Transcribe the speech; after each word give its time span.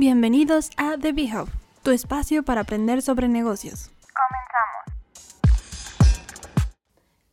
Bienvenidos 0.00 0.70
a 0.76 0.96
The 0.96 1.10
Hub, 1.10 1.48
tu 1.82 1.90
espacio 1.90 2.44
para 2.44 2.60
aprender 2.60 3.02
sobre 3.02 3.26
negocios. 3.26 3.90
Comenzamos. 4.14 6.04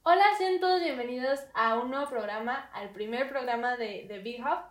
Hola, 0.01 0.23
sean 0.39 0.59
todos 0.59 0.81
bienvenidos 0.81 1.41
a 1.53 1.77
un 1.77 1.91
nuevo 1.91 2.09
programa, 2.09 2.67
al 2.73 2.89
primer 2.89 3.29
programa 3.29 3.77
de 3.77 4.05
The 4.07 4.17
Big 4.17 4.41
Hub. 4.41 4.63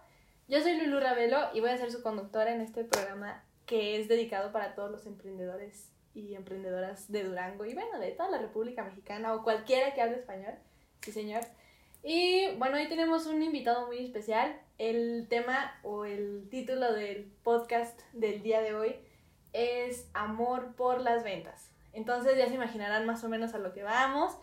Yo 0.49 0.61
soy 0.61 0.77
Lulu 0.77 0.99
Ravelo 0.99 1.51
y 1.55 1.61
voy 1.61 1.71
a 1.71 1.79
ser 1.79 1.93
su 1.93 2.03
conductora 2.03 2.53
en 2.53 2.63
este 2.63 2.83
programa 2.83 3.45
que 3.65 4.01
es 4.01 4.09
dedicado 4.09 4.51
para 4.51 4.75
todos 4.75 4.91
los 4.91 5.07
emprendedores 5.07 5.93
y 6.15 6.35
emprendedoras 6.35 7.13
de 7.13 7.23
Durango 7.23 7.65
y 7.65 7.75
bueno, 7.75 8.01
de 8.01 8.11
toda 8.11 8.29
la 8.29 8.39
República 8.39 8.83
Mexicana 8.83 9.35
o 9.35 9.45
cualquiera 9.45 9.95
que 9.95 10.03
hable 10.03 10.17
español. 10.17 10.55
Sí, 11.01 11.13
señor. 11.13 11.43
Y 12.07 12.51
bueno, 12.59 12.77
hoy 12.77 12.87
tenemos 12.87 13.25
un 13.25 13.43
invitado 13.43 13.87
muy 13.87 13.97
especial. 14.05 14.61
El 14.77 15.27
tema 15.31 15.75
o 15.83 16.05
el 16.05 16.47
título 16.51 16.93
del 16.93 17.33
podcast 17.43 17.99
del 18.13 18.43
día 18.43 18.61
de 18.61 18.75
hoy 18.75 18.97
es 19.55 20.11
Amor 20.13 20.75
por 20.77 21.01
las 21.01 21.25
ventas. 21.25 21.71
Entonces 21.95 22.37
ya 22.37 22.47
se 22.47 22.57
imaginarán 22.57 23.07
más 23.07 23.25
o 23.25 23.31
menos 23.31 23.55
a 23.55 23.59
lo 23.59 23.73
que 23.73 23.83
vamos. 23.83 24.37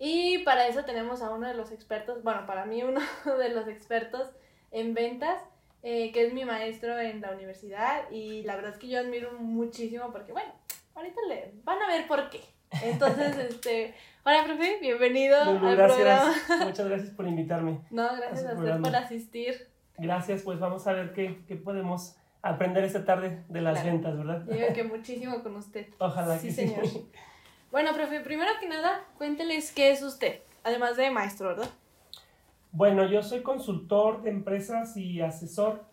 Y 0.00 0.38
para 0.38 0.66
eso 0.66 0.84
tenemos 0.84 1.22
a 1.22 1.30
uno 1.30 1.46
de 1.46 1.54
los 1.54 1.70
expertos, 1.70 2.24
bueno, 2.24 2.46
para 2.46 2.64
mí 2.64 2.82
uno 2.82 3.00
de 3.38 3.48
los 3.50 3.68
expertos 3.68 4.28
en 4.72 4.92
ventas, 4.92 5.40
eh, 5.84 6.10
que 6.10 6.26
es 6.26 6.32
mi 6.32 6.44
maestro 6.44 6.98
en 6.98 7.20
la 7.20 7.30
universidad. 7.30 8.10
Y 8.10 8.42
la 8.42 8.56
verdad 8.56 8.72
es 8.72 8.78
que 8.78 8.88
yo 8.88 8.98
admiro 8.98 9.34
muchísimo 9.34 10.10
porque, 10.10 10.32
bueno, 10.32 10.52
ahorita 10.96 11.20
le 11.28 11.52
van 11.62 11.80
a 11.80 11.86
ver 11.86 12.08
por 12.08 12.28
qué. 12.28 12.40
Entonces, 12.82 13.36
este, 13.50 13.94
hola, 14.24 14.44
profe, 14.44 14.78
bienvenido 14.80 15.40
al 15.40 15.58
programa. 15.58 16.34
Muchas 16.64 16.88
gracias 16.88 17.10
por 17.10 17.26
invitarme. 17.26 17.80
No, 17.90 18.16
gracias 18.16 18.46
a, 18.46 18.54
usted 18.54 18.80
por 18.80 18.96
asistir. 18.96 19.68
Gracias, 19.98 20.42
pues 20.42 20.58
vamos 20.58 20.86
a 20.86 20.92
ver 20.92 21.12
qué, 21.12 21.44
qué 21.46 21.56
podemos 21.56 22.16
aprender 22.42 22.84
esta 22.84 23.04
tarde 23.04 23.44
de 23.48 23.60
las 23.60 23.84
ventas, 23.84 24.16
¿verdad? 24.16 24.44
Yo 24.46 24.54
creo 24.54 24.72
que 24.72 24.84
muchísimo 24.84 25.42
con 25.42 25.56
usted. 25.56 25.88
Ojalá 25.98 26.38
sí, 26.38 26.48
que 26.48 26.52
señor. 26.54 26.86
Sí. 26.86 27.06
Bueno, 27.70 27.92
profe, 27.92 28.20
primero 28.20 28.50
que 28.60 28.68
nada, 28.68 29.04
cuénteles 29.18 29.72
qué 29.72 29.90
es 29.90 30.02
usted, 30.02 30.40
además 30.62 30.96
de 30.96 31.10
maestro, 31.10 31.48
¿verdad? 31.48 31.70
Bueno, 32.72 33.06
yo 33.06 33.22
soy 33.22 33.42
consultor 33.42 34.22
de 34.22 34.30
empresas 34.30 34.96
y 34.96 35.20
asesor 35.20 35.84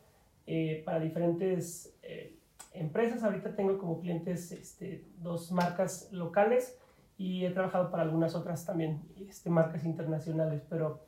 eh, 0.47 0.81
para 0.85 0.99
diferentes 0.99 1.93
eh, 2.01 2.35
empresas. 2.73 3.23
Ahorita 3.23 3.55
tengo 3.55 3.77
como 3.77 3.99
clientes 3.99 4.51
este, 4.51 5.05
dos 5.17 5.51
marcas 5.51 6.09
locales 6.11 6.77
y 7.21 7.45
he 7.45 7.51
trabajado 7.51 7.91
para 7.91 8.01
algunas 8.01 8.33
otras 8.33 8.65
también, 8.65 8.99
este, 9.29 9.51
marcas 9.51 9.85
internacionales. 9.85 10.63
Pero 10.67 11.01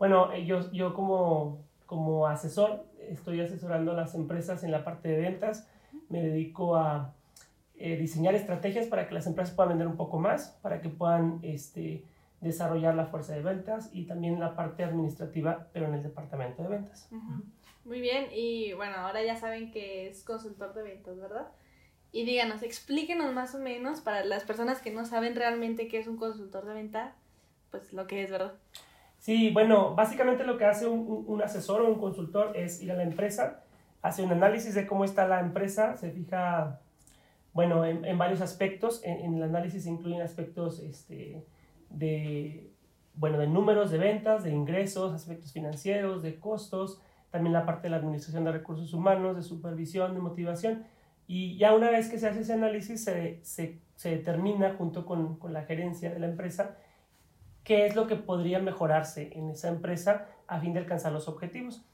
bueno, 0.00 0.32
eh, 0.32 0.44
yo, 0.44 0.68
yo 0.72 0.94
como, 0.94 1.62
como 1.86 2.26
asesor 2.26 2.86
estoy 2.98 3.40
asesorando 3.40 3.92
a 3.92 3.94
las 3.94 4.16
empresas 4.16 4.64
en 4.64 4.72
la 4.72 4.82
parte 4.82 5.08
de 5.08 5.20
ventas. 5.20 5.68
Me 6.08 6.22
dedico 6.22 6.74
a 6.74 7.14
eh, 7.76 7.96
diseñar 7.96 8.34
estrategias 8.34 8.88
para 8.88 9.06
que 9.06 9.14
las 9.14 9.28
empresas 9.28 9.54
puedan 9.54 9.70
vender 9.70 9.86
un 9.86 9.96
poco 9.96 10.18
más, 10.18 10.58
para 10.60 10.80
que 10.80 10.88
puedan 10.88 11.38
este, 11.42 12.04
desarrollar 12.40 12.96
la 12.96 13.06
fuerza 13.06 13.34
de 13.34 13.42
ventas 13.42 13.90
y 13.92 14.06
también 14.06 14.40
la 14.40 14.56
parte 14.56 14.82
administrativa, 14.82 15.68
pero 15.72 15.86
en 15.86 15.94
el 15.94 16.02
departamento 16.02 16.64
de 16.64 16.68
ventas. 16.68 17.08
Muy 17.84 18.00
bien, 18.00 18.26
y 18.32 18.72
bueno, 18.72 18.96
ahora 18.96 19.22
ya 19.22 19.36
saben 19.36 19.70
que 19.70 20.08
es 20.08 20.24
consultor 20.24 20.74
de 20.74 20.82
ventas, 20.82 21.16
¿verdad? 21.16 21.46
Y 22.12 22.24
díganos, 22.24 22.62
explíquenos 22.62 23.32
más 23.32 23.54
o 23.54 23.58
menos 23.58 24.00
para 24.00 24.24
las 24.24 24.44
personas 24.44 24.80
que 24.80 24.90
no 24.90 25.04
saben 25.04 25.36
realmente 25.36 25.88
qué 25.88 25.98
es 25.98 26.08
un 26.08 26.16
consultor 26.16 26.66
de 26.66 26.74
venta, 26.74 27.14
pues 27.70 27.92
lo 27.92 28.06
que 28.06 28.22
es, 28.22 28.30
¿verdad? 28.30 28.54
Sí, 29.18 29.50
bueno, 29.50 29.94
básicamente 29.94 30.44
lo 30.44 30.58
que 30.58 30.64
hace 30.64 30.86
un, 30.86 31.24
un 31.26 31.42
asesor 31.42 31.82
o 31.82 31.88
un 31.88 32.00
consultor 32.00 32.56
es 32.56 32.82
ir 32.82 32.90
a 32.90 32.96
la 32.96 33.02
empresa, 33.02 33.62
hace 34.02 34.22
un 34.22 34.32
análisis 34.32 34.74
de 34.74 34.86
cómo 34.86 35.04
está 35.04 35.28
la 35.28 35.40
empresa, 35.40 35.96
se 35.96 36.10
fija, 36.10 36.80
bueno, 37.52 37.84
en, 37.84 38.04
en 38.04 38.18
varios 38.18 38.40
aspectos, 38.40 39.02
en, 39.04 39.20
en, 39.20 39.34
el 39.34 39.42
análisis 39.42 39.84
se 39.84 39.90
incluyen 39.90 40.22
aspectos 40.22 40.80
este, 40.80 41.44
de, 41.90 42.72
bueno, 43.14 43.38
de 43.38 43.46
números 43.46 43.90
de 43.90 43.98
ventas, 43.98 44.42
de 44.42 44.50
ingresos, 44.50 45.12
aspectos 45.12 45.52
financieros, 45.52 46.22
de 46.22 46.38
costos, 46.38 47.00
también 47.30 47.52
la 47.52 47.66
parte 47.66 47.82
de 47.82 47.90
la 47.90 47.98
administración 47.98 48.44
de 48.44 48.52
recursos 48.52 48.92
humanos, 48.94 49.36
de 49.36 49.42
supervisión, 49.42 50.14
de 50.14 50.20
motivación. 50.20 50.84
Y 51.32 51.56
ya 51.58 51.76
una 51.76 51.90
vez 51.90 52.08
que 52.08 52.18
se 52.18 52.26
hace 52.26 52.40
ese 52.40 52.54
análisis, 52.54 53.04
se, 53.04 53.38
se, 53.44 53.78
se 53.94 54.10
determina 54.10 54.74
junto 54.74 55.06
con, 55.06 55.36
con, 55.38 55.52
la 55.52 55.62
gerencia 55.62 56.10
de 56.12 56.18
la 56.18 56.26
empresa 56.26 56.76
qué 57.62 57.86
es 57.86 57.94
lo 57.94 58.08
que 58.08 58.16
podría 58.16 58.58
mejorarse 58.58 59.30
en 59.34 59.48
esa 59.48 59.68
empresa 59.68 60.26
a 60.48 60.58
fin 60.58 60.72
de 60.72 60.80
alcanzar 60.80 61.12
los 61.12 61.28
objetivos. 61.28 61.86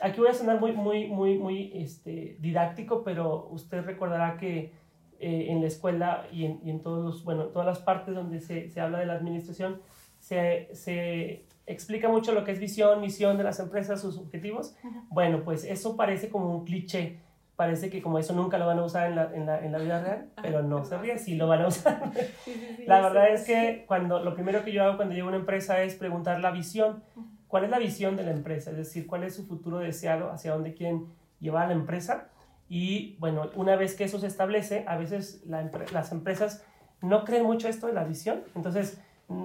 Aquí 0.00 0.20
voy 0.20 0.28
a 0.28 0.34
sonar 0.34 0.60
muy, 0.60 0.70
muy, 0.70 1.08
muy, 1.08 1.36
muy 1.36 1.72
este, 1.74 2.36
didáctico, 2.38 3.02
pero 3.02 3.48
usted 3.50 3.82
recordará 3.82 4.36
que 4.36 4.72
eh, 5.18 5.46
en 5.48 5.62
la 5.62 5.66
escuela 5.66 6.28
y 6.30 6.44
en, 6.44 6.60
y 6.62 6.70
en, 6.70 6.80
todos 6.80 7.04
los, 7.04 7.24
bueno, 7.24 7.46
todas 7.46 7.66
las 7.66 7.80
partes 7.80 8.14
donde 8.14 8.38
se, 8.38 8.70
se 8.70 8.80
habla 8.80 9.00
de 9.00 9.06
la 9.06 9.14
administración, 9.14 9.82
se, 10.20 10.68
se 10.74 11.44
explica 11.66 12.08
mucho 12.08 12.30
lo 12.30 12.44
que 12.44 12.52
es 12.52 12.60
visión, 12.60 13.00
misión 13.00 13.36
de 13.36 13.42
las 13.42 13.58
empresas, 13.58 14.00
sus 14.00 14.16
objetivos. 14.16 14.76
Bueno, 15.08 15.42
pues 15.42 15.64
eso 15.64 15.96
parece 15.96 16.28
como 16.28 16.54
un 16.56 16.64
cliché, 16.64 17.18
parece 17.60 17.90
que 17.90 18.00
como 18.00 18.18
eso 18.18 18.32
nunca 18.32 18.56
lo 18.56 18.66
van 18.66 18.78
a 18.78 18.84
usar 18.84 19.10
en 19.10 19.16
la, 19.16 19.34
en 19.34 19.44
la, 19.44 19.62
en 19.62 19.70
la 19.70 19.76
vida 19.76 20.00
real, 20.00 20.30
pero 20.42 20.62
no 20.62 20.82
se 20.82 20.96
ríe, 20.96 21.18
sí 21.18 21.34
lo 21.34 21.46
van 21.46 21.60
a 21.60 21.68
usar. 21.68 22.10
Sí, 22.42 22.54
sí, 22.54 22.74
sí, 22.78 22.84
la 22.86 23.02
verdad 23.02 23.28
es 23.28 23.44
que 23.44 23.84
cuando, 23.86 24.24
lo 24.24 24.32
primero 24.32 24.64
que 24.64 24.72
yo 24.72 24.82
hago 24.82 24.96
cuando 24.96 25.14
llego 25.14 25.26
a 25.26 25.32
una 25.32 25.40
empresa 25.40 25.82
es 25.82 25.94
preguntar 25.94 26.40
la 26.40 26.52
visión. 26.52 27.04
¿Cuál 27.48 27.64
es 27.64 27.70
la 27.70 27.78
visión 27.78 28.16
de 28.16 28.22
la 28.22 28.30
empresa? 28.30 28.70
Es 28.70 28.78
decir, 28.78 29.06
¿cuál 29.06 29.24
es 29.24 29.36
su 29.36 29.44
futuro 29.44 29.78
deseado? 29.78 30.30
¿Hacia 30.30 30.52
dónde 30.54 30.72
quieren 30.72 31.08
llevar 31.38 31.64
a 31.64 31.66
la 31.66 31.74
empresa? 31.74 32.28
Y 32.70 33.16
bueno, 33.18 33.50
una 33.54 33.76
vez 33.76 33.94
que 33.94 34.04
eso 34.04 34.18
se 34.18 34.28
establece, 34.28 34.86
a 34.88 34.96
veces 34.96 35.42
la, 35.44 35.70
las 35.92 36.12
empresas 36.12 36.64
no 37.02 37.26
creen 37.26 37.44
mucho 37.44 37.68
esto 37.68 37.88
de 37.88 37.92
la 37.92 38.04
visión. 38.04 38.42
Entonces, 38.54 39.02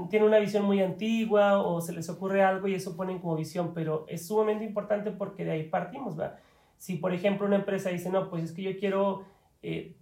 tienen 0.10 0.30
una 0.30 0.40
visión 0.40 0.64
muy 0.64 0.82
antigua 0.82 1.60
o 1.60 1.82
se 1.82 1.92
les 1.92 2.08
ocurre 2.08 2.44
algo 2.44 2.70
y 2.70 2.76
eso 2.76 2.96
ponen 2.96 3.20
como 3.20 3.36
visión, 3.36 3.74
pero 3.74 4.06
es 4.08 4.26
sumamente 4.26 4.64
importante 4.64 5.12
porque 5.12 5.44
de 5.44 5.52
ahí 5.52 5.64
partimos, 5.64 6.16
¿verdad? 6.16 6.40
Si, 6.86 6.98
por 6.98 7.16
ejemplo, 7.16 7.48
una 7.48 7.56
empresa 7.56 7.90
dice, 7.90 8.12
no, 8.12 8.30
pues 8.30 8.44
es 8.44 8.52
que 8.52 8.62
yo 8.62 8.78
quiero, 8.78 9.26
eh, 9.64 9.96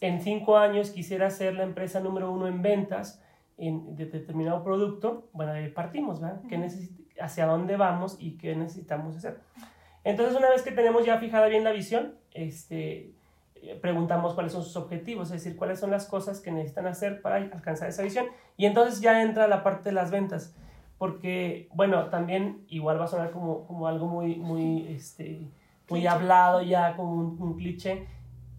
en 0.00 0.20
cinco 0.20 0.58
años 0.58 0.90
quisiera 0.90 1.30
ser 1.30 1.54
la 1.54 1.62
empresa 1.62 2.00
número 2.00 2.32
uno 2.32 2.48
en 2.48 2.60
ventas 2.60 3.22
en, 3.56 3.94
de 3.94 4.06
determinado 4.06 4.64
producto, 4.64 5.28
bueno, 5.32 5.52
ahí 5.52 5.68
partimos, 5.68 6.20
¿verdad? 6.20 6.40
Uh 6.42 6.48
-huh. 6.48 6.88
¿Hacia 7.20 7.46
dónde 7.46 7.76
vamos 7.76 8.16
y 8.18 8.32
qué 8.36 8.56
necesitamos 8.56 9.16
hacer? 9.16 9.38
Entonces, 10.02 10.36
una 10.36 10.50
vez 10.50 10.62
que 10.62 10.72
tenemos 10.72 11.06
ya 11.06 11.18
fijada 11.18 11.46
bien 11.46 11.62
la 11.62 11.70
visión, 11.70 12.14
este, 12.32 13.12
preguntamos 13.80 14.34
cuáles 14.34 14.50
son 14.50 14.64
sus 14.64 14.74
objetivos, 14.74 15.30
es 15.30 15.44
decir, 15.44 15.56
cuáles 15.56 15.78
son 15.78 15.92
las 15.92 16.06
cosas 16.06 16.40
que 16.40 16.50
necesitan 16.50 16.88
hacer 16.88 17.22
para 17.22 17.36
alcanzar 17.36 17.88
esa 17.88 18.02
visión. 18.02 18.26
Y 18.56 18.66
entonces 18.66 19.00
ya 19.00 19.22
entra 19.22 19.46
la 19.46 19.62
parte 19.62 19.90
de 19.90 19.94
las 19.94 20.10
ventas, 20.10 20.52
porque, 20.98 21.68
bueno, 21.74 22.10
también 22.10 22.64
igual 22.66 23.00
va 23.00 23.04
a 23.04 23.06
sonar 23.06 23.30
como, 23.30 23.68
como 23.68 23.86
algo 23.86 24.08
muy, 24.08 24.34
muy, 24.34 24.88
este, 24.88 25.48
muy 25.90 26.06
hablado 26.06 26.62
ya, 26.62 26.96
como 26.96 27.12
un, 27.12 27.40
un 27.40 27.54
cliché. 27.56 28.06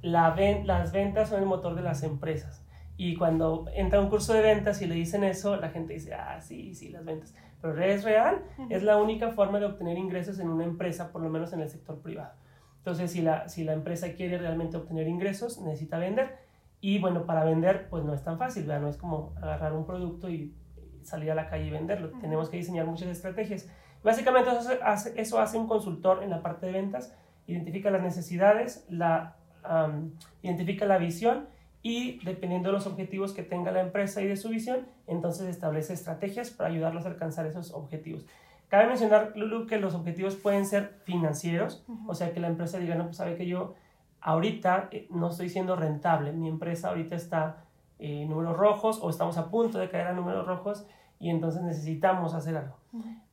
La 0.01 0.31
ven, 0.31 0.67
las 0.67 0.91
ventas 0.91 1.29
son 1.29 1.41
el 1.41 1.47
motor 1.47 1.75
de 1.75 1.81
las 1.81 2.03
empresas. 2.03 2.63
Y 2.97 3.15
cuando 3.15 3.65
entra 3.73 3.99
un 3.99 4.09
curso 4.09 4.33
de 4.33 4.41
ventas 4.41 4.81
y 4.81 4.87
le 4.87 4.95
dicen 4.95 5.23
eso, 5.23 5.57
la 5.57 5.69
gente 5.69 5.93
dice, 5.93 6.13
ah, 6.13 6.39
sí, 6.39 6.73
sí, 6.75 6.89
las 6.89 7.03
ventas. 7.03 7.35
Pero 7.61 7.81
es 7.83 8.03
real, 8.03 8.43
uh 8.57 8.61
-huh. 8.61 8.67
es 8.69 8.83
la 8.83 8.97
única 8.97 9.31
forma 9.31 9.59
de 9.59 9.65
obtener 9.65 9.97
ingresos 9.97 10.39
en 10.39 10.49
una 10.49 10.63
empresa, 10.63 11.11
por 11.11 11.21
lo 11.21 11.29
menos 11.29 11.51
en 11.51 11.61
el 11.61 11.69
sector 11.69 12.01
privado. 12.01 12.33
Entonces, 12.77 13.11
si 13.11 13.21
la, 13.21 13.49
si 13.49 13.63
la 13.63 13.73
empresa 13.73 14.13
quiere 14.13 14.37
realmente 14.37 14.77
obtener 14.77 15.07
ingresos, 15.07 15.59
necesita 15.61 15.97
vender. 15.97 16.37
Y 16.79 16.99
bueno, 16.99 17.25
para 17.25 17.43
vender, 17.43 17.89
pues 17.89 18.03
no 18.05 18.13
es 18.13 18.23
tan 18.23 18.37
fácil, 18.37 18.65
¿verdad? 18.65 18.81
No 18.81 18.89
es 18.89 18.97
como 18.97 19.33
agarrar 19.37 19.73
un 19.73 19.85
producto 19.85 20.29
y 20.29 20.53
salir 21.01 21.31
a 21.31 21.35
la 21.35 21.49
calle 21.49 21.65
y 21.65 21.71
venderlo. 21.71 22.09
Uh 22.09 22.11
-huh. 22.11 22.21
Tenemos 22.21 22.49
que 22.49 22.57
diseñar 22.57 22.85
muchas 22.85 23.09
estrategias. 23.09 23.67
Básicamente 24.05 24.51
eso 24.51 24.69
hace, 24.83 25.19
eso 25.19 25.39
hace 25.39 25.57
un 25.57 25.65
consultor 25.65 26.21
en 26.21 26.29
la 26.29 26.43
parte 26.43 26.67
de 26.67 26.73
ventas, 26.73 27.11
identifica 27.47 27.89
las 27.89 28.03
necesidades, 28.03 28.85
la, 28.87 29.35
um, 29.67 30.11
identifica 30.43 30.85
la 30.85 30.99
visión 30.99 31.47
y 31.81 32.23
dependiendo 32.23 32.69
de 32.69 32.73
los 32.73 32.85
objetivos 32.85 33.33
que 33.33 33.41
tenga 33.41 33.71
la 33.71 33.81
empresa 33.81 34.21
y 34.21 34.27
de 34.27 34.37
su 34.37 34.49
visión, 34.49 34.85
entonces 35.07 35.47
establece 35.47 35.93
estrategias 35.93 36.51
para 36.51 36.69
ayudarlos 36.69 37.05
a 37.05 37.09
alcanzar 37.09 37.47
esos 37.47 37.73
objetivos. 37.73 38.27
Cabe 38.67 38.85
mencionar, 38.85 39.33
Lulu, 39.35 39.65
que 39.65 39.79
los 39.79 39.95
objetivos 39.95 40.35
pueden 40.35 40.67
ser 40.67 40.99
financieros, 41.03 41.83
uh 41.87 41.93
-huh. 41.93 42.09
o 42.09 42.13
sea, 42.13 42.31
que 42.31 42.39
la 42.39 42.47
empresa 42.47 42.77
diga, 42.77 42.93
no, 42.93 43.05
pues 43.05 43.17
sabe 43.17 43.35
que 43.35 43.47
yo 43.47 43.73
ahorita 44.21 44.89
eh, 44.91 45.07
no 45.09 45.29
estoy 45.29 45.49
siendo 45.49 45.75
rentable, 45.75 46.31
mi 46.31 46.47
empresa 46.47 46.89
ahorita 46.89 47.15
está 47.15 47.63
en 47.97 48.29
números 48.29 48.55
rojos 48.55 48.99
o 49.01 49.09
estamos 49.09 49.39
a 49.39 49.49
punto 49.49 49.79
de 49.79 49.89
caer 49.89 50.07
a 50.07 50.13
números 50.13 50.45
rojos 50.45 50.85
y 51.19 51.31
entonces 51.31 51.63
necesitamos 51.63 52.35
hacer 52.35 52.55
algo. 52.55 52.75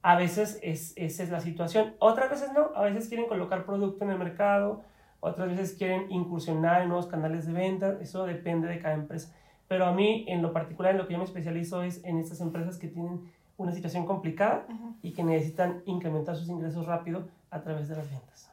A 0.03 0.17
veces 0.17 0.59
es, 0.63 0.93
esa 0.97 1.23
es 1.23 1.31
la 1.31 1.41
situación, 1.41 1.95
otras 1.99 2.31
veces 2.31 2.53
no, 2.53 2.71
a 2.75 2.83
veces 2.83 3.09
quieren 3.09 3.27
colocar 3.27 3.65
producto 3.65 4.05
en 4.05 4.11
el 4.11 4.19
mercado, 4.19 4.83
otras 5.21 5.49
veces 5.49 5.75
quieren 5.79 6.11
incursionar 6.11 6.83
en 6.83 6.89
nuevos 6.89 7.07
canales 7.07 7.47
de 7.47 7.53
venta, 7.53 7.99
eso 8.01 8.25
depende 8.25 8.67
de 8.69 8.81
cada 8.81 8.95
empresa. 8.95 9.33
Pero 9.69 9.87
a 9.87 9.93
mí, 9.93 10.25
en 10.29 10.43
lo 10.43 10.53
particular, 10.53 10.93
en 10.93 10.99
lo 10.99 11.07
que 11.07 11.13
yo 11.13 11.19
me 11.19 11.25
especializo 11.25 11.83
es 11.83 12.05
en 12.05 12.19
estas 12.19 12.41
empresas 12.41 12.77
que 12.77 12.89
tienen 12.89 13.31
una 13.57 13.73
situación 13.73 14.05
complicada 14.05 14.67
uh 14.69 14.73
-huh. 14.73 14.95
y 15.03 15.13
que 15.13 15.23
necesitan 15.23 15.83
incrementar 15.87 16.37
sus 16.37 16.49
ingresos 16.49 16.87
rápido 16.87 17.29
a 17.51 17.63
través 17.63 17.89
de 17.89 17.97
las 17.97 18.11
ventas. 18.11 18.51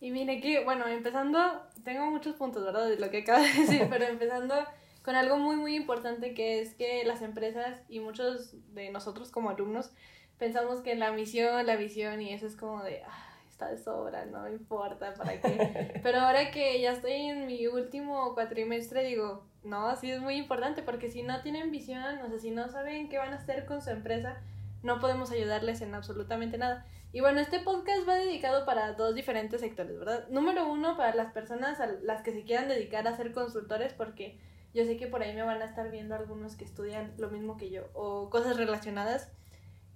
Y 0.00 0.12
mire 0.12 0.40
que, 0.40 0.64
bueno, 0.64 0.86
empezando, 0.86 1.38
tengo 1.82 2.06
muchos 2.06 2.36
puntos, 2.36 2.64
¿verdad? 2.64 2.88
De 2.88 2.98
lo 2.98 3.10
que 3.10 3.18
acaba 3.18 3.40
de 3.40 3.52
decir, 3.52 3.86
pero 3.90 4.04
empezando 4.04 4.54
con 5.02 5.16
algo 5.16 5.38
muy, 5.38 5.56
muy 5.56 5.74
importante 5.74 6.34
que 6.34 6.60
es 6.60 6.74
que 6.74 7.04
las 7.04 7.22
empresas 7.22 7.82
y 7.88 8.00
muchos 8.00 8.54
de 8.74 8.90
nosotros 8.90 9.30
como 9.30 9.50
alumnos 9.50 9.90
pensamos 10.38 10.80
que 10.80 10.94
la 10.94 11.12
misión, 11.12 11.66
la 11.66 11.76
visión 11.76 12.20
y 12.20 12.32
eso 12.32 12.46
es 12.46 12.56
como 12.56 12.82
de, 12.82 13.02
ah, 13.04 13.28
está 13.48 13.70
de 13.70 13.78
sobra, 13.78 14.24
no 14.26 14.48
importa, 14.48 15.14
¿para 15.14 15.40
qué? 15.40 15.98
Pero 16.02 16.20
ahora 16.20 16.50
que 16.50 16.80
ya 16.80 16.92
estoy 16.92 17.12
en 17.12 17.46
mi 17.46 17.66
último 17.66 18.34
cuatrimestre, 18.34 19.04
digo, 19.04 19.44
no, 19.64 19.94
sí 19.96 20.10
es 20.10 20.20
muy 20.20 20.36
importante 20.36 20.82
porque 20.82 21.10
si 21.10 21.22
no 21.22 21.42
tienen 21.42 21.70
visión, 21.70 22.18
o 22.18 22.28
sea, 22.28 22.38
si 22.38 22.50
no 22.50 22.68
saben 22.68 23.08
qué 23.08 23.18
van 23.18 23.32
a 23.32 23.36
hacer 23.36 23.66
con 23.66 23.82
su 23.82 23.90
empresa, 23.90 24.40
no 24.82 25.00
podemos 25.00 25.30
ayudarles 25.32 25.80
en 25.80 25.94
absolutamente 25.94 26.56
nada. 26.56 26.86
Y 27.12 27.20
bueno, 27.20 27.40
este 27.40 27.58
podcast 27.60 28.06
va 28.08 28.14
dedicado 28.14 28.64
para 28.66 28.92
dos 28.92 29.14
diferentes 29.14 29.60
sectores, 29.60 29.98
¿verdad? 29.98 30.28
Número 30.28 30.70
uno, 30.70 30.96
para 30.96 31.14
las 31.14 31.32
personas 31.32 31.80
a 31.80 31.86
las 31.86 32.22
que 32.22 32.32
se 32.32 32.44
quieran 32.44 32.68
dedicar 32.68 33.08
a 33.08 33.16
ser 33.16 33.32
consultores, 33.32 33.92
porque 33.92 34.38
yo 34.74 34.84
sé 34.84 34.96
que 34.96 35.06
por 35.06 35.22
ahí 35.22 35.34
me 35.34 35.42
van 35.42 35.62
a 35.62 35.64
estar 35.64 35.90
viendo 35.90 36.14
algunos 36.14 36.54
que 36.54 36.64
estudian 36.64 37.14
lo 37.16 37.30
mismo 37.30 37.56
que 37.56 37.70
yo 37.70 37.88
o 37.94 38.28
cosas 38.30 38.56
relacionadas. 38.56 39.30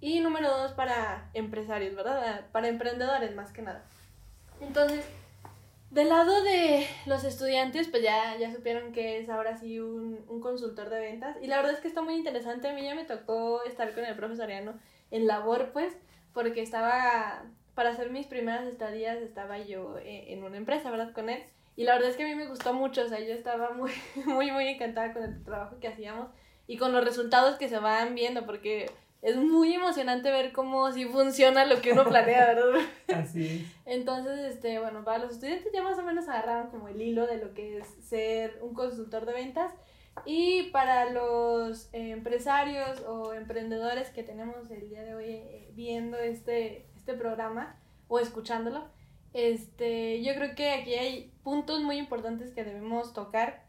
Y 0.03 0.19
número 0.19 0.49
dos, 0.49 0.73
para 0.73 1.29
empresarios, 1.33 1.95
¿verdad? 1.95 2.45
Para 2.51 2.67
emprendedores 2.67 3.33
más 3.35 3.53
que 3.53 3.61
nada. 3.61 3.85
Entonces, 4.59 5.05
del 5.91 6.09
lado 6.09 6.43
de 6.43 6.85
los 7.05 7.23
estudiantes, 7.23 7.87
pues 7.87 8.03
ya, 8.03 8.35
ya 8.37 8.51
supieron 8.51 8.91
que 8.91 9.19
es 9.19 9.29
ahora 9.29 9.55
sí 9.55 9.79
un, 9.79 10.25
un 10.27 10.41
consultor 10.41 10.89
de 10.89 10.99
ventas. 10.99 11.37
Y 11.41 11.47
la 11.47 11.55
verdad 11.55 11.71
es 11.75 11.79
que 11.79 11.87
está 11.87 12.01
muy 12.01 12.15
interesante. 12.15 12.67
A 12.67 12.73
mí 12.73 12.83
ya 12.83 12.95
me 12.95 13.05
tocó 13.05 13.63
estar 13.63 13.95
con 13.95 14.03
el 14.03 14.13
profesoriano 14.17 14.73
en 15.09 15.25
labor, 15.25 15.69
pues 15.71 15.95
porque 16.33 16.61
estaba, 16.61 17.45
para 17.73 17.91
hacer 17.91 18.09
mis 18.09 18.27
primeras 18.27 18.67
estadías, 18.67 19.19
estaba 19.19 19.57
yo 19.59 19.97
eh, 19.99 20.33
en 20.33 20.43
una 20.43 20.57
empresa, 20.57 20.91
¿verdad? 20.91 21.13
Con 21.13 21.29
él. 21.29 21.41
Y 21.77 21.85
la 21.85 21.93
verdad 21.93 22.09
es 22.09 22.17
que 22.17 22.23
a 22.23 22.27
mí 22.27 22.35
me 22.35 22.47
gustó 22.47 22.73
mucho, 22.73 23.03
o 23.03 23.07
sea, 23.07 23.21
yo 23.21 23.33
estaba 23.33 23.69
muy, 23.69 23.93
muy, 24.25 24.51
muy 24.51 24.67
encantada 24.67 25.13
con 25.13 25.23
el 25.23 25.41
trabajo 25.45 25.79
que 25.79 25.87
hacíamos 25.87 26.27
y 26.67 26.75
con 26.75 26.91
los 26.91 27.05
resultados 27.05 27.57
que 27.57 27.69
se 27.69 27.79
van 27.79 28.15
viendo, 28.15 28.45
porque 28.45 28.91
es 29.23 29.37
muy 29.37 29.73
emocionante 29.73 30.29
ver 30.31 30.51
cómo 30.51 30.91
si 30.91 31.05
funciona 31.05 31.63
lo 31.65 31.81
que 31.81 31.93
uno 31.93 32.03
planea, 32.03 32.45
¿verdad? 32.47 32.81
Así 33.15 33.47
es. 33.47 33.61
Entonces, 33.85 34.37
este, 34.39 34.79
bueno, 34.79 35.05
para 35.05 35.19
los 35.19 35.31
estudiantes 35.31 35.71
ya 35.73 35.81
más 35.81 35.97
o 35.97 36.03
menos 36.03 36.27
agarraron 36.27 36.69
como 36.69 36.89
el 36.89 37.01
hilo 37.01 37.25
de 37.25 37.37
lo 37.37 37.53
que 37.53 37.77
es 37.77 37.87
ser 38.03 38.59
un 38.61 38.73
consultor 38.73 39.25
de 39.25 39.33
ventas. 39.33 39.71
Y 40.25 40.63
para 40.71 41.09
los 41.09 41.85
eh, 41.93 42.11
empresarios 42.11 42.99
o 43.07 43.33
emprendedores 43.33 44.09
que 44.09 44.23
tenemos 44.23 44.69
el 44.69 44.89
día 44.89 45.03
de 45.03 45.15
hoy 45.15 45.25
eh, 45.29 45.71
viendo 45.73 46.17
este, 46.17 46.85
este 46.93 47.13
programa 47.13 47.79
o 48.09 48.19
escuchándolo, 48.19 48.89
este, 49.33 50.21
yo 50.21 50.35
creo 50.35 50.53
que 50.53 50.69
aquí 50.71 50.95
hay 50.95 51.33
puntos 51.43 51.81
muy 51.81 51.97
importantes 51.97 52.51
que 52.51 52.65
debemos 52.65 53.13
tocar. 53.13 53.62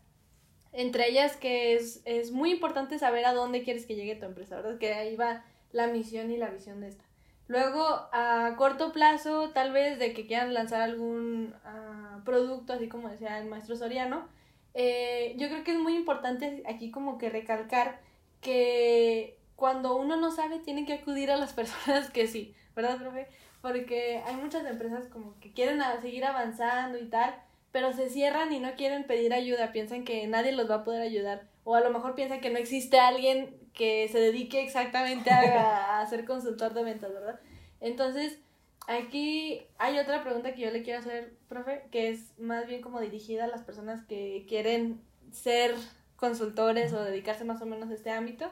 Entre 0.74 1.08
ellas 1.08 1.36
que 1.36 1.74
es, 1.74 2.02
es 2.04 2.32
muy 2.32 2.50
importante 2.50 2.98
saber 2.98 3.24
a 3.24 3.32
dónde 3.32 3.62
quieres 3.62 3.86
que 3.86 3.94
llegue 3.94 4.16
tu 4.16 4.26
empresa, 4.26 4.56
¿verdad? 4.56 4.76
Que 4.78 4.92
ahí 4.92 5.16
va 5.16 5.44
la 5.72 5.86
misión 5.86 6.30
y 6.30 6.36
la 6.36 6.50
visión 6.50 6.80
de 6.80 6.88
esta. 6.88 7.04
Luego, 7.46 7.84
a 8.12 8.54
corto 8.56 8.92
plazo, 8.92 9.50
tal 9.50 9.72
vez 9.72 9.98
de 9.98 10.14
que 10.14 10.26
quieran 10.26 10.52
lanzar 10.54 10.82
algún 10.82 11.54
ah, 11.64 12.20
producto, 12.24 12.72
así 12.72 12.88
como 12.88 13.08
decía 13.08 13.38
el 13.38 13.46
maestro 13.46 13.76
Soriano, 13.76 14.26
eh, 14.74 15.34
yo 15.36 15.48
creo 15.48 15.62
que 15.62 15.72
es 15.72 15.78
muy 15.78 15.94
importante 15.94 16.62
aquí 16.66 16.90
como 16.90 17.18
que 17.18 17.30
recalcar 17.30 18.00
que 18.40 19.38
cuando 19.56 19.96
uno 19.96 20.16
no 20.16 20.32
sabe 20.32 20.58
tiene 20.58 20.84
que 20.84 20.94
acudir 20.94 21.30
a 21.30 21.36
las 21.36 21.52
personas 21.54 22.10
que 22.10 22.26
sí, 22.26 22.54
¿verdad, 22.74 22.98
profe? 22.98 23.28
Porque 23.62 24.22
hay 24.26 24.36
muchas 24.36 24.66
empresas 24.66 25.06
como 25.08 25.38
que 25.40 25.52
quieren 25.52 25.80
seguir 26.02 26.24
avanzando 26.24 26.98
y 26.98 27.06
tal, 27.08 27.34
pero 27.74 27.92
se 27.92 28.08
cierran 28.08 28.52
y 28.52 28.60
no 28.60 28.76
quieren 28.76 29.02
pedir 29.02 29.34
ayuda, 29.34 29.72
piensan 29.72 30.04
que 30.04 30.28
nadie 30.28 30.52
los 30.52 30.70
va 30.70 30.76
a 30.76 30.84
poder 30.84 31.02
ayudar, 31.02 31.48
o 31.64 31.74
a 31.74 31.80
lo 31.80 31.90
mejor 31.90 32.14
piensan 32.14 32.40
que 32.40 32.48
no 32.48 32.56
existe 32.56 33.00
alguien 33.00 33.56
que 33.72 34.08
se 34.12 34.20
dedique 34.20 34.62
exactamente 34.62 35.30
a, 35.30 36.06
ser 36.08 36.24
consultor 36.24 36.72
de 36.72 36.84
ventas, 36.84 37.12
¿verdad? 37.12 37.40
Entonces, 37.80 38.38
Aquí 38.86 39.62
hay 39.78 39.98
otra 39.98 40.22
pregunta 40.22 40.52
que 40.52 40.60
yo 40.60 40.70
le 40.70 40.82
quiero 40.82 40.98
hacer, 40.98 41.32
profe, 41.48 41.86
que 41.90 42.10
es 42.10 42.38
más 42.38 42.66
bien 42.66 42.82
como 42.82 43.00
dirigida 43.00 43.44
a 43.44 43.46
las 43.46 43.62
personas 43.62 44.04
que 44.04 44.44
quieren 44.46 45.00
ser 45.32 45.74
consultores 46.16 46.92
o 46.92 47.02
dedicarse 47.02 47.46
más 47.46 47.62
o 47.62 47.66
menos 47.66 47.88
a 47.88 47.94
este 47.94 48.10
ámbito. 48.10 48.50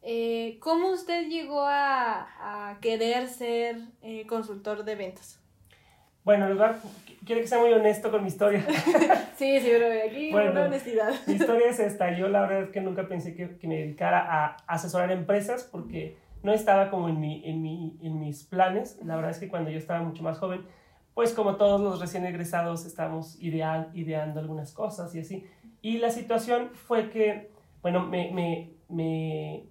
Eh, 0.00 0.56
¿Cómo 0.60 0.92
usted 0.92 1.28
llegó 1.28 1.60
a, 1.60 2.70
a 2.70 2.80
querer 2.80 3.28
ser 3.28 3.76
eh, 4.00 4.26
consultor 4.26 4.82
de 4.84 4.94
ventas? 4.94 5.40
Bueno, 6.26 6.48
quiero 7.24 7.40
que 7.40 7.46
sea 7.46 7.60
muy 7.60 7.72
honesto 7.72 8.10
con 8.10 8.22
mi 8.22 8.26
historia. 8.26 8.66
sí, 9.36 9.60
sí, 9.60 9.68
pero 9.70 9.86
aquí 10.08 10.32
bueno, 10.32 10.50
una 10.50 10.64
honestidad. 10.64 11.12
Mi 11.24 11.34
historia 11.36 11.68
es 11.68 11.78
esta. 11.78 12.18
Yo 12.18 12.26
la 12.26 12.40
verdad 12.40 12.62
es 12.62 12.70
que 12.70 12.80
nunca 12.80 13.06
pensé 13.06 13.36
que, 13.36 13.56
que 13.56 13.68
me 13.68 13.76
dedicara 13.76 14.26
a 14.28 14.56
asesorar 14.66 15.12
empresas 15.12 15.62
porque 15.70 16.16
no 16.42 16.52
estaba 16.52 16.90
como 16.90 17.08
en, 17.08 17.20
mi, 17.20 17.48
en, 17.48 17.62
mi, 17.62 17.96
en 18.02 18.18
mis 18.18 18.42
planes. 18.42 18.98
La 19.04 19.14
verdad 19.14 19.30
es 19.30 19.38
que 19.38 19.48
cuando 19.48 19.70
yo 19.70 19.78
estaba 19.78 20.02
mucho 20.02 20.24
más 20.24 20.38
joven, 20.38 20.62
pues 21.14 21.32
como 21.32 21.54
todos 21.54 21.80
los 21.80 22.00
recién 22.00 22.26
egresados 22.26 22.86
estábamos 22.86 23.40
ideal, 23.40 23.92
ideando 23.94 24.40
algunas 24.40 24.72
cosas 24.72 25.14
y 25.14 25.20
así. 25.20 25.46
Y 25.80 25.98
la 25.98 26.10
situación 26.10 26.70
fue 26.72 27.08
que, 27.08 27.52
bueno, 27.82 28.04
me, 28.04 28.32
me, 28.32 28.72
me 28.88 29.62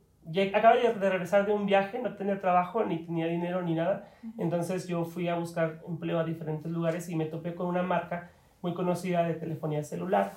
acababa 0.53 0.79
de 0.79 1.09
regresar 1.09 1.45
de 1.45 1.53
un 1.53 1.65
viaje, 1.65 1.99
no 1.99 2.15
tenía 2.15 2.39
trabajo, 2.39 2.83
ni 2.83 2.99
tenía 2.99 3.27
dinero, 3.27 3.61
ni 3.61 3.75
nada. 3.75 4.09
Entonces 4.37 4.87
yo 4.87 5.05
fui 5.05 5.27
a 5.27 5.35
buscar 5.35 5.81
empleo 5.87 6.19
a 6.19 6.23
diferentes 6.23 6.71
lugares 6.71 7.09
y 7.09 7.15
me 7.15 7.25
topé 7.25 7.53
con 7.53 7.67
una 7.67 7.83
marca 7.83 8.31
muy 8.61 8.73
conocida 8.73 9.23
de 9.23 9.35
telefonía 9.35 9.83
celular. 9.83 10.33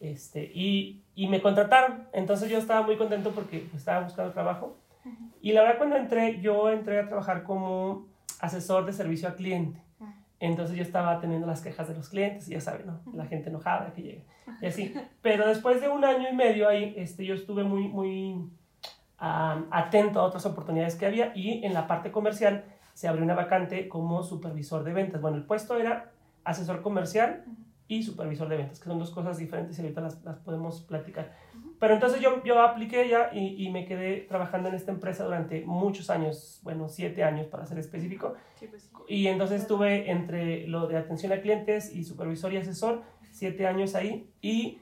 este, 0.00 0.50
y, 0.54 1.02
y, 1.14 1.28
me 1.28 1.42
contrataron. 1.42 2.04
Entonces 2.12 2.48
yo 2.48 2.58
estaba 2.58 2.82
muy 2.82 2.96
contento 2.96 3.32
porque 3.32 3.58
pues, 3.70 3.82
estaba 3.82 4.04
buscando 4.04 4.32
trabajo. 4.32 4.78
Y 5.40 5.52
la 5.52 5.62
verdad 5.62 5.78
cuando 5.78 5.96
entré, 5.96 6.40
yo 6.40 6.70
entré 6.70 7.00
a 7.00 7.06
trabajar 7.06 7.44
como 7.44 8.06
asesor 8.40 8.86
de 8.86 8.92
servicio 8.92 9.28
al 9.28 9.36
cliente. 9.36 9.80
Ah. 10.00 10.14
Entonces 10.40 10.76
yo 10.76 10.82
estaba 10.82 11.20
teniendo 11.20 11.46
las 11.46 11.60
quejas 11.60 11.86
de 11.88 11.94
los 11.94 12.08
clientes, 12.08 12.48
y 12.48 12.52
ya 12.52 12.60
saben, 12.60 12.86
¿no? 12.86 13.00
La 13.14 13.26
gente 13.26 13.50
enojada 13.50 13.92
que 13.94 14.02
llega. 14.02 14.22
Y 14.60 14.66
así. 14.66 14.94
Pero 15.22 15.46
después 15.46 15.80
de 15.80 15.88
un 15.88 16.04
año 16.04 16.28
y 16.30 16.34
medio 16.34 16.68
ahí, 16.68 16.94
este, 16.96 17.24
yo 17.24 17.34
estuve 17.34 17.62
muy, 17.62 17.88
muy 17.88 18.50
atento 19.18 20.20
a 20.20 20.24
otras 20.24 20.44
oportunidades 20.46 20.94
que 20.96 21.06
había 21.06 21.32
y 21.34 21.64
en 21.64 21.72
la 21.72 21.86
parte 21.86 22.12
comercial 22.12 22.64
se 22.92 23.08
abrió 23.08 23.24
una 23.24 23.34
vacante 23.34 23.88
como 23.88 24.22
supervisor 24.22 24.84
de 24.84 24.92
ventas. 24.92 25.20
Bueno, 25.20 25.36
el 25.36 25.44
puesto 25.44 25.76
era 25.76 26.12
asesor 26.44 26.82
comercial 26.82 27.44
y 27.88 28.02
supervisor 28.02 28.48
de 28.48 28.56
ventas, 28.56 28.80
que 28.80 28.86
son 28.86 28.98
dos 28.98 29.10
cosas 29.10 29.38
diferentes 29.38 29.78
y 29.78 29.82
ahorita 29.82 30.00
las, 30.00 30.22
las 30.24 30.38
podemos 30.38 30.80
platicar. 30.82 31.32
Pero 31.78 31.94
entonces 31.94 32.20
yo, 32.20 32.42
yo 32.42 32.60
apliqué 32.62 33.08
ya 33.08 33.30
y, 33.32 33.62
y, 33.62 33.70
me 33.70 33.84
quedé 33.84 34.22
trabajando 34.22 34.70
en 34.70 34.74
esta 34.74 34.92
empresa 34.92 35.24
durante 35.24 35.64
muchos 35.66 36.08
años, 36.08 36.60
bueno, 36.62 36.88
siete 36.88 37.22
años 37.22 37.46
para 37.48 37.66
ser 37.66 37.78
específico. 37.78 38.34
Pues 38.58 38.90
y 39.08 39.26
entonces 39.26 39.62
estuve 39.62 40.10
entre 40.10 40.66
lo 40.66 40.86
de 40.86 40.96
atención 40.96 41.32
a 41.32 41.40
clientes 41.40 41.94
y 41.94 42.04
supervisor 42.04 42.52
y 42.54 42.56
asesor, 42.56 43.02
siete 43.30 43.66
años 43.66 43.94
ahí. 43.94 44.30
Y 44.40 44.78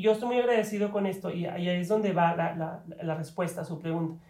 yo 0.00 0.12
estoy 0.12 0.28
muy 0.28 0.38
agradecido 0.38 0.90
con 0.90 1.06
esto 1.06 1.30
y 1.30 1.46
ahí 1.46 1.68
es 1.68 1.88
donde 1.88 2.12
va 2.12 2.34
la, 2.36 2.54
la, 2.54 2.84
la 3.02 3.14
respuesta 3.14 3.62
a 3.62 3.64
su 3.64 3.78
pregunta. 3.78 4.22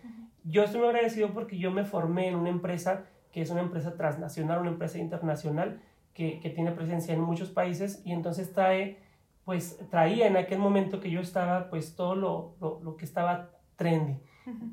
Yo 0.44 0.62
estoy 0.62 0.80
muy 0.80 0.88
agradecido 0.88 1.30
porque 1.32 1.58
yo 1.58 1.70
me 1.70 1.85
formé 1.85 2.28
en 2.28 2.37
una 2.37 2.50
empresa 2.50 3.04
que 3.32 3.42
es 3.42 3.50
una 3.50 3.61
empresa 3.61 3.96
transnacional, 3.96 4.61
una 4.61 4.70
empresa 4.70 4.99
internacional 4.99 5.80
que, 6.14 6.40
que 6.40 6.50
tiene 6.50 6.73
presencia 6.73 7.12
en 7.12 7.20
muchos 7.20 7.50
países 7.50 8.02
y 8.04 8.12
entonces 8.12 8.52
trae 8.52 8.99
pues 9.44 9.78
traía 9.90 10.26
en 10.26 10.37
aquel 10.37 10.58
momento 10.58 10.99
que 10.99 11.08
yo 11.08 11.20
estaba, 11.20 11.70
pues 11.70 11.94
todo 11.94 12.16
lo, 12.16 12.56
lo, 12.61 12.80
lo 12.82 12.96
que 12.96 13.04
estaba 13.04 13.50
trendy. 13.76 14.18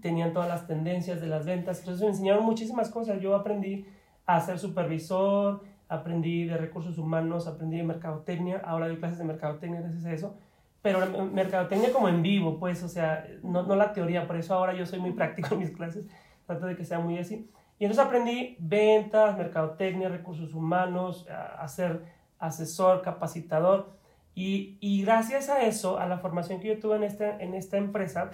Tenían 0.01 0.33
todas 0.33 0.49
las 0.49 0.65
tendencias 0.65 1.21
de 1.21 1.27
las 1.27 1.45
ventas, 1.45 1.79
entonces 1.79 2.01
me 2.01 2.09
enseñaron 2.09 2.43
muchísimas 2.43 2.89
cosas. 2.89 3.21
Yo 3.21 3.35
aprendí 3.35 3.85
a 4.25 4.39
ser 4.39 4.57
supervisor, 4.57 5.63
aprendí 5.87 6.45
de 6.45 6.57
recursos 6.57 6.97
humanos, 6.97 7.45
aprendí 7.45 7.77
de 7.77 7.83
mercadotecnia, 7.83 8.61
ahora 8.65 8.87
doy 8.87 8.97
clases 8.97 9.19
de 9.19 9.25
mercadotecnia 9.25 9.81
gracias 9.81 10.05
a 10.05 10.13
eso, 10.13 10.37
pero 10.83 10.99
mercadotecnia 11.23 11.93
como 11.93 12.09
en 12.09 12.21
vivo, 12.21 12.59
pues, 12.59 12.83
o 12.83 12.89
sea, 12.89 13.25
no, 13.41 13.63
no 13.63 13.75
la 13.75 13.93
teoría, 13.93 14.27
por 14.27 14.35
eso 14.35 14.53
ahora 14.53 14.73
yo 14.73 14.85
soy 14.85 14.99
muy 14.99 15.13
práctico 15.13 15.55
en 15.55 15.61
mis 15.61 15.71
clases, 15.71 16.07
trato 16.45 16.67
de 16.67 16.75
que 16.75 16.83
sea 16.83 16.99
muy 16.99 17.17
así. 17.17 17.49
Y 17.79 17.85
entonces 17.85 18.05
aprendí 18.05 18.57
ventas, 18.59 19.37
mercadotecnia, 19.37 20.09
recursos 20.09 20.53
humanos, 20.53 21.25
ser 21.67 22.03
asesor, 22.37 23.01
capacitador, 23.01 23.97
y, 24.35 24.77
y, 24.81 25.03
gracias 25.03 25.47
a 25.49 25.61
eso, 25.61 25.99
a 25.99 26.07
la 26.07 26.17
formación 26.17 26.59
que 26.59 26.67
yo 26.67 26.79
tuve 26.79 26.97
en 26.97 27.03
esta, 27.03 27.39
en 27.39 27.53
esta 27.53 27.77
empresa, 27.77 28.31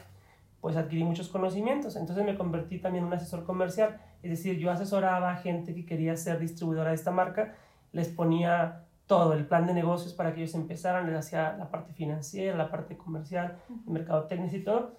pues 0.61 0.77
adquirí 0.77 1.03
muchos 1.03 1.27
conocimientos. 1.27 1.97
Entonces 1.97 2.25
me 2.25 2.37
convertí 2.37 2.79
también 2.79 3.03
en 3.03 3.07
un 3.09 3.13
asesor 3.13 3.43
comercial. 3.43 3.99
Es 4.23 4.29
decir, 4.31 4.57
yo 4.57 4.71
asesoraba 4.71 5.31
a 5.31 5.35
gente 5.35 5.75
que 5.75 5.85
quería 5.85 6.15
ser 6.15 6.39
distribuidora 6.39 6.89
de 6.89 6.95
esta 6.95 7.11
marca, 7.11 7.55
les 7.91 8.07
ponía 8.07 8.85
todo, 9.09 9.33
el 9.33 9.47
plan 9.47 9.65
de 9.65 9.73
negocios 9.73 10.13
para 10.13 10.33
que 10.35 10.43
ellos 10.43 10.53
empezaran, 10.53 11.07
les 11.07 11.17
hacía 11.17 11.55
la 11.57 11.71
parte 11.71 11.93
financiera, 11.93 12.55
la 12.55 12.69
parte 12.69 12.95
comercial, 12.95 13.57
el 13.87 13.91
mercado 13.91 14.25
técnico 14.25 14.55
y 14.55 14.63
todo. 14.63 14.91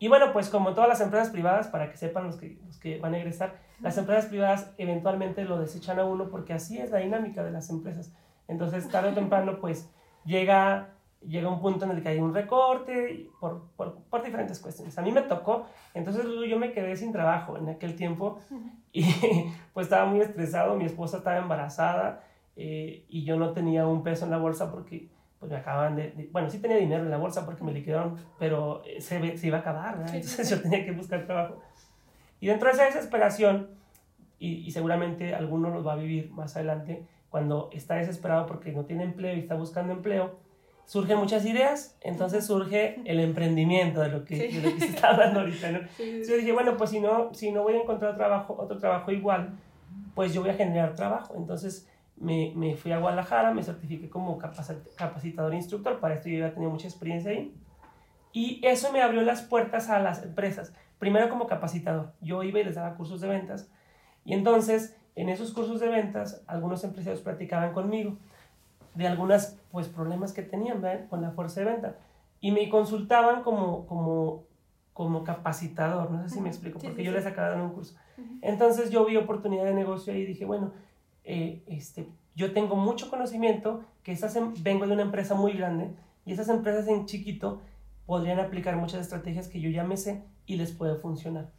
Y 0.00 0.08
bueno, 0.08 0.32
pues 0.32 0.48
como 0.50 0.74
todas 0.74 0.88
las 0.88 1.00
empresas 1.00 1.30
privadas, 1.30 1.68
para 1.68 1.88
que 1.88 1.96
sepan 1.96 2.24
los 2.24 2.36
que, 2.36 2.58
los 2.66 2.76
que 2.80 2.98
van 2.98 3.14
a 3.14 3.18
egresar, 3.18 3.54
las 3.80 3.96
empresas 3.96 4.26
privadas 4.26 4.72
eventualmente 4.78 5.44
lo 5.44 5.60
desechan 5.60 6.00
a 6.00 6.04
uno 6.04 6.28
porque 6.28 6.52
así 6.52 6.76
es 6.76 6.90
la 6.90 6.98
dinámica 6.98 7.44
de 7.44 7.52
las 7.52 7.70
empresas 7.70 8.12
Entonces, 8.48 8.88
tarde 8.88 9.10
o 9.10 9.14
temprano, 9.14 9.60
pues 9.60 9.88
llega, 10.24 10.88
llega 11.24 11.48
un 11.48 11.60
punto 11.60 11.84
en 11.84 11.92
el 11.92 12.02
que 12.02 12.08
hay 12.08 12.18
un 12.18 12.34
recorte 12.34 13.30
por, 13.40 13.68
por, 13.76 13.94
por 14.10 14.24
diferentes 14.24 14.58
cuestiones. 14.58 14.98
A 14.98 15.02
mí 15.02 15.12
me 15.12 15.22
tocó, 15.22 15.66
entonces 15.94 16.26
yo 16.48 16.58
me 16.58 16.72
quedé 16.72 16.96
sin 16.96 17.12
trabajo 17.12 17.56
en 17.56 17.68
aquel 17.68 17.94
tiempo 17.94 18.40
y 18.92 19.04
pues 19.72 19.86
estaba 19.86 20.06
muy 20.06 20.20
estresado, 20.20 20.74
mi 20.74 20.86
esposa 20.86 21.18
estaba 21.18 21.38
embarazada 21.38 22.24
eh, 22.56 23.04
y 23.08 23.24
yo 23.24 23.36
no 23.36 23.52
tenía 23.52 23.86
un 23.86 24.02
peso 24.02 24.24
en 24.24 24.30
la 24.30 24.38
bolsa 24.38 24.70
porque 24.70 25.08
pues 25.38 25.50
me 25.50 25.58
acaban 25.58 25.96
de, 25.96 26.28
bueno, 26.30 26.48
sí 26.48 26.58
tenía 26.58 26.76
dinero 26.76 27.02
en 27.02 27.10
la 27.10 27.16
bolsa 27.16 27.44
porque 27.44 27.64
me 27.64 27.72
liquidaron, 27.72 28.16
pero 28.38 28.82
se, 29.00 29.36
se 29.36 29.46
iba 29.46 29.58
a 29.58 29.60
acabar, 29.60 29.98
entonces 30.12 30.48
yo 30.50 30.62
tenía 30.62 30.84
que 30.84 30.92
buscar 30.92 31.24
trabajo. 31.26 31.60
Y 32.40 32.46
dentro 32.46 32.68
de 32.68 32.74
esa 32.74 32.84
desesperación, 32.84 33.70
y, 34.38 34.54
y, 34.58 34.70
seguramente 34.70 35.34
alguno 35.34 35.70
lo 35.70 35.84
va 35.84 35.94
a 35.94 35.96
vivir 35.96 36.30
más 36.30 36.56
adelante, 36.56 37.04
cuando 37.28 37.70
está 37.72 37.94
desesperado 37.96 38.46
porque 38.46 38.72
no 38.72 38.84
tiene 38.84 39.04
empleo 39.04 39.34
y 39.34 39.40
está 39.40 39.54
buscando 39.54 39.92
empleo, 39.92 40.36
surgen 40.84 41.18
muchas 41.18 41.44
ideas, 41.46 41.96
entonces 42.02 42.46
surge 42.46 43.00
el 43.04 43.20
emprendimiento 43.20 44.00
de 44.00 44.08
lo 44.10 44.24
que, 44.24 44.36
de 44.48 44.60
lo 44.60 44.74
que 44.74 44.80
se 44.80 44.86
está 44.86 45.10
hablando 45.10 45.40
ahorita, 45.40 45.70
¿no? 45.70 45.78
Entonces 45.78 46.28
yo 46.28 46.36
dije, 46.36 46.52
bueno, 46.52 46.76
pues 46.76 46.90
si 46.90 47.00
no, 47.00 47.32
si 47.34 47.50
no 47.50 47.62
voy 47.62 47.74
a 47.74 47.82
encontrar 47.82 48.16
trabajo, 48.16 48.56
otro 48.58 48.78
trabajo 48.78 49.10
igual, 49.10 49.54
pues 50.14 50.34
yo 50.34 50.42
voy 50.42 50.50
a 50.50 50.54
generar 50.54 50.94
trabajo. 50.94 51.34
Entonces 51.36 51.88
me, 52.22 52.52
me 52.54 52.76
fui 52.76 52.92
a 52.92 52.98
Guadalajara, 52.98 53.52
me 53.52 53.64
certifiqué 53.64 54.08
como 54.08 54.38
capacitador 54.38 55.52
e 55.52 55.56
instructor, 55.56 55.98
para 55.98 56.14
esto 56.14 56.28
yo 56.28 56.38
ya 56.38 56.54
tenía 56.54 56.68
mucha 56.68 56.86
experiencia 56.86 57.32
ahí. 57.32 57.52
Y 58.32 58.60
eso 58.64 58.92
me 58.92 59.02
abrió 59.02 59.22
las 59.22 59.42
puertas 59.42 59.90
a 59.90 59.98
las 59.98 60.22
empresas. 60.22 60.72
Primero 60.98 61.28
como 61.28 61.46
capacitador. 61.46 62.12
Yo 62.20 62.42
iba 62.44 62.60
y 62.60 62.64
les 62.64 62.76
daba 62.76 62.94
cursos 62.94 63.20
de 63.20 63.28
ventas. 63.28 63.68
Y 64.24 64.34
entonces, 64.34 64.96
en 65.16 65.28
esos 65.28 65.52
cursos 65.52 65.80
de 65.80 65.88
ventas, 65.88 66.42
algunos 66.46 66.84
empresarios 66.84 67.20
platicaban 67.20 67.72
conmigo 67.72 68.16
de 68.94 69.06
algunos 69.06 69.58
pues, 69.70 69.88
problemas 69.88 70.32
que 70.32 70.42
tenían 70.42 70.80
con 71.08 71.22
la 71.22 71.32
fuerza 71.32 71.60
de 71.60 71.66
venta. 71.66 71.96
Y 72.40 72.52
me 72.52 72.68
consultaban 72.68 73.42
como, 73.42 73.86
como, 73.86 74.44
como 74.92 75.24
capacitador. 75.24 76.10
No 76.10 76.22
sé 76.22 76.36
si 76.36 76.40
me 76.40 76.48
explico, 76.48 76.78
porque 76.78 77.02
yo 77.02 77.10
les 77.10 77.26
acababa 77.26 77.54
de 77.54 77.58
dar 77.58 77.66
un 77.66 77.74
curso. 77.74 77.96
Entonces 78.40 78.90
yo 78.90 79.04
vi 79.04 79.16
oportunidad 79.16 79.64
de 79.64 79.74
negocio 79.74 80.14
y 80.14 80.24
dije, 80.24 80.44
bueno, 80.44 80.72
eh, 81.24 81.62
este, 81.66 82.08
yo 82.34 82.52
tengo 82.52 82.76
mucho 82.76 83.10
conocimiento, 83.10 83.84
que 84.02 84.12
esas, 84.12 84.34
em, 84.36 84.54
vengo 84.62 84.86
de 84.86 84.94
una 84.94 85.02
empresa 85.02 85.34
muy 85.34 85.52
grande 85.52 85.90
y 86.24 86.32
esas 86.32 86.48
empresas 86.48 86.88
en 86.88 87.06
chiquito 87.06 87.62
podrían 88.06 88.40
aplicar 88.40 88.76
muchas 88.76 89.00
estrategias 89.00 89.48
que 89.48 89.60
yo 89.60 89.70
ya 89.70 89.84
me 89.84 89.96
sé 89.96 90.22
y 90.46 90.56
les 90.56 90.72
puede 90.72 90.96
funcionar. 90.96 91.50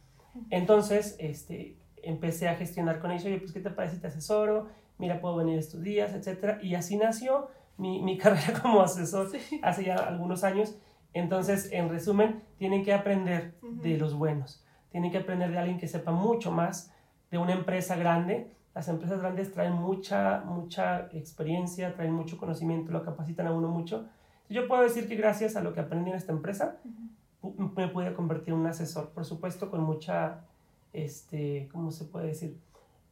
Entonces, 0.50 1.16
este, 1.18 1.76
empecé 2.02 2.48
a 2.48 2.56
gestionar 2.56 3.00
con 3.00 3.10
ellos, 3.10 3.24
oye, 3.24 3.38
pues, 3.38 3.52
¿qué 3.52 3.60
te 3.60 3.70
parece 3.70 3.96
si 3.96 4.00
te 4.00 4.08
asesoro? 4.08 4.68
Mira, 4.98 5.20
puedo 5.20 5.36
venir 5.36 5.58
estos 5.58 5.82
días, 5.82 6.12
etcétera. 6.12 6.58
Y 6.62 6.74
así 6.74 6.96
nació 6.96 7.48
mi, 7.76 8.02
mi 8.02 8.18
carrera 8.18 8.60
como 8.60 8.82
asesor 8.82 9.30
hace 9.62 9.84
ya 9.84 9.96
algunos 9.96 10.44
años. 10.44 10.76
Entonces, 11.12 11.70
en 11.72 11.88
resumen, 11.88 12.42
tienen 12.58 12.84
que 12.84 12.92
aprender 12.92 13.54
de 13.62 13.96
los 13.96 14.14
buenos. 14.14 14.64
Tienen 14.90 15.10
que 15.10 15.18
aprender 15.18 15.50
de 15.50 15.58
alguien 15.58 15.78
que 15.78 15.88
sepa 15.88 16.12
mucho 16.12 16.50
más 16.50 16.92
de 17.30 17.38
una 17.38 17.52
empresa 17.52 17.96
grande 17.96 18.52
las 18.74 18.88
empresas 18.88 19.20
grandes 19.20 19.52
traen 19.52 19.74
mucha, 19.74 20.42
mucha 20.46 21.08
experiencia, 21.12 21.94
traen 21.94 22.12
mucho 22.12 22.38
conocimiento, 22.38 22.90
lo 22.92 23.04
capacitan 23.04 23.46
a 23.46 23.52
uno 23.52 23.68
mucho. 23.68 24.06
Yo 24.48 24.66
puedo 24.66 24.82
decir 24.82 25.08
que 25.08 25.16
gracias 25.16 25.56
a 25.56 25.62
lo 25.62 25.72
que 25.72 25.80
aprendí 25.80 26.10
en 26.10 26.16
esta 26.16 26.32
empresa, 26.32 26.78
me 27.76 27.88
pude 27.88 28.12
convertir 28.14 28.52
en 28.52 28.60
un 28.60 28.66
asesor, 28.66 29.10
por 29.10 29.24
supuesto, 29.24 29.70
con 29.70 29.82
mucha, 29.82 30.40
este, 30.92 31.68
¿cómo 31.70 31.90
se 31.90 32.04
puede 32.04 32.26
decir? 32.28 32.58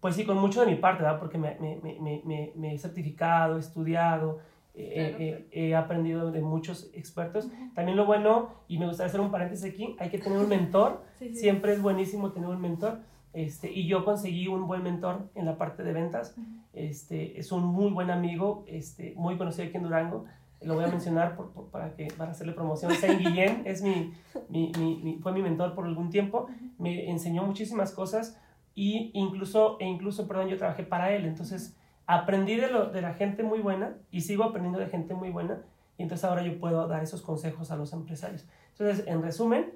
Pues 0.01 0.17
sí, 0.17 0.25
con 0.25 0.39
mucho 0.39 0.61
de 0.61 0.67
mi 0.67 0.77
parte, 0.77 1.03
¿verdad? 1.05 1.21
Porque 1.21 1.39
me, 1.39 1.57
me, 1.61 1.79
me, 2.25 2.53
me 2.57 2.75
he 2.75 2.79
certificado, 2.79 3.57
he 3.57 3.61
estudiado, 3.61 4.41
he 4.75 5.75
aprendido 5.77 6.33
de 6.33 6.41
muchos 6.41 6.91
expertos. 6.93 7.49
También 7.75 7.97
lo 7.97 8.05
bueno, 8.05 8.51
y 8.69 8.79
me 8.79 8.87
gustaría 8.87 9.09
hacer 9.09 9.21
un 9.21 9.31
paréntesis 9.31 9.73
aquí, 9.73 9.95
hay 9.99 10.11
que 10.11 10.19
tener 10.19 10.39
un 10.39 10.49
mentor. 10.49 11.03
Siempre 11.35 11.73
es 11.75 11.81
buenísimo 11.81 12.33
tener 12.33 12.49
un 12.49 12.61
mentor 12.61 13.01
este, 13.33 13.71
y 13.73 13.87
yo 13.87 14.05
conseguí 14.05 14.49
un 14.49 14.67
buen 14.67 14.83
mentor 14.83 15.31
en 15.35 15.47
la 15.47 15.57
parte 15.57 15.83
de 15.83 15.93
ventas. 15.93 16.35
Este, 16.73 17.39
es 17.39 17.53
un 17.53 17.65
muy 17.65 17.91
buen 17.91 18.11
amigo, 18.11 18.65
este, 18.67 19.15
muy 19.17 19.37
conocido 19.39 19.69
aquí 19.69 19.77
en 19.77 19.85
Durango. 19.85 20.25
Lo 20.61 20.75
voy 20.75 20.85
a 20.85 20.89
mencionar 20.89 21.35
por, 21.35 21.51
para, 21.71 21.95
que, 21.95 22.09
para 22.17 22.33
hacerle 22.33 22.53
promoción. 22.53 22.93
Saint 22.93 23.21
Guillén 23.21 23.63
es 23.65 23.83
mi, 23.83 24.13
mi, 24.49 24.71
mi, 24.77 25.19
fue 25.23 25.33
mi 25.33 25.43
mentor 25.43 25.75
por 25.75 25.87
algún 25.87 26.11
tiempo. 26.11 26.49
Me 26.79 27.11
enseñó 27.11 27.43
muchísimas 27.43 27.93
cosas 27.93 28.39
y 28.75 29.11
incluso, 29.15 29.77
e 29.81 29.87
incluso, 29.87 30.29
perdón, 30.29 30.49
yo 30.49 30.59
trabajé 30.59 30.85
para 30.85 31.13
él. 31.13 31.25
Entonces, 31.25 31.77
aprendí 32.07 32.57
de, 32.57 32.71
lo, 32.71 32.91
de 32.91 33.03
la 33.03 33.15
gente 33.15 33.43
muy 33.43 33.61
buena 33.61 33.97
y 34.11 34.21
sigo 34.21 34.45
aprendiendo 34.45 34.79
de 34.79 34.87
gente 34.87 35.15
muy 35.15 35.31
buena. 35.31 35.63
Y 35.99 36.03
entonces 36.03 36.25
ahora 36.25 36.43
yo 36.43 36.59
puedo 36.59 36.87
dar 36.87 37.03
esos 37.03 37.23
consejos 37.23 37.71
a 37.71 37.77
los 37.77 37.93
empresarios. 37.93 38.47
Entonces, 38.71 39.07
en 39.07 39.23
resumen, 39.23 39.73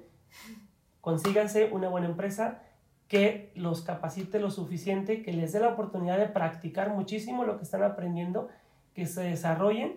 consíganse 1.01 1.69
una 1.71 1.89
buena 1.89 2.07
empresa 2.07 2.61
que 3.07 3.51
los 3.55 3.81
capacite 3.81 4.39
lo 4.39 4.51
suficiente, 4.51 5.21
que 5.21 5.31
les 5.31 5.53
dé 5.53 5.59
la 5.59 5.69
oportunidad 5.69 6.17
de 6.17 6.27
practicar 6.27 6.93
muchísimo 6.93 7.45
lo 7.45 7.57
que 7.57 7.63
están 7.63 7.83
aprendiendo, 7.83 8.49
que 8.93 9.05
se 9.05 9.23
desarrollen 9.23 9.95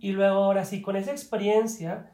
y 0.00 0.12
luego 0.12 0.44
ahora 0.44 0.64
sí, 0.64 0.82
con 0.82 0.96
esa 0.96 1.12
experiencia 1.12 2.10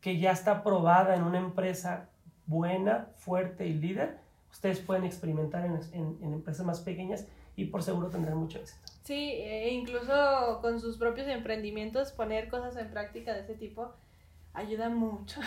que 0.00 0.18
ya 0.18 0.32
está 0.32 0.62
probada 0.62 1.14
en 1.14 1.22
una 1.22 1.38
empresa 1.38 2.08
buena, 2.46 3.08
fuerte 3.16 3.66
y 3.66 3.72
líder, 3.72 4.18
ustedes 4.50 4.80
pueden 4.80 5.04
experimentar 5.04 5.64
en, 5.64 5.80
en, 5.92 6.32
empresas 6.34 6.64
más 6.66 6.80
pequeñas 6.80 7.26
y 7.56 7.66
por 7.66 7.82
seguro 7.82 8.08
tendrán 8.08 8.36
mucho 8.36 8.58
éxito. 8.58 8.92
Sí, 9.04 9.30
e 9.32 9.72
incluso 9.72 10.58
con 10.60 10.80
sus 10.80 10.98
propios 10.98 11.26
emprendimientos, 11.28 12.12
poner 12.12 12.48
cosas 12.48 12.76
en 12.76 12.90
práctica 12.90 13.32
de 13.32 13.40
ese 13.40 13.54
tipo 13.54 13.92
ayuda 14.52 14.88
mucho. 14.88 15.40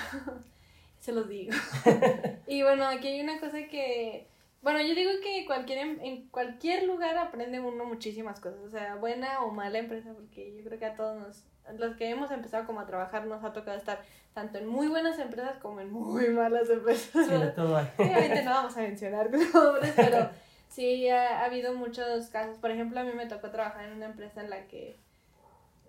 Se 1.00 1.12
los 1.12 1.30
digo. 1.30 1.54
y 2.48 2.64
bueno, 2.64 2.86
aquí 2.86 3.08
hay 3.08 3.22
una 3.22 3.40
cosa 3.40 3.58
que 3.70 4.28
bueno, 4.62 4.82
yo 4.82 4.96
digo 4.96 5.12
que 5.22 5.46
cualquier, 5.46 5.80
em, 5.80 6.00
en 6.02 6.28
cualquier 6.30 6.84
lugar 6.84 7.18
aprende 7.18 7.60
uno 7.60 7.86
muchísimas 7.86 8.40
cosas, 8.40 8.60
o 8.62 8.70
sea, 8.70 8.96
buena 8.96 9.44
o 9.44 9.52
mala 9.52 9.78
empresa, 9.78 10.14
porque 10.14 10.56
yo 10.56 10.64
creo 10.64 10.80
que 10.80 10.86
a 10.86 10.96
todos 10.96 11.18
nos, 11.18 11.80
los 11.80 11.96
que 11.96 12.10
hemos 12.10 12.32
empezado 12.32 12.66
como 12.66 12.80
a 12.80 12.86
trabajar 12.86 13.26
nos 13.26 13.44
ha 13.44 13.54
tocado 13.54 13.78
estar 13.78 14.02
tanto 14.34 14.58
en 14.58 14.68
muy 14.68 14.88
buenas 14.88 15.20
empresas 15.20 15.58
como 15.60 15.80
en 15.80 15.92
muy 15.92 16.30
malas 16.30 16.70
empresas. 16.70 17.26
Sí, 17.26 17.34
de 17.34 17.52
todo 17.52 17.78
hay. 17.78 17.88
Obviamente 17.98 18.44
no 18.44 18.52
vamos 18.52 18.78
a 18.78 18.82
mencionar 18.82 19.30
nombres, 19.54 19.94
pero 19.96 20.30
sí 20.70 21.10
ha, 21.10 21.44
habido 21.44 21.74
muchos 21.74 22.28
casos. 22.28 22.58
Por 22.58 22.72
ejemplo, 22.72 23.00
a 23.00 23.04
mí 23.04 23.12
me 23.14 23.26
tocó 23.26 23.50
trabajar 23.50 23.86
en 23.86 23.94
una 23.94 24.08
empresa 24.08 24.42
en 24.42 24.50
la 24.50 24.68
que 24.68 25.00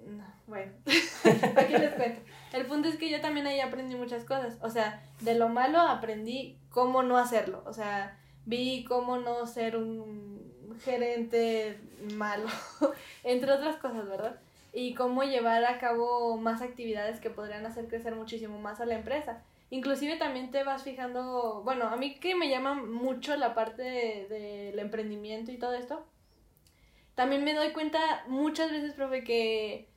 no, 0.07 0.25
bueno, 0.47 0.73
aquí 1.57 1.73
les 1.73 1.93
cuento. 1.95 2.21
El 2.53 2.67
punto 2.67 2.89
es 2.89 2.97
que 2.97 3.11
yo 3.11 3.21
también 3.21 3.47
ahí 3.47 3.61
aprendí 3.61 3.97
muchas 3.97 4.25
cosas. 4.25 4.57
O 4.63 4.71
sea, 4.71 5.03
de 5.21 5.35
lo 5.35 5.49
malo 5.49 5.81
aprendí 5.81 6.59
cómo 6.71 7.03
no 7.03 7.19
hacerlo. 7.19 7.63
O 7.67 7.73
sea, 7.73 8.17
vi 8.49 8.83
cómo 8.85 9.19
no 9.19 9.47
ser 9.47 9.77
un 9.77 10.79
gerente 10.83 11.79
malo, 12.15 12.47
entre 13.25 13.53
otras 13.53 13.77
cosas, 13.77 14.09
¿verdad? 14.09 14.41
Y 14.73 14.95
cómo 14.95 15.23
llevar 15.23 15.65
a 15.65 15.79
cabo 15.79 16.39
más 16.39 16.63
actividades 16.63 17.21
que 17.21 17.31
podrían 17.31 17.67
hacer 17.67 17.89
crecer 17.89 18.15
muchísimo 18.15 18.59
más 18.59 18.81
a 18.81 18.87
la 18.87 18.95
empresa. 18.95 19.43
Inclusive 19.71 20.17
también 20.17 20.51
te 20.51 20.65
vas 20.65 20.83
fijando, 20.83 21.61
bueno, 21.63 21.89
a 21.89 21.97
mí 21.97 22.15
que 22.15 22.35
me 22.35 22.49
llama 22.49 22.75
mucho 22.75 23.37
la 23.37 23.55
parte 23.55 23.83
del 23.83 24.79
emprendimiento 24.79 25.53
y 25.53 25.59
todo 25.59 25.75
esto, 25.75 26.07
también 27.15 27.45
me 27.45 27.53
doy 27.53 27.73
cuenta 27.73 28.25
muchas 28.29 28.71
veces, 28.71 28.95
profe, 28.95 29.25
que 29.25 29.89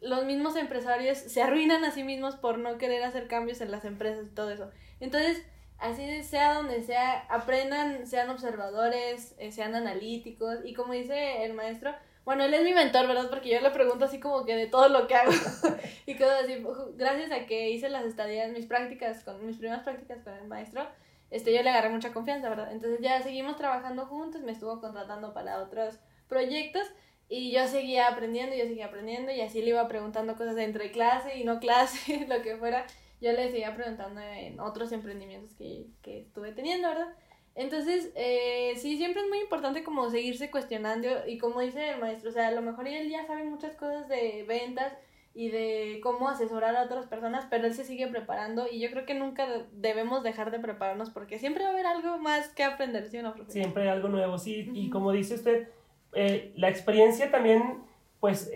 los 0.00 0.24
mismos 0.26 0.54
empresarios 0.54 1.18
se 1.18 1.42
arruinan 1.42 1.82
a 1.84 1.90
sí 1.90 2.04
mismos 2.04 2.36
por 2.36 2.58
no 2.58 2.78
querer 2.78 3.02
hacer 3.02 3.26
cambios 3.26 3.60
en 3.60 3.72
las 3.72 3.84
empresas 3.84 4.26
y 4.26 4.34
todo 4.34 4.50
eso. 4.50 4.70
Entonces, 5.00 5.42
así 5.78 6.22
sea 6.22 6.54
donde 6.54 6.82
sea, 6.82 7.26
aprendan, 7.28 8.06
sean 8.06 8.30
observadores, 8.30 9.34
eh, 9.38 9.52
sean 9.52 9.74
analíticos 9.74 10.58
y 10.64 10.74
como 10.74 10.92
dice 10.92 11.44
el 11.44 11.54
maestro, 11.54 11.94
bueno, 12.24 12.44
él 12.44 12.54
es 12.54 12.64
mi 12.64 12.74
mentor, 12.74 13.06
¿verdad? 13.06 13.30
Porque 13.30 13.50
yo 13.50 13.60
le 13.60 13.70
pregunto 13.70 14.04
así 14.04 14.18
como 14.18 14.44
que 14.44 14.56
de 14.56 14.66
todo 14.66 14.88
lo 14.88 15.06
que 15.06 15.14
hago 15.14 15.30
y 16.06 16.16
cosas 16.16 16.44
así. 16.44 16.64
Gracias 16.96 17.30
a 17.30 17.46
que 17.46 17.70
hice 17.70 17.88
las 17.88 18.04
estadías, 18.04 18.50
mis 18.50 18.66
prácticas, 18.66 19.22
con 19.22 19.46
mis 19.46 19.58
primeras 19.58 19.84
prácticas 19.84 20.24
con 20.24 20.34
el 20.34 20.48
maestro, 20.48 20.88
este, 21.30 21.54
yo 21.54 21.62
le 21.62 21.70
agarré 21.70 21.88
mucha 21.88 22.12
confianza, 22.12 22.48
¿verdad? 22.48 22.72
Entonces 22.72 23.00
ya 23.00 23.22
seguimos 23.22 23.56
trabajando 23.56 24.06
juntos, 24.06 24.42
me 24.42 24.52
estuvo 24.52 24.80
contratando 24.80 25.32
para 25.34 25.62
otros 25.62 25.98
proyectos 26.28 26.86
y 27.28 27.52
yo 27.52 27.66
seguía 27.66 28.08
aprendiendo, 28.08 28.54
yo 28.54 28.64
seguía 28.64 28.86
aprendiendo 28.86 29.32
y 29.32 29.40
así 29.40 29.60
le 29.60 29.70
iba 29.70 29.88
preguntando 29.88 30.36
cosas 30.36 30.56
entre 30.58 30.92
clase 30.92 31.38
y 31.38 31.44
no 31.44 31.58
clase, 31.58 32.26
lo 32.28 32.42
que 32.42 32.56
fuera 32.56 32.86
yo 33.20 33.32
le 33.32 33.50
seguía 33.50 33.74
preguntando 33.74 34.20
en 34.20 34.60
otros 34.60 34.92
emprendimientos 34.92 35.54
que, 35.54 35.86
que 36.02 36.20
estuve 36.20 36.52
teniendo, 36.52 36.88
¿verdad? 36.88 37.08
Entonces, 37.56 38.12
eh, 38.14 38.74
sí, 38.76 38.98
siempre 38.98 39.22
es 39.22 39.28
muy 39.28 39.38
importante 39.38 39.82
como 39.82 40.10
seguirse 40.10 40.50
cuestionando 40.50 41.08
y 41.26 41.38
como 41.38 41.60
dice 41.60 41.90
el 41.90 42.00
maestro, 42.00 42.28
o 42.28 42.32
sea, 42.32 42.48
a 42.48 42.52
lo 42.52 42.60
mejor 42.60 42.86
él 42.86 43.08
ya 43.08 43.26
sabe 43.26 43.44
muchas 43.44 43.74
cosas 43.76 44.08
de 44.08 44.44
ventas 44.46 44.92
y 45.32 45.48
de 45.48 46.00
cómo 46.02 46.28
asesorar 46.28 46.76
a 46.76 46.84
otras 46.84 47.06
personas, 47.06 47.46
pero 47.48 47.66
él 47.66 47.74
se 47.74 47.84
sigue 47.84 48.06
preparando 48.08 48.66
y 48.70 48.78
yo 48.78 48.90
creo 48.90 49.06
que 49.06 49.14
nunca 49.14 49.46
debemos 49.72 50.22
dejar 50.22 50.50
de 50.50 50.58
prepararnos 50.58 51.08
porque 51.08 51.38
siempre 51.38 51.64
va 51.64 51.70
a 51.70 51.72
haber 51.72 51.86
algo 51.86 52.18
más 52.18 52.48
que 52.48 52.62
aprender, 52.62 53.08
¿sí 53.08 53.18
o 53.18 53.22
no, 53.22 53.34
Siempre 53.48 53.84
hay 53.84 53.88
algo 53.88 54.08
nuevo, 54.08 54.38
sí, 54.38 54.70
y 54.74 54.90
como 54.90 55.12
dice 55.12 55.34
usted, 55.34 55.68
eh, 56.12 56.52
la 56.56 56.68
experiencia 56.68 57.30
también, 57.30 57.82
pues, 58.20 58.50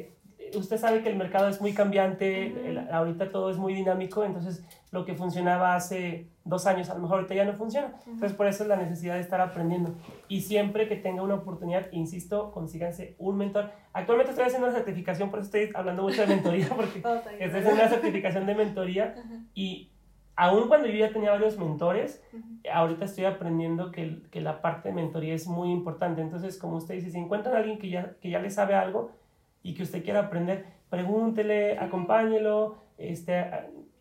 usted 0.57 0.79
sabe 0.79 1.03
que 1.03 1.09
el 1.11 1.17
mercado 1.17 1.49
es 1.49 1.61
muy 1.61 1.73
cambiante, 1.75 2.69
el- 2.69 2.79
ahorita 2.93 3.31
todo 3.31 3.51
es 3.51 3.57
muy 3.59 3.75
dinámico, 3.75 4.25
entonces 4.25 4.65
lo 4.93 5.05
que 5.05 5.15
funcionaba 5.15 5.75
hace 5.75 6.27
dos 6.45 6.67
años 6.67 6.91
a 6.91 6.95
lo 6.95 7.01
mejor 7.01 7.19
ahorita 7.19 7.35
ya 7.35 7.45
no 7.45 7.53
funciona. 7.55 7.93
Entonces 8.07 8.33
por 8.33 8.47
eso 8.47 8.63
es 8.65 8.69
la 8.69 8.77
necesidad 8.77 9.15
de 9.15 9.21
estar 9.21 9.41
aprendiendo. 9.41 9.95
Y 10.29 10.41
siempre 10.41 10.89
que 10.89 10.97
tenga 10.97 11.23
una 11.23 11.35
oportunidad, 11.35 11.87
insisto, 11.93 12.51
consíganse 12.53 13.15
un 13.19 13.37
mentor. 13.37 13.71
Actualmente 13.93 14.31
estoy 14.31 14.47
haciendo 14.47 14.67
una 14.69 14.77
certificación, 14.77 15.31
por 15.31 15.39
eso 15.41 15.47
estoy 15.47 15.71
hablando 15.75 16.03
mucho 16.03 16.23
de 16.23 16.27
mentoría, 16.29 16.69
porque 16.77 17.01
bien. 17.01 17.41
estoy 17.41 17.61
haciendo 17.61 17.71
una 17.83 17.89
certificación 17.89 18.47
de 18.47 18.55
mentoría 18.55 19.15
Ajá, 19.17 19.41
y 19.55 19.91
aun 20.37 20.69
cuando 20.69 20.87
yo 20.89 20.95
ya 20.95 21.13
tenía 21.13 21.31
varios 21.33 21.59
mentores, 21.59 22.23
ujú. 22.33 22.43
ahorita 22.73 23.05
estoy 23.05 23.27
aprendiendo 23.27 23.91
que, 23.93 24.23
que 24.31 24.41
la 24.41 24.63
parte 24.63 24.89
de 24.89 24.95
mentoría 24.95 25.35
es 25.35 25.47
muy 25.47 25.71
importante. 25.71 26.21
Entonces, 26.23 26.57
como 26.59 26.77
usted 26.77 26.95
dice, 26.95 27.11
si 27.11 27.19
encuentran 27.19 27.55
a 27.55 27.59
alguien 27.59 27.79
que 27.79 27.91
ya, 27.91 28.15
que 28.21 28.31
ya 28.31 28.39
le 28.41 28.51
sabe 28.51 28.75
algo 28.75 29.13
y 29.63 29.75
que 29.75 29.83
usted 29.83 30.03
quiera 30.05 30.21
aprender, 30.21 30.65
pregúntele, 30.89 31.79
acompáñelo, 31.79 32.77
este, 32.99 33.45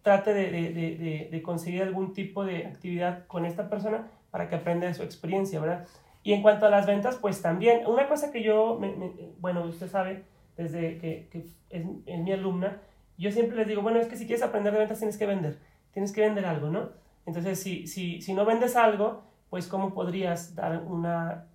trate 0.02 0.34
de, 0.34 0.52
de- 0.52 0.74
de- 0.74 1.28
de- 1.32 1.42
conseguir 1.42 1.84
algún 1.84 2.14
tipo 2.14 2.46
de 2.46 2.66
actividad 2.68 3.26
con 3.28 3.46
esta 3.46 3.70
persona 3.70 4.08
para 4.32 4.48
que 4.50 4.56
aprenda 4.56 4.88
de 4.88 4.94
su 4.94 5.04
experiencia, 5.04 5.60
¿verdad? 5.60 5.86
Y 6.24 6.34
en 6.34 6.42
cuanto 6.42 6.66
a 6.66 6.70
las 6.70 6.86
ventas, 6.86 7.16
pues 7.18 7.42
también, 7.42 7.86
una 7.88 8.08
cosa 8.08 8.32
que 8.32 8.44
yo, 8.44 8.78
me- 8.80 8.96
me- 8.96 9.12
bueno, 9.40 9.64
usted 9.66 9.88
sabe, 9.90 10.24
desde 10.58 10.98
que, 10.98 11.28
que 11.32 11.40
es, 11.40 11.86
es 12.06 12.20
mi 12.20 12.32
alumna, 12.32 12.82
yo 13.18 13.32
siempre 13.32 13.58
les 13.58 13.68
digo, 13.68 13.82
bueno, 13.82 14.00
es 14.00 14.08
que 14.08 14.16
si 14.18 14.26
quieres 14.26 14.44
aprender 14.44 14.74
de 14.74 14.80
ventas 14.80 15.00
tienes 15.00 15.18
que 15.18 15.26
vender, 15.26 15.58
tienes 15.92 16.12
que 16.12 16.22
vender 16.22 16.46
algo, 16.46 16.70
¿no? 16.70 16.90
Entonces, 17.26 17.60
si, 17.60 17.86
si, 17.88 18.22
si 18.22 18.34
no 18.34 18.46
vendes 18.46 18.76
algo, 18.76 19.24
pues 19.50 19.68
¿cómo 19.68 19.94
podrías 19.94 20.56
dar 20.56 20.82
una, 20.84 21.46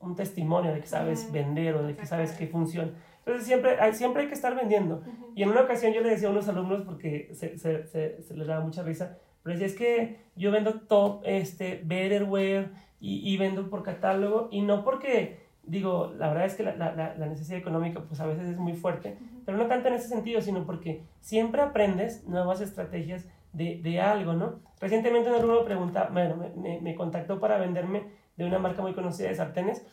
un 0.00 0.14
testimonio 0.16 0.72
de 0.74 0.80
que 0.80 0.86
sabes 0.86 1.30
vender 1.32 1.74
o 1.76 1.82
de 1.82 1.94
que 1.96 2.06
sabes 2.06 2.32
que 2.32 2.46
funciona? 2.46 2.90
Entonces, 3.26 3.46
siempre 3.46 3.80
hay, 3.80 3.94
siempre 3.94 4.22
hay 4.22 4.28
que 4.28 4.34
estar 4.34 4.54
vendiendo. 4.54 4.96
Ujú. 4.96 5.32
Y 5.34 5.42
en 5.42 5.50
una 5.50 5.62
ocasión 5.62 5.92
yo 5.92 6.00
le 6.02 6.10
decía 6.10 6.28
a 6.28 6.30
unos 6.30 6.48
alumnos, 6.48 6.82
porque 6.82 7.30
se, 7.34 7.58
se, 7.58 7.86
se, 7.86 8.22
se 8.22 8.36
les 8.36 8.46
daba 8.46 8.64
mucha 8.64 8.82
risa, 8.82 9.18
pero 9.42 9.54
decía, 9.58 9.66
es 9.66 9.74
que 9.76 10.18
yo 10.36 10.50
vendo 10.50 10.80
top, 10.80 11.22
este, 11.24 11.80
betterware 11.84 12.70
y, 13.00 13.32
y 13.32 13.36
vendo 13.36 13.68
por 13.70 13.82
catálogo, 13.82 14.48
y 14.50 14.62
no 14.62 14.84
porque, 14.84 15.38
digo, 15.62 16.12
la 16.16 16.28
verdad 16.28 16.46
es 16.46 16.54
que 16.54 16.62
la, 16.62 16.76
la, 16.76 16.94
la- 16.94 17.14
la 17.14 17.26
necesidad 17.26 17.58
económica 17.58 18.00
pues 18.00 18.20
a 18.20 18.26
veces 18.26 18.46
es 18.48 18.58
muy 18.58 18.72
fuerte, 18.74 19.16
pero 19.44 19.58
no 19.58 19.66
tanto 19.66 19.88
en 19.88 19.94
ese 19.94 20.08
sentido, 20.08 20.40
sino 20.40 20.64
porque 20.64 21.02
siempre 21.20 21.60
aprendes 21.62 22.24
nuevas 22.26 22.60
estrategias 22.60 23.26
de, 23.52 23.80
de 23.82 24.00
algo, 24.00 24.32
¿no? 24.32 24.60
Recientemente 24.80 25.28
un 25.30 25.36
alumno 25.36 25.60
me 25.60 25.64
pregunta, 25.66 26.08
bueno, 26.12 26.36
me, 26.36 26.50
me, 26.56 26.80
me 26.80 26.94
contactó 26.94 27.38
para 27.40 27.58
venderme 27.58 28.02
de 28.36 28.44
una 28.44 28.58
marca 28.58 28.82
muy 28.82 28.94
conocida 28.94 29.28
de 29.28 29.34
sartenes 29.36 29.84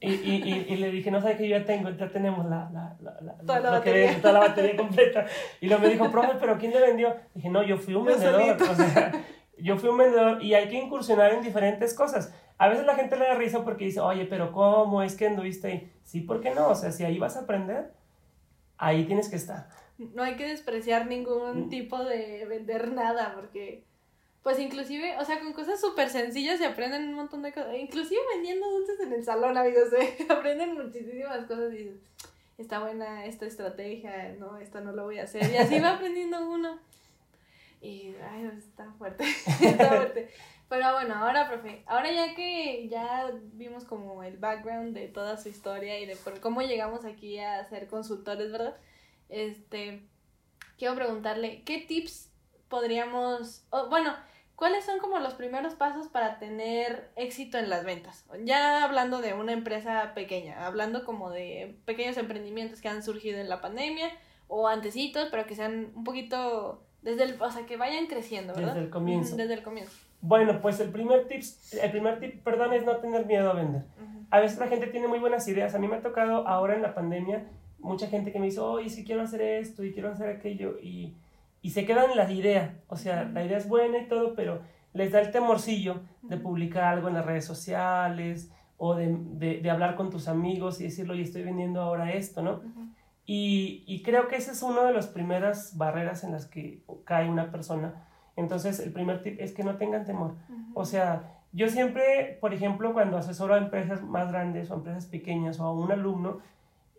y, 0.00 0.10
y, 0.10 0.42
y, 0.44 0.72
y 0.72 0.76
le 0.76 0.90
dije, 0.90 1.10
no 1.10 1.20
sabe 1.20 1.36
que 1.36 1.46
yo 1.48 1.58
ya 1.58 1.64
tengo, 1.66 1.90
ya 1.90 2.08
tenemos 2.10 2.46
la, 2.46 2.70
la, 2.72 2.96
la, 3.00 3.20
la- 3.20 3.34
Toda 3.38 3.60
la 3.60 3.70
batería. 3.70 4.16
toda 4.22 4.32
la 4.34 4.40
batería 4.40 4.76
completa. 4.76 5.26
Y 5.60 5.66
luego 5.68 5.82
me 5.82 5.88
dijo, 5.90 6.10
profe, 6.10 6.34
¿pero 6.40 6.56
quién 6.58 6.72
le 6.72 6.80
vendió? 6.80 7.14
Dije, 7.34 7.50
no, 7.50 7.62
yo 7.62 7.76
fui 7.76 7.94
un 7.94 8.06
vendedor. 8.06 8.56
O 8.62 8.74
sea, 8.74 9.12
yo 9.58 9.76
fui 9.76 9.90
un 9.90 9.98
vendedor 9.98 10.42
y 10.42 10.54
hay 10.54 10.68
que 10.68 10.76
incursionar 10.78 11.32
en 11.34 11.42
diferentes 11.42 11.92
cosas. 11.92 12.34
A 12.56 12.68
veces 12.68 12.86
la 12.86 12.94
gente 12.94 13.16
le 13.16 13.26
da 13.26 13.34
risa 13.34 13.64
porque 13.64 13.84
dice, 13.84 14.00
oye, 14.00 14.24
pero 14.24 14.52
¿cómo 14.52 15.02
es 15.02 15.14
que 15.16 15.26
anduviste 15.26 15.66
ahí? 15.68 15.92
Sí, 16.04 16.20
¿por 16.22 16.40
qué 16.40 16.54
no? 16.54 16.68
O 16.68 16.74
sea, 16.74 16.92
si 16.92 17.04
ahí 17.04 17.18
vas 17.18 17.36
a 17.36 17.40
aprender, 17.40 17.92
ahí 18.78 19.04
tienes 19.04 19.28
que 19.28 19.36
estar. 19.36 19.68
No 19.98 20.22
hay 20.22 20.36
que 20.36 20.46
despreciar 20.46 21.06
ningún 21.06 21.66
Mm. 21.66 21.68
tipo 21.68 22.02
de 22.02 22.46
vender 22.48 22.92
nada, 22.92 23.32
porque, 23.34 23.84
pues 24.42 24.58
inclusive, 24.58 25.18
o 25.18 25.24
sea, 25.24 25.40
con 25.40 25.52
cosas 25.52 25.80
súper 25.80 26.08
sencillas 26.08 26.58
se 26.58 26.66
aprenden 26.66 27.08
un 27.08 27.14
montón 27.14 27.42
de 27.42 27.52
cosas. 27.52 27.76
Inclusive 27.76 28.20
vendiendo 28.34 28.70
dulces 28.70 28.98
en 29.00 29.12
el 29.12 29.24
salón, 29.24 29.56
amigos, 29.56 29.90
se 29.90 30.26
aprenden 30.32 30.74
muchísimas 30.74 31.46
cosas 31.46 31.72
y 31.74 31.76
dices, 31.76 32.00
está 32.56 32.78
buena 32.78 33.26
esta 33.26 33.46
estrategia, 33.46 34.34
no, 34.38 34.56
esta 34.58 34.80
no 34.80 34.92
lo 34.92 35.04
voy 35.04 35.18
a 35.18 35.24
hacer. 35.24 35.50
Y 35.50 35.56
así 35.56 35.78
va 35.78 35.90
aprendiendo 35.94 36.48
uno. 36.48 36.78
Y, 37.82 38.14
ay, 38.30 38.50
está 38.58 38.90
fuerte, 38.92 39.24
está 39.60 39.88
fuerte. 39.88 40.30
Pero 40.70 40.92
bueno, 40.92 41.16
ahora, 41.16 41.48
profe, 41.48 41.82
ahora 41.86 42.12
ya 42.12 42.34
que 42.34 42.88
ya 42.88 43.30
vimos 43.54 43.84
como 43.84 44.22
el 44.22 44.38
background 44.38 44.94
de 44.94 45.08
toda 45.08 45.36
su 45.36 45.48
historia 45.48 45.98
y 45.98 46.06
de 46.06 46.16
por 46.16 46.40
cómo 46.40 46.62
llegamos 46.62 47.04
aquí 47.04 47.38
a 47.40 47.64
ser 47.68 47.88
consultores, 47.88 48.52
¿verdad? 48.52 48.76
Este, 49.28 50.02
quiero 50.78 50.94
preguntarle, 50.94 51.62
¿qué 51.64 51.78
tips 51.78 52.30
podríamos, 52.68 53.64
bueno, 53.90 54.14
cuáles 54.60 54.84
son 54.84 54.98
como 54.98 55.18
los 55.18 55.32
primeros 55.32 55.74
pasos 55.74 56.08
para 56.08 56.38
tener 56.38 57.08
éxito 57.16 57.56
en 57.56 57.70
las 57.70 57.82
ventas? 57.82 58.26
Ya 58.44 58.84
hablando 58.84 59.22
de 59.22 59.32
una 59.32 59.52
empresa 59.52 60.12
pequeña, 60.14 60.66
hablando 60.66 61.06
como 61.06 61.30
de 61.30 61.76
pequeños 61.86 62.18
emprendimientos 62.18 62.82
que 62.82 62.88
han 62.90 63.02
surgido 63.02 63.40
en 63.40 63.48
la 63.48 63.62
pandemia 63.62 64.10
o 64.48 64.68
antecitos, 64.68 65.28
pero 65.30 65.46
que 65.46 65.54
sean 65.54 65.92
un 65.96 66.04
poquito 66.04 66.82
desde 67.00 67.24
el, 67.24 67.40
o 67.40 67.50
sea, 67.50 67.64
que 67.64 67.78
vayan 67.78 68.06
creciendo, 68.06 68.52
¿verdad? 68.52 68.74
Desde 68.74 68.84
el 68.84 68.90
comienzo. 68.90 69.34
Desde 69.34 69.54
el 69.54 69.62
comienzo. 69.62 69.96
Bueno, 70.20 70.60
pues 70.60 70.78
el 70.80 70.90
primer, 70.90 71.26
tips, 71.26 71.72
el 71.72 71.90
primer 71.90 72.20
tip, 72.20 72.44
perdón, 72.44 72.74
es 72.74 72.84
no 72.84 72.98
tener 72.98 73.24
miedo 73.24 73.50
a 73.50 73.54
vender. 73.54 73.84
Ujú. 73.96 74.26
A 74.30 74.40
veces 74.40 74.58
la 74.58 74.66
gente 74.66 74.88
tiene 74.88 75.08
muy 75.08 75.20
buenas 75.20 75.48
ideas. 75.48 75.74
A 75.74 75.78
mí 75.78 75.88
me 75.88 75.96
ha 75.96 76.02
tocado 76.02 76.46
ahora 76.46 76.74
en 76.74 76.82
la 76.82 76.94
pandemia 76.94 77.46
mucha 77.78 78.08
gente 78.08 78.30
que 78.30 78.38
me 78.38 78.46
dice, 78.46 78.60
oye, 78.60 78.90
sí 78.90 79.04
quiero 79.04 79.22
hacer 79.22 79.40
esto 79.40 79.82
y 79.84 79.94
quiero 79.94 80.10
hacer 80.10 80.28
aquello. 80.28 80.78
Y, 80.82 81.14
y 81.62 81.70
se 81.70 81.84
quedan 81.84 82.10
en 82.10 82.16
la 82.16 82.30
idea. 82.30 82.80
O 82.88 82.96
sea, 82.96 83.24
la 83.24 83.44
idea 83.44 83.58
es 83.58 83.68
buena 83.68 83.98
y 83.98 84.08
todo, 84.08 84.34
pero 84.34 84.60
les 84.92 85.12
da 85.12 85.20
el 85.20 85.30
temorcillo 85.30 86.00
de 86.22 86.36
publicar 86.36 86.84
algo 86.84 87.08
en 87.08 87.14
las 87.14 87.26
redes 87.26 87.44
sociales 87.44 88.50
o 88.76 88.94
de, 88.94 89.14
de, 89.34 89.60
de 89.60 89.70
hablar 89.70 89.94
con 89.94 90.10
tus 90.10 90.26
amigos 90.28 90.80
y 90.80 90.84
decirlo, 90.84 91.12
oye, 91.12 91.22
estoy 91.22 91.42
vendiendo 91.42 91.80
ahora 91.82 92.12
esto, 92.12 92.42
¿no? 92.42 92.62
Y, 93.26 93.84
y 93.86 94.02
creo 94.02 94.26
que 94.26 94.36
esa 94.36 94.52
es 94.52 94.62
una 94.62 94.82
de 94.82 94.92
las 94.92 95.06
primeras 95.06 95.76
barreras 95.76 96.24
en 96.24 96.32
las 96.32 96.46
que 96.46 96.82
cae 97.04 97.28
una 97.28 97.50
persona. 97.52 98.06
Entonces, 98.36 98.80
el 98.80 98.92
primer 98.92 99.22
tip 99.22 99.38
es 99.38 99.52
que 99.52 99.62
no 99.62 99.76
tengan 99.76 100.04
temor. 100.04 100.34
O 100.74 100.84
sea, 100.84 101.40
yo 101.52 101.68
siempre, 101.68 102.38
por 102.40 102.54
ejemplo, 102.54 102.92
cuando 102.92 103.18
asesoro 103.18 103.54
a 103.54 103.58
empresas 103.58 104.02
más 104.02 104.32
grandes 104.32 104.70
o 104.70 104.74
a 104.74 104.76
empresas 104.78 105.06
pequeñas 105.06 105.60
o 105.60 105.64
a 105.64 105.74
un 105.74 105.92
alumno, 105.92 106.38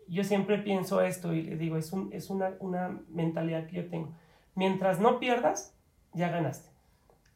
yo 0.08 0.24
siempre 0.24 0.58
pienso 0.58 1.00
esto 1.00 1.34
y 1.34 1.42
le 1.42 1.56
digo, 1.56 1.76
es, 1.76 1.92
un, 1.92 2.10
es 2.12 2.30
una, 2.30 2.52
una 2.60 3.00
mentalidad 3.08 3.66
que 3.66 3.76
yo 3.76 3.88
tengo. 3.88 4.12
Mientras 4.54 5.00
no 5.00 5.18
pierdas, 5.18 5.74
ya 6.12 6.28
ganaste. 6.28 6.70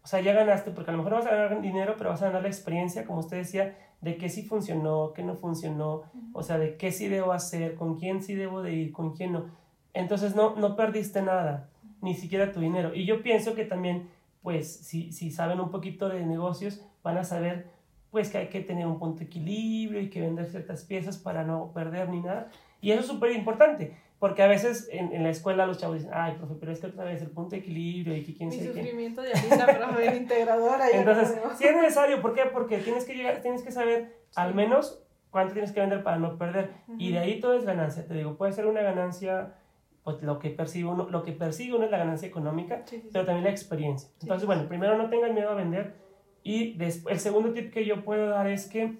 O 0.03 0.09
sea, 0.09 0.21
ya 0.21 0.33
ganaste 0.33 0.71
porque 0.71 0.91
a 0.91 0.93
lo 0.93 0.99
mejor 0.99 1.13
no 1.13 1.19
vas 1.19 1.27
a 1.27 1.35
ganar 1.35 1.61
dinero, 1.61 1.95
pero 1.99 2.11
vas 2.11 2.23
a 2.23 2.27
ganar 2.27 2.43
la 2.43 2.49
experiencia, 2.49 3.05
como 3.05 3.21
usted 3.21 3.39
decía, 3.39 3.77
de 4.01 4.17
qué 4.17 4.29
sí 4.29 4.45
funcionó, 4.45 5.13
qué 5.15 5.23
no 5.23 5.35
funcionó, 5.35 6.03
o 6.33 6.43
sea, 6.43 6.59
de 6.59 6.77
qué 6.77 6.93
sí 6.93 7.09
debo 7.09 7.33
hacer, 7.33 7.75
con 7.75 7.99
quién 7.99 8.23
sí 8.23 8.35
debo 8.35 8.63
de 8.63 8.73
ir, 8.73 8.93
con 8.93 9.15
quién 9.15 9.33
no. 9.33 9.47
Entonces 9.95 10.37
no, 10.37 10.55
no 10.55 10.77
perdiste 10.77 11.23
nada, 11.23 11.71
ni 12.03 12.15
siquiera 12.15 12.53
tu 12.53 12.61
dinero. 12.61 12.95
Y 12.95 13.07
yo 13.07 13.23
pienso 13.23 13.55
que 13.55 13.65
también, 13.65 14.09
pues, 14.43 14.73
si, 14.77 15.11
si 15.11 15.31
saben 15.31 15.59
un 15.59 15.71
poquito 15.71 16.09
de 16.09 16.25
negocios, 16.25 16.85
van 17.03 17.17
a 17.17 17.25
saber, 17.25 17.67
pues, 18.11 18.31
que 18.31 18.39
hay 18.39 18.49
que 18.49 18.61
tener 18.61 18.87
un 18.87 18.99
punto 18.99 19.21
de 19.21 19.25
equilibrio 19.25 20.01
y 20.01 20.11
que 20.11 20.21
vender 20.21 20.47
ciertas 20.47 20.85
piezas 20.85 21.17
para 21.17 21.45
no 21.45 21.73
perder 21.73 22.11
ni 22.11 22.21
nada. 22.21 22.49
Y 22.81 22.93
eso 22.93 23.01
es 23.01 23.07
súper 23.07 23.33
importante, 23.33 23.97
porque 24.19 24.43
a 24.43 24.47
veces 24.49 24.89
en, 24.91 25.13
en 25.13 25.23
la 25.23 25.31
escuela 25.31 25.67
los 25.67 25.79
chavos 25.79 25.97
dicen, 25.99 26.11
ay, 26.15 26.35
profe, 26.39 26.55
pero 26.59 26.73
es 26.73 26.81
que 26.81 26.87
otra 26.87 27.05
vez 27.05 27.21
el 27.23 27.31
punto 27.31 27.51
de 27.51 27.59
equilibrio 27.59 28.17
y 28.17 28.25
que 28.25 28.35
quién 28.35 28.49
Mi 28.49 28.57
sabe 28.57 28.69
sufrimiento 28.69 29.21
de 29.23 29.33
ahorita, 29.35 29.67
profe, 29.79 30.17
integradora. 30.17 30.91
Entonces, 30.91 31.37
no 31.45 31.55
sí 31.57 31.65
es 31.65 31.77
necesario, 31.77 32.23
¿por 32.23 32.35
qué? 32.35 32.43
Porque 32.53 32.79
tienes 32.79 33.05
que 33.05 33.15
llegar, 33.15 33.41
tienes 33.43 33.63
que 33.63 33.71
saber 33.73 34.17
al 34.35 34.51
Sí. 34.51 34.57
menos 34.57 35.03
cuánto 35.31 35.53
tienes 35.53 35.73
que 35.73 35.81
vender 35.81 36.03
para 36.03 36.19
no 36.19 36.39
perder. 36.39 36.71
Y 36.99 37.13
de 37.13 37.19
ahí 37.19 37.41
todo 37.41 37.55
es 37.59 37.65
ganancia. 37.65 38.07
Te 38.07 38.15
digo, 38.15 38.37
puede 38.39 38.53
ser 38.53 38.65
una 38.67 38.81
ganancia, 38.81 39.55
pues 40.03 40.23
lo 40.23 40.39
que 40.39 40.49
percibe 40.51 40.89
uno, 40.89 41.11
lo 41.11 41.23
que 41.23 41.33
persigue 41.33 41.75
uno 41.75 41.85
es 41.85 41.91
la 41.91 41.99
ganancia 41.99 42.27
económica, 42.27 42.83
Sí, 42.87 43.01
sí, 43.03 43.11
pero 43.13 43.27
también 43.27 43.45
la 43.45 43.51
experiencia. 43.51 44.09
Entonces, 44.23 44.47
bueno, 44.47 44.67
primero 44.67 44.97
no 44.97 45.11
tengan 45.11 45.35
miedo 45.35 45.51
a 45.51 45.55
vender. 45.55 45.95
Y 46.43 46.73
después, 46.79 47.13
el 47.13 47.21
segundo 47.21 47.53
tip 47.53 47.71
que 47.73 47.85
yo 47.85 48.03
puedo 48.05 48.29
dar 48.29 48.47
es 48.47 48.67
que 48.67 48.99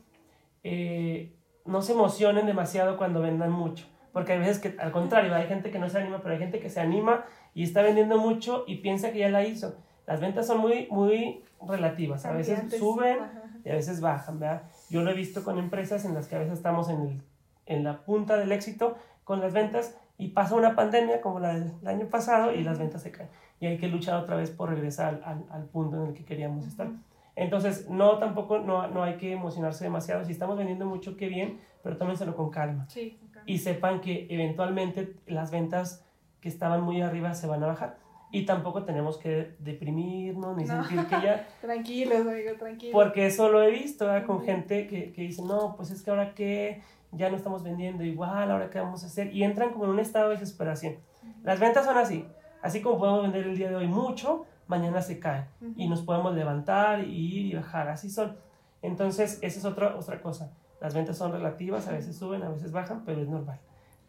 eh, 0.63 1.33
no 1.65 1.81
se 1.81 1.93
emocionen 1.93 2.45
demasiado 2.47 2.97
cuando 2.97 3.23
vendan 3.23 3.51
mucho. 3.53 3.87
Porque 4.17 4.33
hay 4.33 4.39
veces 4.39 4.59
que, 4.61 4.75
al 4.81 4.93
contrario, 4.93 5.35
hay 5.35 5.47
gente 5.47 5.71
que 5.71 5.79
no 5.79 5.91
se 5.91 5.99
anima, 5.99 6.23
pero 6.23 6.33
hay 6.33 6.41
gente 6.41 6.59
que 6.59 6.71
se 6.71 6.81
anima 6.81 7.27
y 7.53 7.65
está 7.65 7.83
vendiendo 7.83 8.17
mucho 8.17 8.65
y 8.67 8.77
piensa 8.77 9.13
que 9.13 9.19
ya 9.19 9.29
la 9.29 9.45
hizo. 9.45 9.77
Las 10.07 10.23
ventas 10.23 10.47
son 10.47 10.57
muy, 10.57 10.89
muy 10.91 11.45
relativas. 11.61 12.25
A 12.25 12.33
veces 12.33 12.55
Cambiantes. 12.55 12.79
suben 12.81 13.19
Ajá. 13.21 13.43
y 13.63 13.69
a 13.69 13.75
veces 13.75 14.01
bajan, 14.01 14.41
¿verdad? 14.41 14.63
Yo 14.89 15.03
lo 15.03 15.11
he 15.11 15.15
visto 15.15 15.45
con 15.45 15.59
empresas 15.59 16.07
en 16.07 16.15
las 16.15 16.29
que 16.29 16.37
a 16.37 16.39
veces 16.39 16.55
estamos 16.55 16.89
en, 16.89 17.03
el, 17.03 17.23
en 17.67 17.85
la 17.85 18.07
punta 18.07 18.39
del 18.39 18.53
éxito 18.53 18.97
con 19.25 19.43
las 19.43 19.53
ventas 19.53 19.95
y 20.17 20.29
pasa 20.29 20.55
una 20.55 20.75
pandemia 20.75 21.21
como 21.21 21.39
la 21.39 21.53
del 21.53 21.73
año 21.87 22.07
pasado 22.07 22.55
y 22.55 22.63
las 22.63 22.79
ventas 22.79 23.03
se 23.03 23.11
caen. 23.11 23.29
Y 23.61 23.67
hay 23.67 23.77
que 23.77 23.89
luchar 23.89 24.15
otra 24.15 24.35
vez 24.37 24.51
por 24.51 24.71
regresar 24.71 25.09
al, 25.09 25.25
al, 25.25 25.45
al 25.51 25.65
punto 25.67 26.03
en 26.03 26.09
el 26.09 26.15
que 26.15 26.25
queríamos 26.25 26.67
estar. 26.67 26.89
Entonces, 27.37 27.89
no, 27.91 28.19
tampoco, 28.19 28.59
no, 28.59 28.89
no 28.89 29.03
hay 29.03 29.17
que 29.19 29.33
emocionarse 29.33 29.85
demasiado. 29.85 30.25
Si 30.25 30.33
estamos 30.33 30.57
vendiendo 30.57 30.87
mucho, 30.87 31.17
qué 31.17 31.29
bien, 31.29 31.61
pero 31.83 31.97
tómenselo 31.99 32.35
con 32.35 32.51
calma. 32.51 32.87
Sí, 32.89 33.19
ok. 33.29 33.37
Y 33.47 33.59
sepan 33.59 34.01
que 34.01 34.27
eventualmente 34.31 35.15
las 35.27 35.51
ventas 35.51 36.05
que 36.41 36.49
estaban 36.49 36.81
muy 36.81 37.03
arriba 37.03 37.35
se 37.35 37.47
van 37.47 37.63
a 37.63 37.67
bajar. 37.67 37.99
Y 38.33 38.45
tampoco 38.47 38.85
tenemos 38.85 39.19
que 39.19 39.55
deprimirnos 39.61 40.57
ni 40.57 40.65
No. 40.65 40.83
sentir 40.85 41.07
que 41.07 41.21
ya 41.23 41.47
Tranquilos, 41.61 42.27
amigo, 42.27 42.53
tranquilos. 42.59 42.93
porque 42.93 43.27
eso 43.27 43.49
lo 43.51 43.63
he 43.63 43.71
visto 43.71 44.07
con 44.27 44.37
Ujú. 44.37 44.45
gente 44.47 44.87
que, 44.87 45.13
que 45.13 45.23
dice, 45.23 45.43
no, 45.43 45.77
pues 45.77 45.91
es 45.91 46.03
que 46.03 46.11
ahora 46.11 46.35
qué, 46.35 46.83
ya 47.13 47.31
no 47.31 47.37
estamos 47.37 47.63
vendiendo 47.63 48.03
igual, 48.03 48.51
ahora 48.51 48.69
qué 48.71 48.81
vamos 48.81 49.05
a 49.05 49.07
hacer, 49.07 49.33
y 49.35 49.45
entran 49.45 49.71
como 49.73 49.85
en 49.85 49.91
un 49.91 50.01
estado 50.01 50.31
de 50.31 50.37
desesperación. 50.37 50.97
Las 51.45 51.61
ventas 51.61 51.85
son 51.85 51.97
así, 51.99 52.27
así 52.63 52.81
como 52.83 52.99
podemos 52.99 53.23
vender 53.23 53.45
el 53.47 53.57
día 53.57 53.69
de 53.69 53.77
hoy 53.77 53.87
mucho, 53.87 54.45
mañana 54.69 55.01
se 55.03 55.19
cae 55.19 55.47
y 55.77 55.89
nos 55.89 56.03
podemos 56.03 56.35
levantar 56.35 57.05
y 57.05 57.39
ir 57.39 57.47
y 57.47 57.55
bajar, 57.55 57.89
así 57.89 58.11
son. 58.11 58.37
Entonces, 58.83 59.39
esa 59.43 59.59
es 59.59 59.65
otra, 59.65 59.97
otra 59.97 60.21
cosa. 60.21 60.53
Las 60.81 60.95
ventas 60.95 61.17
son 61.17 61.33
relativas, 61.33 61.89
a 61.89 61.93
veces 61.93 62.17
suben, 62.17 62.43
a 62.43 62.51
veces 62.51 62.73
bajan, 62.73 63.05
pero 63.05 63.23
es 63.23 63.29
normal. 63.29 63.59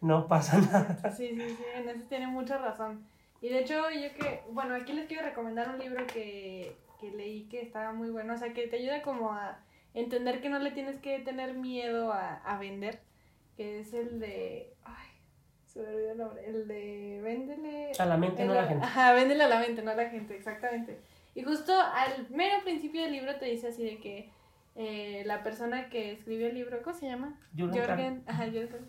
No 0.00 0.26
pasa 0.28 0.58
nada. 0.58 1.12
Sí, 1.12 1.28
sí, 1.28 1.56
sí, 1.56 1.64
en 1.74 1.88
eso 1.88 2.04
tiene 2.08 2.26
mucha 2.26 2.58
razón. 2.58 3.04
Y 3.40 3.48
de 3.48 3.60
hecho, 3.60 3.74
yo 3.90 4.14
que, 4.18 4.42
bueno, 4.50 4.74
aquí 4.74 4.92
les 4.92 5.06
quiero 5.06 5.22
recomendar 5.22 5.68
un 5.70 5.78
libro 5.78 6.06
que, 6.06 6.76
que 7.00 7.10
leí 7.12 7.44
que 7.44 7.60
estaba 7.60 7.92
muy 7.92 8.10
bueno, 8.10 8.34
o 8.34 8.36
sea, 8.36 8.52
que 8.52 8.66
te 8.66 8.76
ayuda 8.76 9.02
como 9.02 9.32
a 9.32 9.58
entender 9.94 10.40
que 10.40 10.48
no 10.48 10.58
le 10.58 10.72
tienes 10.72 10.98
que 10.98 11.20
tener 11.20 11.54
miedo 11.54 12.12
a, 12.12 12.34
a 12.34 12.58
vender, 12.58 13.00
que 13.56 13.80
es 13.80 13.94
el 13.94 14.18
de, 14.18 14.72
se 15.68 15.80
me 15.80 15.86
olvidó 15.88 16.12
el 16.12 16.18
nombre, 16.18 16.46
el 16.46 16.66
de 16.66 17.20
véndele... 17.22 17.92
A 17.98 18.06
la 18.06 18.16
mente, 18.16 18.44
no 18.44 18.52
a 18.52 18.56
la 18.56 18.66
gente. 18.66 18.84
Ajá, 18.84 19.12
véndele 19.12 19.44
a 19.44 19.48
la 19.48 19.60
mente, 19.60 19.82
no 19.82 19.90
a 19.90 19.94
la 19.94 20.08
gente, 20.08 20.34
exactamente. 20.34 20.98
Y 21.34 21.42
justo 21.42 21.72
al 21.78 22.26
mero 22.30 22.64
principio 22.64 23.02
del 23.02 23.12
libro 23.12 23.36
te 23.36 23.44
dice 23.44 23.68
así 23.68 23.84
de 23.84 24.00
que 24.00 24.30
eh, 24.76 25.22
la 25.26 25.42
persona 25.42 25.90
que 25.90 26.12
escribió 26.12 26.46
el 26.46 26.54
libro, 26.54 26.82
¿cómo 26.82 26.96
se 26.96 27.06
llama? 27.06 27.38
Jürgen 27.54 27.84
Jorgen, 27.84 28.22
ajá, 28.26 28.44
Jorgen. 28.46 28.86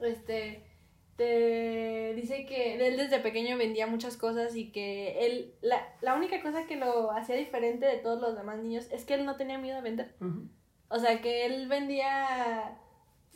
Este, 0.00 0.62
te 1.16 2.14
dice 2.14 2.46
que 2.46 2.76
él 2.76 2.96
desde 2.96 3.18
pequeño 3.18 3.58
vendía 3.58 3.88
muchas 3.88 4.16
cosas 4.16 4.54
y 4.54 4.70
que 4.70 5.26
él, 5.26 5.52
la, 5.62 5.82
la 6.00 6.14
única 6.14 6.40
cosa 6.40 6.64
que 6.66 6.76
lo 6.76 7.10
hacía 7.10 7.34
diferente 7.34 7.86
de 7.86 7.96
todos 7.96 8.20
los 8.20 8.36
demás 8.36 8.58
niños 8.58 8.86
es 8.92 9.04
que 9.04 9.14
él 9.14 9.24
no 9.26 9.36
tenía 9.36 9.58
miedo 9.58 9.78
a 9.78 9.82
vender. 9.82 10.14
O 10.88 10.98
sea, 11.00 11.20
que 11.20 11.44
él 11.44 11.66
vendía 11.66 12.78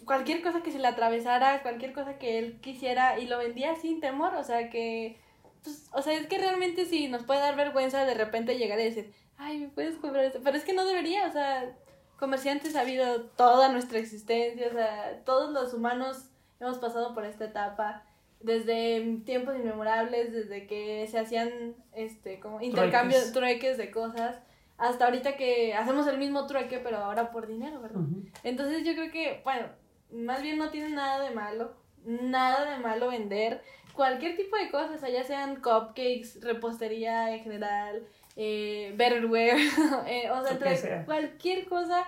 cualquier 0.04 0.42
cosa 0.42 0.62
que 0.62 0.70
se 0.70 0.78
le 0.78 0.88
atravesara, 0.88 1.62
cualquier 1.62 1.92
cosa 1.92 2.18
que 2.18 2.38
él 2.38 2.60
quisiera 2.60 3.18
y 3.18 3.26
lo 3.26 3.38
vendía 3.38 3.76
sin 3.76 4.00
temor. 4.00 4.34
O 4.34 4.44
sea, 4.44 4.70
que. 4.70 5.18
Pues, 5.62 5.88
o 5.92 6.02
sea, 6.02 6.14
es 6.14 6.26
que 6.26 6.38
realmente 6.38 6.86
sí 6.86 7.08
nos 7.08 7.24
puede 7.24 7.40
dar 7.40 7.56
vergüenza 7.56 8.04
de 8.04 8.14
repente 8.14 8.58
llegar 8.58 8.80
y 8.80 8.84
decir, 8.84 9.12
ay, 9.38 9.58
¿me 9.58 9.68
puedes 9.68 9.96
comprar 9.96 10.24
esto? 10.24 10.40
Pero 10.42 10.56
es 10.56 10.64
que 10.64 10.72
no 10.72 10.84
debería, 10.84 11.26
o 11.26 11.32
sea, 11.32 11.76
comerciantes 12.18 12.76
ha 12.76 12.80
habido 12.80 13.22
toda 13.22 13.68
nuestra 13.68 13.98
existencia, 13.98 14.68
o 14.68 14.72
sea, 14.72 15.22
todos 15.24 15.52
los 15.52 15.74
humanos 15.74 16.28
hemos 16.60 16.78
pasado 16.78 17.14
por 17.14 17.24
esta 17.24 17.44
etapa 17.46 18.04
desde 18.40 19.20
tiempos 19.24 19.56
inmemorables, 19.56 20.32
desde 20.32 20.66
que 20.66 21.06
se 21.08 21.18
hacían 21.18 21.74
este 21.92 22.40
como 22.40 22.60
intercambios, 22.60 23.32
trueques 23.32 23.76
de 23.76 23.90
cosas, 23.90 24.40
hasta 24.78 25.04
ahorita 25.04 25.36
que 25.36 25.74
hacemos 25.74 26.06
el 26.06 26.18
mismo 26.18 26.46
trueque, 26.46 26.78
pero 26.78 26.98
ahora 26.98 27.30
por 27.30 27.46
dinero, 27.46 27.80
¿verdad? 27.80 28.02
Entonces 28.42 28.84
yo 28.84 28.94
creo 28.94 29.10
que, 29.10 29.40
bueno, 29.44 29.66
más 30.12 30.42
bien 30.42 30.58
no 30.58 30.70
tiene 30.70 30.90
nada 30.90 31.24
de 31.24 31.34
malo, 31.34 31.74
nada 32.04 32.70
de 32.70 32.78
malo 32.78 33.08
vender 33.08 33.62
cualquier 33.92 34.36
tipo 34.36 34.56
de 34.56 34.70
cosas, 34.70 34.96
o 34.96 34.98
sea, 34.98 35.10
ya 35.10 35.24
sean 35.24 35.56
cupcakes, 35.56 36.40
repostería 36.40 37.34
en 37.34 37.42
general, 37.42 38.06
eh, 38.36 38.92
betterware, 38.96 39.56
eh, 40.06 40.30
o 40.30 40.42
sea, 40.44 41.04
cualquier 41.04 41.66
cosa, 41.66 42.06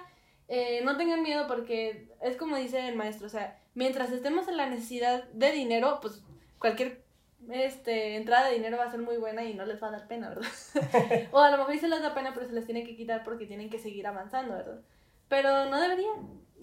eh, 0.49 0.81
no 0.85 0.97
tengan 0.97 1.23
miedo 1.23 1.47
porque 1.47 2.09
es 2.21 2.37
como 2.37 2.57
dice 2.57 2.89
el 2.89 2.97
maestro, 2.97 3.27
o 3.27 3.31
sea, 3.31 3.59
mientras 3.75 4.11
estemos 4.13 4.49
en 4.49 4.57
la 4.57 4.67
necesidad 4.69 5.25
de 5.33 5.53
dinero, 5.53 5.99
pues 6.01 6.23
cualquier 6.59 7.03
este, 7.51 8.17
entrada 8.17 8.49
de 8.49 8.55
dinero 8.55 8.79
va 8.79 8.85
a 8.85 8.91
ser 8.91 9.01
muy 9.01 9.19
buena 9.19 9.45
y 9.45 9.55
no 9.55 9.67
les 9.67 9.83
va 9.83 9.89
a 9.89 9.93
dar 9.93 10.09
pena, 10.09 10.31
¿verdad? 10.31 10.49
o 11.33 11.41
a 11.41 11.51
lo 11.51 11.59
mejor 11.59 11.75
sí 11.75 11.81
se 11.81 11.89
les 11.89 12.01
da 12.01 12.15
pena, 12.15 12.33
pero 12.33 12.47
se 12.47 12.55
les 12.55 12.65
tiene 12.65 12.85
que 12.85 12.97
quitar 12.97 13.23
porque 13.23 13.47
tienen 13.47 13.69
que 13.69 13.79
seguir 13.79 14.07
avanzando, 14.07 14.55
¿verdad? 14.55 14.81
Pero 15.29 15.67
no 15.67 15.81
debería. 15.81 16.11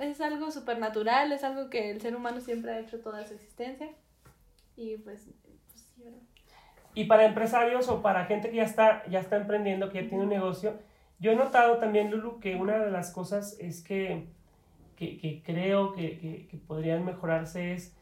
Es 0.01 0.19
algo 0.19 0.51
supernatural, 0.51 1.31
es 1.31 1.43
algo 1.43 1.69
que 1.69 1.91
el 1.91 2.01
ser 2.01 2.15
humano 2.15 2.41
siempre 2.41 2.71
ha 2.71 2.79
hecho 2.79 2.99
toda 2.99 3.25
su 3.25 3.35
existencia. 3.35 3.89
Y 4.75 4.97
pues, 4.97 5.29
pues 5.43 5.59
sí, 5.75 6.03
¿verdad? 6.03 6.19
Y 6.93 7.05
para 7.05 7.25
empresarios 7.25 7.87
o 7.87 8.01
para 8.01 8.25
gente 8.25 8.49
que 8.49 8.57
ya 8.57 8.63
está, 8.63 9.07
ya 9.09 9.19
está 9.19 9.37
emprendiendo, 9.37 9.89
que 9.89 10.03
ya 10.03 10.09
tiene 10.09 10.23
un 10.23 10.29
negocio, 10.29 10.73
yo 11.19 11.31
he 11.31 11.35
notado 11.35 11.77
también, 11.77 12.09
Lulu, 12.09 12.39
que 12.39 12.55
una 12.55 12.79
de 12.79 12.89
las 12.89 13.11
cosas 13.11 13.55
es 13.59 13.83
que, 13.83 14.25
que, 14.95 15.19
que 15.19 15.43
creo 15.43 15.93
que, 15.93 16.17
que, 16.17 16.47
que 16.47 16.57
podrían 16.57 17.05
mejorarse 17.05 17.73
es, 17.73 17.95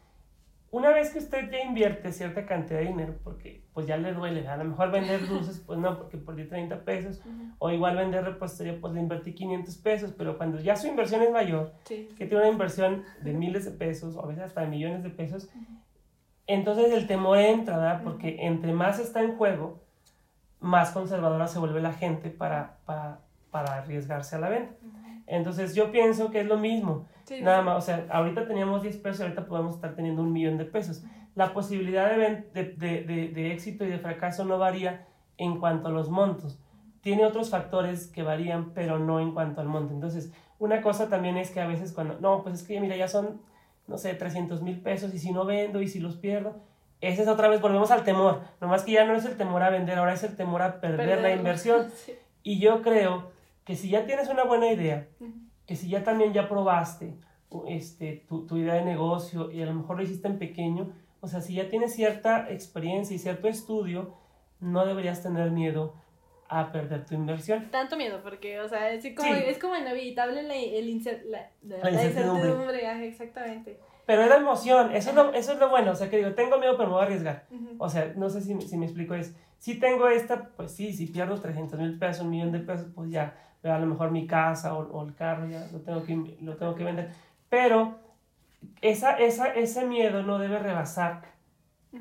una 0.71 0.89
vez 0.91 1.11
que 1.11 1.19
usted 1.19 1.49
ya 1.51 1.61
invierte 1.61 2.11
cierta 2.11 2.45
cantidad 2.45 2.79
de 2.79 2.85
dinero, 2.87 3.15
porque 3.23 3.63
pues 3.73 3.87
ya 3.87 3.97
le 3.97 4.13
duele, 4.13 4.47
a 4.47 4.57
lo 4.57 4.65
mejor 4.65 4.91
vender 4.91 5.27
dulces, 5.27 5.59
pues 5.65 5.79
no, 5.79 5.97
porque 5.97 6.17
perdí 6.17 6.45
30 6.47 6.83
pesos, 6.85 7.21
o 7.57 7.71
igual 7.71 7.95
vender 7.95 8.23
repostería, 8.23 8.79
pues 8.79 8.93
le 8.93 8.99
invertí 8.99 9.33
500 9.33 9.77
pesos, 9.77 10.13
pero 10.17 10.37
cuando 10.37 10.59
ya 10.59 10.75
su 10.75 10.87
inversión 10.87 11.21
es 11.23 11.31
mayor, 11.31 11.73
Sí. 11.85 12.09
que 12.17 12.25
tiene 12.25 12.43
una 12.43 12.51
inversión 12.51 13.03
de 13.21 13.33
miles 13.33 13.65
de 13.65 13.71
pesos 13.71 14.15
o 14.15 14.23
a 14.23 14.27
veces 14.27 14.43
hasta 14.43 14.61
de 14.61 14.67
millones 14.67 15.01
de 15.03 15.09
pesos, 15.09 15.49
entonces 16.47 16.91
el 16.93 17.07
temor 17.07 17.37
entra, 17.37 17.77
¿verdad? 17.77 18.01
Porque 18.03 18.37
entre 18.45 18.71
más 18.73 18.99
está 18.99 19.21
en 19.21 19.37
juego, 19.37 19.83
más 20.59 20.91
conservadora 20.91 21.47
se 21.47 21.59
vuelve 21.59 21.79
la 21.81 21.93
gente 21.93 22.29
para, 22.29 22.77
para, 22.85 23.21
para 23.51 23.75
arriesgarse 23.75 24.35
a 24.35 24.39
la 24.39 24.49
venta. 24.49 24.75
Entonces 25.29 25.75
yo 25.75 25.91
pienso 25.91 26.31
que 26.31 26.41
es 26.41 26.47
lo 26.47 26.57
mismo. 26.57 27.05
Sí, 27.23 27.41
Nada 27.41 27.61
más, 27.61 27.77
o 27.77 27.81
sea, 27.81 28.07
ahorita 28.09 28.47
teníamos 28.47 28.81
10 28.81 28.97
pesos 28.97 29.21
ahorita 29.21 29.45
podemos 29.45 29.75
estar 29.75 29.95
teniendo 29.95 30.23
un 30.23 30.33
millón 30.33 30.57
de 30.57 30.65
pesos. 30.65 31.03
La 31.35 31.53
posibilidad 31.53 32.09
de, 32.09 32.49
de, 32.53 32.63
de, 32.75 33.29
de, 33.29 33.51
éxito 33.53 33.85
y 33.85 33.89
de 33.89 33.99
fracaso 33.99 34.43
no 34.43 34.57
varía 34.57 35.05
en 35.37 35.59
cuanto 35.59 35.89
a 35.89 35.91
los 35.91 36.09
montos. 36.09 36.59
Tiene 37.01 37.25
otros 37.25 37.51
factores 37.51 38.07
que 38.07 38.23
varían, 38.23 38.73
pero 38.73 38.97
no 38.97 39.19
en 39.19 39.31
cuanto 39.33 39.61
al 39.61 39.67
monto. 39.67 39.93
Entonces, 39.93 40.33
una 40.57 40.81
cosa 40.81 41.07
también 41.07 41.37
es 41.37 41.51
que 41.51 41.61
a 41.61 41.67
veces 41.67 41.93
cuando, 41.93 42.19
no, 42.19 42.41
pues 42.41 42.55
es 42.55 42.67
que 42.67 42.81
mira, 42.81 42.97
ya 42.97 43.07
son, 43.07 43.39
no 43.87 43.99
sé, 43.99 44.15
300 44.15 44.63
mil 44.63 44.81
pesos 44.81 45.13
y 45.13 45.19
si 45.19 45.31
no 45.31 45.45
vendo 45.45 45.79
y 45.81 45.87
si 45.87 45.99
los 45.99 46.15
pierdo, 46.17 46.55
esa 47.01 47.21
es 47.21 47.27
otra 47.27 47.47
vez, 47.47 47.61
volvemos 47.61 47.91
al 47.91 48.03
temor. 48.03 48.41
Nomás 48.59 48.83
que 48.83 48.93
ya 48.93 49.05
no 49.05 49.13
es 49.13 49.23
el 49.25 49.37
temor 49.37 49.61
a 49.61 49.69
vender, 49.69 49.99
ahora 49.99 50.13
es 50.13 50.23
el 50.23 50.35
temor 50.35 50.63
a 50.63 50.81
perder 50.81 51.07
la 51.07 51.15
Perderlo. 51.15 51.37
inversión. 51.37 51.91
Sí. 51.95 52.13
Y 52.41 52.59
yo 52.59 52.81
creo 52.81 53.31
que 53.69 53.75
si 53.75 53.87
ya 53.91 54.03
tienes 54.07 54.27
una 54.29 54.45
buena 54.45 54.71
idea, 54.71 55.07
que 55.67 55.75
si 55.75 55.89
ya 55.89 56.03
también 56.03 56.33
ya 56.33 56.49
probaste 56.49 57.13
este, 57.67 58.25
tu, 58.27 58.47
tu 58.47 58.57
idea 58.57 58.73
de 58.73 58.83
negocio 58.83 59.51
y 59.51 59.61
a 59.61 59.67
lo 59.67 59.75
mejor 59.75 59.97
lo 59.97 60.01
hiciste 60.01 60.27
en 60.27 60.39
pequeño, 60.39 60.91
o 61.21 61.27
sea, 61.27 61.39
si 61.39 61.53
ya 61.53 61.69
tienes 61.69 61.93
cierta 61.93 62.49
experiencia 62.49 63.15
y 63.15 63.19
cierto 63.19 63.47
estudio, 63.47 64.15
no 64.59 64.87
deberías 64.87 65.21
tener 65.21 65.51
miedo 65.51 65.93
a 66.47 66.71
perder 66.71 67.05
tu 67.05 67.13
inversión. 67.13 67.69
Tanto 67.69 67.95
miedo, 67.95 68.21
porque, 68.23 68.59
o 68.59 68.67
sea, 68.67 68.89
es 68.91 69.05
como, 69.15 69.35
Sí. 69.35 69.39
es 69.45 69.59
como 69.59 69.75
inevitable 69.75 70.41
la, 70.41 70.55
el 70.55 70.87
incer- 70.89 71.21
la, 71.25 71.51
la- 71.61 71.77
La 71.77 71.91
incertidumbre. 71.91 72.47
incertidumbre. 72.49 73.07
exactamente. 73.07 73.79
Pero 74.07 74.23
es 74.23 74.29
la 74.29 74.37
emoción, 74.37 74.95
eso 74.95 75.11
es 75.11 75.15
lo, 75.15 75.31
eso 75.33 75.53
es 75.53 75.59
lo 75.59 75.69
bueno, 75.69 75.91
o 75.91 75.95
sea, 75.95 76.09
que 76.09 76.17
digo, 76.17 76.31
tengo 76.33 76.57
miedo, 76.57 76.75
pero 76.75 76.89
me 76.89 76.95
voy 76.95 77.03
a 77.03 77.05
arriesgar. 77.05 77.45
Ujú. 77.51 77.75
O 77.77 77.87
sea, 77.87 78.11
no 78.15 78.31
sé 78.31 78.41
si, 78.41 78.59
si 78.61 78.77
me 78.77 78.87
explico, 78.87 79.13
es, 79.13 79.35
si 79.59 79.79
tengo 79.79 80.07
esta, 80.07 80.49
pues 80.57 80.71
sí, 80.71 80.91
si 80.93 81.05
pierdo 81.05 81.39
300 81.39 81.77
mil 81.79 81.99
pesos, 81.99 82.23
un 82.23 82.31
millón 82.31 82.51
de 82.51 82.59
pesos, 82.61 82.87
pues 82.95 83.11
ya, 83.11 83.35
a 83.63 83.77
lo 83.79 83.85
mejor 83.85 84.11
mi 84.11 84.25
casa 84.27 84.73
o, 84.73 84.87
o 84.91 85.05
el 85.05 85.15
carro 85.15 85.47
ya 85.47 85.67
lo 85.71 85.79
tengo 85.79 86.03
que, 86.03 86.37
lo 86.41 86.55
tengo 86.55 86.75
que 86.75 86.83
vender. 86.83 87.11
Pero 87.49 87.95
esa, 88.81 89.17
esa, 89.17 89.53
ese 89.53 89.85
miedo 89.85 90.23
no 90.23 90.39
debe 90.39 90.59
rebasar 90.59 91.21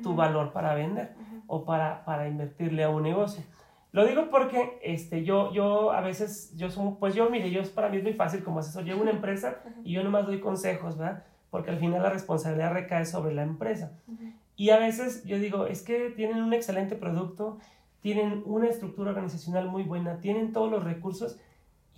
tu 0.03 0.09
Ujú. 0.09 0.15
valor 0.15 0.51
para 0.51 0.75
vender 0.75 1.15
Ujú. 1.19 1.43
o 1.47 1.65
para, 1.65 2.05
para 2.05 2.27
invertirle 2.27 2.83
a 2.83 2.89
un 2.89 3.03
negocio. 3.03 3.43
Lo 3.91 4.05
digo 4.05 4.29
porque 4.29 4.79
este, 4.83 5.23
yo, 5.23 5.51
yo 5.51 5.91
a 5.91 6.01
veces, 6.01 6.55
yo 6.55 6.69
soy, 6.69 6.93
pues 6.99 7.15
yo, 7.15 7.29
mire, 7.29 7.49
yo 7.49 7.61
para 7.73 7.89
mí 7.89 7.97
es 7.97 8.03
muy 8.03 8.13
fácil 8.13 8.43
como 8.43 8.59
asesor, 8.59 8.83
llevo 8.83 9.01
una 9.01 9.11
empresa 9.11 9.61
y 9.83 9.93
yo 9.93 10.03
nomás 10.03 10.27
doy 10.27 10.39
consejos, 10.39 10.97
¿verdad? 10.97 11.23
Porque 11.49 11.71
al 11.71 11.79
final 11.79 12.03
la 12.03 12.11
responsabilidad 12.11 12.71
recae 12.71 13.05
sobre 13.05 13.33
la 13.33 13.41
empresa. 13.41 13.93
Ujú. 14.07 14.31
Y 14.55 14.69
a 14.69 14.77
veces 14.77 15.23
yo 15.23 15.39
digo, 15.39 15.65
es 15.65 15.81
que 15.81 16.11
tienen 16.11 16.43
un 16.43 16.53
excelente 16.53 16.95
producto, 16.95 17.57
tienen 18.01 18.43
una 18.45 18.67
estructura 18.67 19.09
organizacional 19.11 19.67
muy 19.69 19.83
buena, 19.83 20.19
tienen 20.19 20.53
todos 20.53 20.69
los 20.69 20.83
recursos 20.83 21.39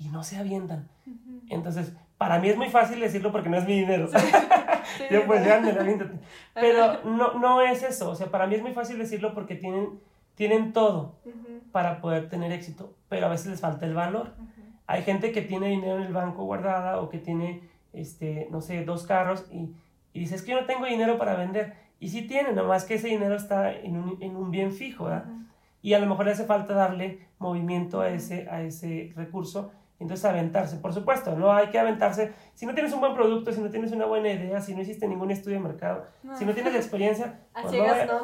y 0.04 0.10
no 0.10 0.24
se 0.24 0.38
avientan. 0.38 0.88
Ujú. 1.06 1.42
Entonces, 1.50 1.94
para 2.18 2.40
mí 2.40 2.50
es 2.50 2.58
muy 2.58 2.70
fácil 2.70 3.00
decirlo 3.00 3.32
porque 3.32 3.50
no 3.50 3.58
es 3.58 3.66
mi 3.66 3.80
dinero. 3.80 4.08
Sí, 4.08 4.18
yo 5.12 5.26
pues 5.26 5.46
ya, 5.46 5.58
ándale, 5.58 5.80
aviéntate. 5.80 6.20
Pero 6.54 7.04
no, 7.04 7.34
no 7.36 7.62
es 7.62 7.84
eso, 7.84 8.10
o 8.10 8.16
sea, 8.16 8.28
para 8.28 8.48
mí 8.48 8.56
es 8.56 8.62
muy 8.62 8.74
fácil 8.74 8.98
decirlo 8.98 9.34
porque 9.34 9.56
tienen, 9.56 10.00
tienen 10.36 10.74
todo 10.74 11.20
Ujú. 11.26 11.62
para 11.72 12.02
poder 12.02 12.30
tener 12.30 12.52
éxito, 12.52 12.96
pero 13.10 13.28
a 13.28 13.30
veces 13.30 13.48
les 13.48 13.60
falta 13.60 13.86
el 13.86 13.94
valor. 13.94 14.34
Ujú. 14.38 14.48
Hay 14.88 15.04
gente 15.04 15.32
que 15.32 15.42
tiene 15.42 15.68
dinero 15.68 15.98
en 15.98 16.04
el 16.04 16.14
banco 16.14 16.44
guardada 16.46 17.00
o 17.00 17.10
que 17.10 17.18
tiene, 17.20 17.62
este, 17.94 18.48
no 18.52 18.62
sé, 18.62 18.84
dos 18.84 19.06
carros 19.06 19.46
y, 19.52 19.74
y 20.14 20.20
dice, 20.20 20.36
es 20.36 20.42
que 20.42 20.52
yo 20.52 20.60
no 20.62 20.68
tengo 20.68 20.86
dinero 20.86 21.18
para 21.18 21.36
vender. 21.36 21.76
Y 22.00 22.10
sí 22.10 22.24
tiene, 22.24 22.52
nomás 22.54 22.84
que 22.86 22.96
ese 22.96 23.08
dinero 23.08 23.36
está 23.36 23.72
en 23.72 23.96
un, 23.98 24.18
en 24.22 24.36
un 24.36 24.50
bien 24.52 24.72
fijo, 24.74 25.06
¿verdad? 25.06 25.26
Ujú. 25.28 25.42
Y 25.84 25.94
a 25.94 26.00
lo 26.00 26.08
mejor 26.08 26.26
le 26.26 26.32
hace 26.32 26.46
falta 26.46 26.74
darle 26.74 27.20
movimiento 27.40 28.02
a 28.02 28.10
ese, 28.10 28.48
a 28.50 28.62
ese 28.62 29.12
recurso, 29.16 29.72
entonces 30.02 30.26
aventarse. 30.26 30.78
Por 30.78 30.94
supuesto, 30.94 31.36
no 31.36 31.54
hay 31.54 31.68
que 31.68 31.80
aventarse. 31.80 32.34
Si 32.54 32.66
no 32.66 32.74
tienes 32.74 32.92
un 32.94 33.00
buen 33.00 33.14
producto, 33.14 33.52
si 33.52 33.62
no 33.62 33.70
tienes 33.70 33.92
una 33.92 34.06
buena 34.06 34.32
idea, 34.32 34.60
si 34.60 34.76
no 34.76 34.82
hiciste 34.82 35.08
ningún 35.08 35.32
estudio 35.32 35.58
de 35.58 35.64
mercado, 35.64 36.04
No. 36.24 36.36
si 36.36 36.46
no 36.46 36.54
tienes 36.54 36.76
experiencia, 36.76 37.40
pues 37.62 37.74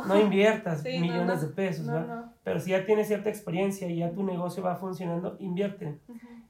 no, 0.07 0.19
inviertas 0.19 0.81
Sí, 0.81 0.99
millones 0.99 1.41
no. 1.41 1.47
de 1.47 1.53
pesos, 1.53 1.85
No. 1.85 2.33
Pero 2.43 2.59
si 2.59 2.71
ya 2.71 2.85
tienes 2.85 3.07
cierta 3.07 3.29
experiencia 3.29 3.87
y 3.87 3.97
ya 3.97 4.11
tu 4.11 4.23
negocio 4.23 4.63
va 4.63 4.75
funcionando, 4.75 5.37
invierte. 5.39 5.99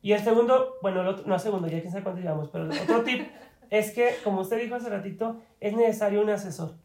Y 0.01 0.13
el 0.13 0.19
segundo, 0.21 0.75
bueno, 0.81 1.01
el 1.01 1.07
otro, 1.07 1.25
no 1.27 1.37
segundo, 1.39 1.67
ya 1.67 1.79
quién 1.81 1.91
sabe 1.91 2.03
cuánto 2.03 2.21
llevamos, 2.21 2.49
pero 2.49 2.65
el 2.65 2.71
otro 2.71 3.03
tip 3.03 3.27
es 3.69 3.91
que, 3.91 4.15
como 4.23 4.41
usted 4.41 4.59
dijo 4.61 4.75
hace 4.75 4.89
ratito, 4.89 5.37
es 5.59 5.75
necesario 5.75 6.21
un 6.21 6.29
asesor. 6.29 6.75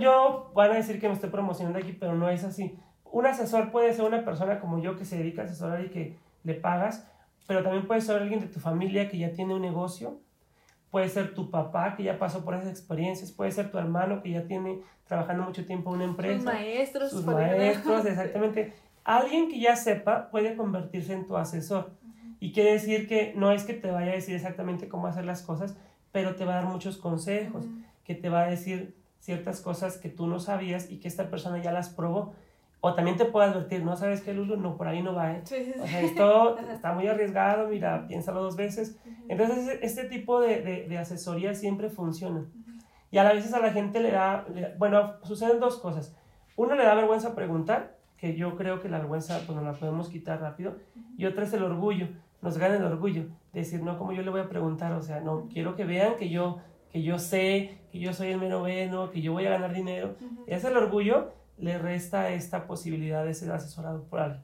Yo 0.00 0.50
van 0.54 0.70
a 0.72 0.74
decir 0.74 1.00
que 1.00 1.08
me 1.08 1.14
estoy 1.14 1.30
promocionando 1.30 1.78
aquí, 1.78 1.92
pero 1.92 2.14
no 2.14 2.28
es 2.28 2.42
así. 2.44 2.76
Un 3.04 3.26
asesor 3.26 3.70
puede 3.70 3.92
ser 3.92 4.04
una 4.04 4.24
persona 4.24 4.58
como 4.58 4.78
yo 4.80 4.96
que 4.96 5.04
se 5.04 5.18
dedica 5.18 5.42
a 5.42 5.44
asesorar 5.44 5.84
y 5.84 5.90
que 5.90 6.16
le 6.44 6.54
pagas, 6.54 7.08
pero 7.46 7.62
también 7.62 7.86
puede 7.86 8.00
ser 8.00 8.20
alguien 8.20 8.40
de 8.40 8.46
tu 8.46 8.60
familia 8.60 9.08
que 9.08 9.18
ya 9.18 9.32
tiene 9.32 9.54
un 9.54 9.62
negocio, 9.62 10.20
puede 10.90 11.08
ser 11.08 11.34
tu 11.34 11.50
papá 11.50 11.96
que 11.96 12.02
ya 12.02 12.18
pasó 12.18 12.44
por 12.44 12.54
esas 12.54 12.68
experiencias, 12.68 13.32
puede 13.32 13.50
ser 13.50 13.70
tu 13.70 13.78
hermano 13.78 14.22
que 14.22 14.30
ya 14.30 14.46
tiene 14.46 14.82
trabajando 15.06 15.44
mucho 15.44 15.64
tiempo 15.66 15.90
en 15.90 15.96
una 15.96 16.04
empresa. 16.04 16.36
Sus 16.36 16.44
maestros. 16.44 17.10
Sus 17.10 17.26
maestros, 17.26 18.04
exactamente. 18.06 18.74
Alguien 19.04 19.48
que 19.48 19.58
ya 19.58 19.74
sepa 19.76 20.30
puede 20.30 20.56
convertirse 20.56 21.12
en 21.12 21.26
tu 21.26 21.36
asesor. 21.36 21.92
Y 22.40 22.52
quiere 22.52 22.72
decir 22.72 23.08
que 23.08 23.34
no 23.36 23.52
es 23.52 23.64
que 23.64 23.74
te 23.74 23.90
vaya 23.90 24.12
a 24.12 24.14
decir 24.14 24.34
exactamente 24.34 24.88
cómo 24.88 25.06
hacer 25.06 25.24
las 25.24 25.42
cosas, 25.42 25.76
pero 26.10 26.34
te 26.34 26.44
va 26.44 26.52
a 26.52 26.56
dar 26.56 26.66
muchos 26.66 26.96
consejos, 26.96 27.66
que 28.04 28.14
te 28.14 28.28
va 28.28 28.42
a 28.42 28.46
decir 28.48 28.96
ciertas 29.20 29.60
cosas 29.60 29.96
que 29.96 30.08
tú 30.08 30.26
no 30.26 30.40
sabías 30.40 30.90
y 30.90 30.98
que 30.98 31.08
esta 31.08 31.30
persona 31.30 31.62
ya 31.62 31.72
las 31.72 31.88
probó. 31.88 32.34
O 32.84 32.94
también 32.94 33.16
te 33.16 33.24
puede 33.24 33.46
advertir, 33.48 33.84
no 33.84 33.96
sabes 33.96 34.22
qué, 34.22 34.34
Lulu, 34.34 34.56
no, 34.56 34.76
por 34.76 34.88
ahí 34.88 35.02
no 35.02 35.14
va, 35.14 35.32
¿eh? 35.32 35.42
O 35.42 35.86
sea, 35.86 36.00
esto 36.00 36.58
está 36.72 36.92
muy 36.92 37.06
arriesgado, 37.06 37.68
mira, 37.68 38.08
piénsalo 38.08 38.42
dos 38.42 38.56
veces. 38.56 38.98
Entonces, 39.28 39.78
este 39.82 40.04
tipo 40.04 40.40
de, 40.40 40.62
de, 40.62 40.88
de 40.88 40.98
asesoría 40.98 41.54
siempre 41.54 41.90
funciona. 41.90 42.44
Y 43.12 43.18
a 43.18 43.32
veces 43.32 43.54
a 43.54 43.60
la 43.60 43.70
gente 43.70 44.00
le 44.00 44.10
da, 44.10 44.46
bueno, 44.78 45.12
suceden 45.22 45.60
dos 45.60 45.78
cosas. 45.78 46.16
Uno 46.56 46.74
le 46.74 46.84
da 46.84 46.94
vergüenza 46.94 47.36
preguntar, 47.36 47.98
que 48.16 48.34
yo 48.34 48.56
creo 48.56 48.80
que 48.80 48.88
la 48.88 48.98
vergüenza 48.98 49.40
pues 49.46 49.54
nos 49.54 49.64
la 49.64 49.74
podemos 49.74 50.08
quitar 50.08 50.40
rápido. 50.40 50.76
Y 51.16 51.26
otra 51.26 51.44
es 51.44 51.52
el 51.52 51.62
orgullo, 51.62 52.08
nos 52.40 52.58
gana 52.58 52.76
el 52.76 52.84
orgullo. 52.84 53.26
Decir, 53.52 53.82
no, 53.82 53.96
como 53.96 54.12
yo 54.12 54.22
le 54.22 54.30
voy 54.30 54.40
a 54.40 54.48
preguntar, 54.48 54.92
o 54.94 55.02
sea, 55.02 55.20
no, 55.20 55.46
quiero 55.52 55.76
que 55.76 55.84
vean 55.84 56.16
que 56.16 56.30
yo, 56.30 56.58
que 56.90 57.02
yo 57.02 57.18
sé, 57.20 57.78
que 57.92 58.00
yo 58.00 58.12
soy 58.12 58.32
el 58.32 58.40
menoveno, 58.40 59.12
que 59.12 59.20
yo 59.20 59.32
voy 59.32 59.46
a 59.46 59.50
ganar 59.50 59.72
dinero. 59.72 60.16
Es 60.48 60.64
el 60.64 60.76
orgullo 60.76 61.32
le 61.62 61.78
resta 61.78 62.30
esta 62.30 62.66
posibilidad 62.66 63.24
de 63.24 63.34
ser 63.34 63.52
asesorado 63.52 64.02
por 64.02 64.18
alguien. 64.18 64.42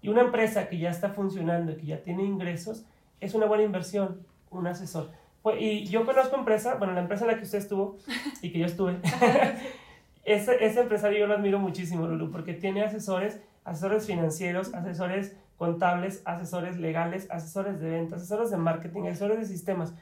Y 0.00 0.08
una 0.08 0.22
empresa 0.22 0.68
que 0.68 0.78
ya 0.78 0.90
está 0.90 1.10
funcionando 1.10 1.72
y 1.72 1.76
que 1.76 1.86
ya 1.86 2.02
tiene 2.02 2.22
ingresos, 2.22 2.86
es 3.20 3.34
una 3.34 3.46
buena 3.46 3.64
inversión, 3.64 4.24
un 4.50 4.68
asesor. 4.68 5.10
Pues, 5.42 5.56
y 5.60 5.86
yo 5.86 6.06
conozco 6.06 6.36
empresa, 6.36 6.76
bueno, 6.76 6.94
la 6.94 7.00
empresa 7.00 7.24
en 7.24 7.32
la 7.32 7.36
que 7.36 7.42
usted 7.42 7.58
estuvo 7.58 7.98
y 8.42 8.52
que 8.52 8.60
yo 8.60 8.66
estuve, 8.66 9.00
ese, 10.24 10.64
ese 10.64 10.80
empresario 10.80 11.18
yo 11.18 11.26
lo 11.26 11.34
admiro 11.34 11.58
muchísimo, 11.58 12.06
Lulu, 12.06 12.30
porque 12.30 12.54
tiene 12.54 12.84
asesores, 12.84 13.40
asesores 13.64 14.06
financieros, 14.06 14.72
asesores 14.72 15.36
contables, 15.56 16.22
asesores 16.24 16.78
legales, 16.78 17.28
asesores 17.28 17.80
de 17.80 17.90
ventas, 17.90 18.22
asesores 18.22 18.52
de 18.52 18.56
marketing, 18.56 19.08
asesores 19.08 19.40
de 19.40 19.46
sistemas. 19.46 19.94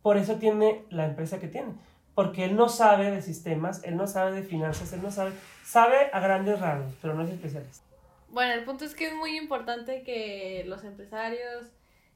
Por 0.00 0.16
eso 0.16 0.36
tiene 0.36 0.84
la 0.88 1.04
empresa 1.04 1.38
que 1.38 1.48
tiene 1.48 1.74
porque 2.18 2.44
él 2.44 2.56
no 2.56 2.68
sabe 2.68 3.12
de 3.12 3.22
sistemas, 3.22 3.80
él 3.84 3.96
no 3.96 4.08
sabe 4.08 4.32
de 4.32 4.42
finanzas, 4.42 4.92
él 4.92 5.00
no 5.04 5.12
sabe, 5.12 5.30
sabe 5.64 6.10
a 6.12 6.18
grandes 6.18 6.58
rasgos, 6.58 6.92
pero 7.00 7.14
no 7.14 7.22
es 7.22 7.30
especialista. 7.30 7.84
Bueno, 8.30 8.54
el 8.54 8.64
punto 8.64 8.84
es 8.84 8.96
que 8.96 9.06
es 9.06 9.14
muy 9.14 9.36
importante 9.36 10.02
que 10.02 10.64
los 10.66 10.82
empresarios, 10.82 11.66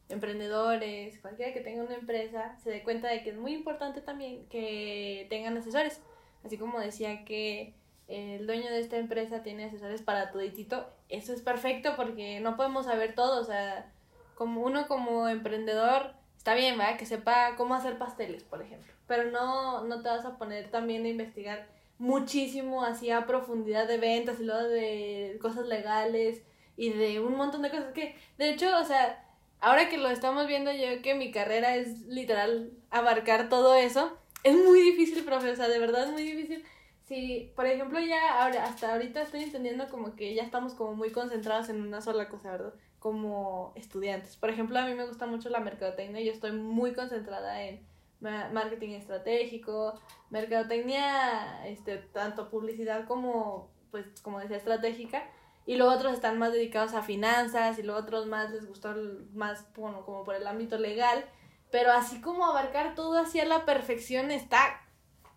emprendedores, 0.08 1.20
cualquiera 1.20 1.52
que 1.52 1.60
tenga 1.60 1.84
una 1.84 1.94
empresa, 1.94 2.56
se 2.64 2.70
dé 2.70 2.82
cuenta 2.82 3.06
de 3.06 3.22
que 3.22 3.30
es 3.30 3.36
muy 3.36 3.54
importante 3.54 4.00
también 4.00 4.44
que 4.48 5.28
tengan 5.30 5.56
asesores. 5.56 6.00
Así 6.44 6.58
como 6.58 6.80
decía 6.80 7.24
que 7.24 7.72
el 8.08 8.44
dueño 8.44 8.72
de 8.72 8.80
esta 8.80 8.96
empresa 8.96 9.44
tiene 9.44 9.66
asesores 9.66 10.02
para 10.02 10.32
toditito, 10.32 10.92
eso 11.10 11.32
es 11.32 11.42
perfecto 11.42 11.94
porque 11.94 12.40
no 12.40 12.56
podemos 12.56 12.86
saber 12.86 13.14
todo, 13.14 13.40
o 13.40 13.44
sea, 13.44 13.88
como 14.34 14.62
uno 14.62 14.88
como 14.88 15.28
emprendedor 15.28 16.14
está 16.36 16.54
bien, 16.54 16.76
¿verdad? 16.76 16.98
Que 16.98 17.06
sepa 17.06 17.54
cómo 17.56 17.76
hacer 17.76 17.98
pasteles, 17.98 18.42
por 18.42 18.62
ejemplo 18.62 18.92
pero 19.12 19.30
no, 19.30 19.84
no 19.84 20.00
te 20.00 20.08
vas 20.08 20.24
a 20.24 20.38
poner 20.38 20.70
también 20.70 21.04
a 21.04 21.08
investigar 21.10 21.68
muchísimo 21.98 22.82
así 22.82 23.10
a 23.10 23.26
profundidad 23.26 23.86
de 23.86 23.98
ventas 23.98 24.40
y 24.40 24.44
luego 24.44 24.62
de 24.62 25.38
cosas 25.42 25.66
legales 25.66 26.40
y 26.78 26.88
de 26.88 27.20
un 27.20 27.36
montón 27.36 27.60
de 27.60 27.68
cosas 27.68 27.92
que, 27.92 28.16
de 28.38 28.48
hecho, 28.48 28.74
o 28.74 28.84
sea, 28.86 29.22
ahora 29.60 29.90
que 29.90 29.98
lo 29.98 30.08
estamos 30.08 30.46
viendo 30.46 30.72
yo 30.72 31.02
que 31.02 31.14
mi 31.14 31.30
carrera 31.30 31.76
es 31.76 32.00
literal 32.06 32.72
abarcar 32.90 33.50
todo 33.50 33.74
eso, 33.74 34.16
es 34.44 34.56
muy 34.56 34.80
difícil, 34.80 35.24
profe, 35.24 35.50
o 35.50 35.56
sea, 35.56 35.68
de 35.68 35.78
verdad 35.78 36.04
es 36.04 36.12
muy 36.12 36.22
difícil. 36.22 36.64
Si, 37.04 37.52
por 37.54 37.66
ejemplo, 37.66 38.00
ya 38.00 38.42
ahora, 38.42 38.64
hasta 38.64 38.94
ahorita 38.94 39.20
estoy 39.20 39.42
entendiendo 39.42 39.90
como 39.90 40.16
que 40.16 40.34
ya 40.34 40.42
estamos 40.42 40.72
como 40.72 40.94
muy 40.94 41.10
concentrados 41.10 41.68
en 41.68 41.82
una 41.82 42.00
sola 42.00 42.30
cosa, 42.30 42.52
¿verdad? 42.52 42.72
Como 42.98 43.74
estudiantes. 43.76 44.38
Por 44.38 44.48
ejemplo, 44.48 44.78
a 44.78 44.86
mí 44.86 44.94
me 44.94 45.04
gusta 45.04 45.26
mucho 45.26 45.50
la 45.50 45.60
mercadotecnia 45.60 46.22
y 46.22 46.24
yo 46.24 46.32
estoy 46.32 46.52
muy 46.52 46.94
concentrada 46.94 47.62
en 47.64 47.91
marketing 48.22 48.90
estratégico, 48.90 50.00
mercadotecnia, 50.30 51.66
este, 51.66 51.98
tanto 51.98 52.48
publicidad 52.48 53.06
como, 53.06 53.70
pues, 53.90 54.06
como 54.22 54.40
decía, 54.40 54.56
estratégica. 54.56 55.24
Y 55.64 55.76
luego 55.76 55.92
otros 55.92 56.14
están 56.14 56.38
más 56.38 56.52
dedicados 56.52 56.94
a 56.94 57.02
finanzas 57.02 57.78
y 57.78 57.82
luego 57.82 58.00
otros 58.00 58.26
más 58.26 58.50
les 58.50 58.66
gustó 58.66 58.94
más, 59.32 59.66
bueno, 59.74 60.04
como 60.04 60.24
por 60.24 60.34
el 60.34 60.46
ámbito 60.46 60.78
legal. 60.78 61.24
Pero 61.70 61.92
así 61.92 62.20
como 62.20 62.44
abarcar 62.44 62.94
todo 62.94 63.18
hacia 63.18 63.44
la 63.44 63.64
perfección 63.64 64.30
está 64.30 64.80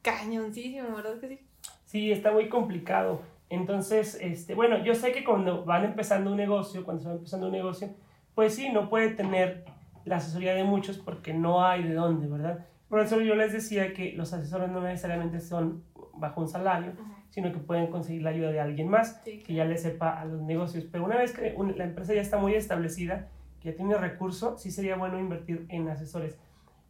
cañoncísimo, 0.02 0.96
¿verdad 0.96 1.20
que 1.20 1.28
sí? 1.28 1.40
Sí, 1.86 2.12
está 2.12 2.32
muy 2.32 2.50
complicado. 2.50 3.22
Entonces, 3.50 4.18
este, 4.20 4.56
bueno, 4.56 4.84
yo 4.84 4.96
sé 4.96 5.12
que 5.12 5.24
cuando 5.24 5.64
van 5.64 5.86
empezando 5.86 6.32
un 6.32 6.38
negocio, 6.38 6.84
cuando 6.84 7.04
se 7.04 7.10
va 7.10 7.16
empezando 7.16 7.48
un 7.48 7.54
negocio, 7.54 7.90
pues 8.34 8.56
sí, 8.56 8.70
no 8.70 8.90
puede 8.90 9.12
tener 9.12 9.66
la 10.04 10.18
asesoría 10.18 10.56
de 10.56 10.64
muchos 10.64 10.98
porque 10.98 11.34
no 11.34 11.66
hay 11.66 11.84
de 11.84 11.94
dónde, 11.94 12.28
¿verdad? 12.28 12.66
Por 12.96 13.04
eso 13.04 13.20
yo 13.20 13.36
les 13.36 13.52
decía 13.52 13.92
que 13.92 14.14
los 14.14 14.32
asesores 14.32 14.70
no 14.70 14.80
necesariamente 14.80 15.42
son 15.42 15.84
bajo 16.14 16.40
un 16.40 16.48
salario, 16.48 16.94
sino 17.30 17.52
que 17.52 17.58
pueden 17.58 17.88
conseguir 17.88 18.22
la 18.22 18.30
ayuda 18.30 18.52
de 18.52 18.62
alguien 18.62 18.88
más 18.88 19.16
que 19.26 19.54
ya 19.54 19.66
le 19.66 19.78
sepa 19.78 20.18
a 20.18 20.24
los 20.24 20.42
negocios. 20.42 20.86
Pero 20.90 21.04
una 21.04 21.18
vez 21.18 21.34
que 21.34 21.54
la 21.76 21.84
empresa 21.84 22.14
ya 22.14 22.22
está 22.22 22.38
muy 22.38 22.54
establecida, 22.54 23.28
que 23.60 23.72
ya 23.72 23.76
tiene 23.76 23.98
recursos, 23.98 24.62
sí 24.62 24.72
sería 24.72 24.96
bueno 24.96 25.20
invertir 25.20 25.66
en 25.68 25.90
asesores. 25.90 26.38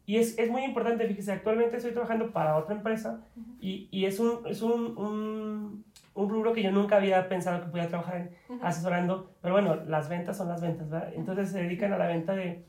Y 0.05 0.17
es, 0.17 0.37
es 0.37 0.51
muy 0.51 0.63
importante, 0.63 1.07
fíjese, 1.07 1.31
actualmente 1.31 1.77
estoy 1.77 1.93
trabajando 1.93 2.31
para 2.31 2.55
otra 2.55 2.75
empresa 2.75 3.25
y, 3.59 3.87
y 3.89 4.05
es, 4.05 4.19
un, 4.19 4.41
es 4.45 4.61
un, 4.61 4.95
un, 4.99 5.85
un, 6.13 6.29
rubro 6.29 6.53
que 6.53 6.61
yo 6.61 6.71
nunca 6.71 6.97
había 6.97 7.27
pensado 7.27 7.63
que 7.63 7.71
podía 7.71 7.87
trabajar 7.87 8.29
asesorando, 8.61 9.31
pero 9.41 9.55
bueno, 9.55 9.75
las 9.87 10.07
ventas 10.07 10.37
son 10.37 10.49
las 10.49 10.61
ventas, 10.61 10.87
¿verdad? 10.87 11.11
Entonces 11.15 11.49
se 11.49 11.63
dedican 11.63 11.93
a 11.93 11.97
la 11.97 12.05
venta 12.05 12.35
de, 12.35 12.63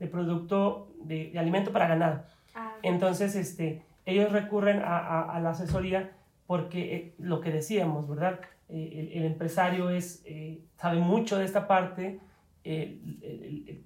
de 0.00 0.06
producto, 0.08 0.92
de, 1.04 1.30
de 1.30 1.38
alimento 1.38 1.70
para 1.70 1.86
ganado. 1.86 2.24
Ah. 2.54 2.72
Entonces, 2.82 3.34
este, 3.36 3.82
ellos 4.06 4.32
recurren 4.32 4.82
a, 4.84 5.22
a, 5.22 5.40
la 5.40 5.50
asesoría 5.50 6.10
porque 6.46 6.94
eh, 6.94 7.14
lo 7.18 7.40
que 7.40 7.50
decíamos, 7.50 8.08
¿verdad? 8.08 8.40
Eh, 8.68 9.12
el, 9.14 9.24
empresario 9.24 9.90
es, 9.90 10.22
eh, 10.26 10.60
sabe 10.76 10.98
mucho 10.98 11.38
de 11.38 11.44
esta 11.44 11.66
parte, 11.66 12.20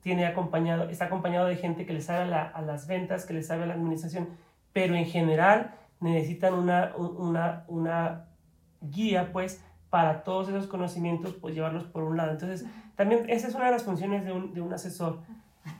tiene 0.03 0.27
acompañado, 0.27 0.91
está 0.91 1.05
acompañado 1.05 1.47
de 1.47 1.57
gente 1.57 1.87
que 1.87 1.93
le 1.93 2.01
sabe 2.01 2.35
a, 2.35 2.43
a, 2.43 2.61
las 2.61 2.89
ventas, 2.89 3.25
que 3.25 3.33
le 3.33 3.43
sabe 3.43 3.63
a 3.63 3.67
la 3.67 3.75
administración, 3.75 4.29
pero 4.73 4.95
en 4.95 5.07
general 5.07 5.75
necesitan 6.01 6.55
una, 6.55 6.93
una, 6.97 7.65
una 7.69 8.27
guía, 8.81 9.31
pues, 9.33 9.63
para 9.91 10.25
todos 10.25 10.49
esos 10.49 10.67
conocimientos, 10.67 11.35
pues 11.35 11.55
llevarlos 11.55 11.85
por 11.85 12.03
un 12.03 12.17
lado. 12.17 12.33
Entonces, 12.33 12.67
también 12.97 13.27
esa 13.29 13.49
es 13.49 13.55
una 13.55 13.67
de 13.67 13.71
las 13.71 13.85
funciones 13.85 14.25
de 14.25 14.33
un, 14.33 14.53
de 14.53 14.61
un 14.61 14.73
asesor, 14.73 15.21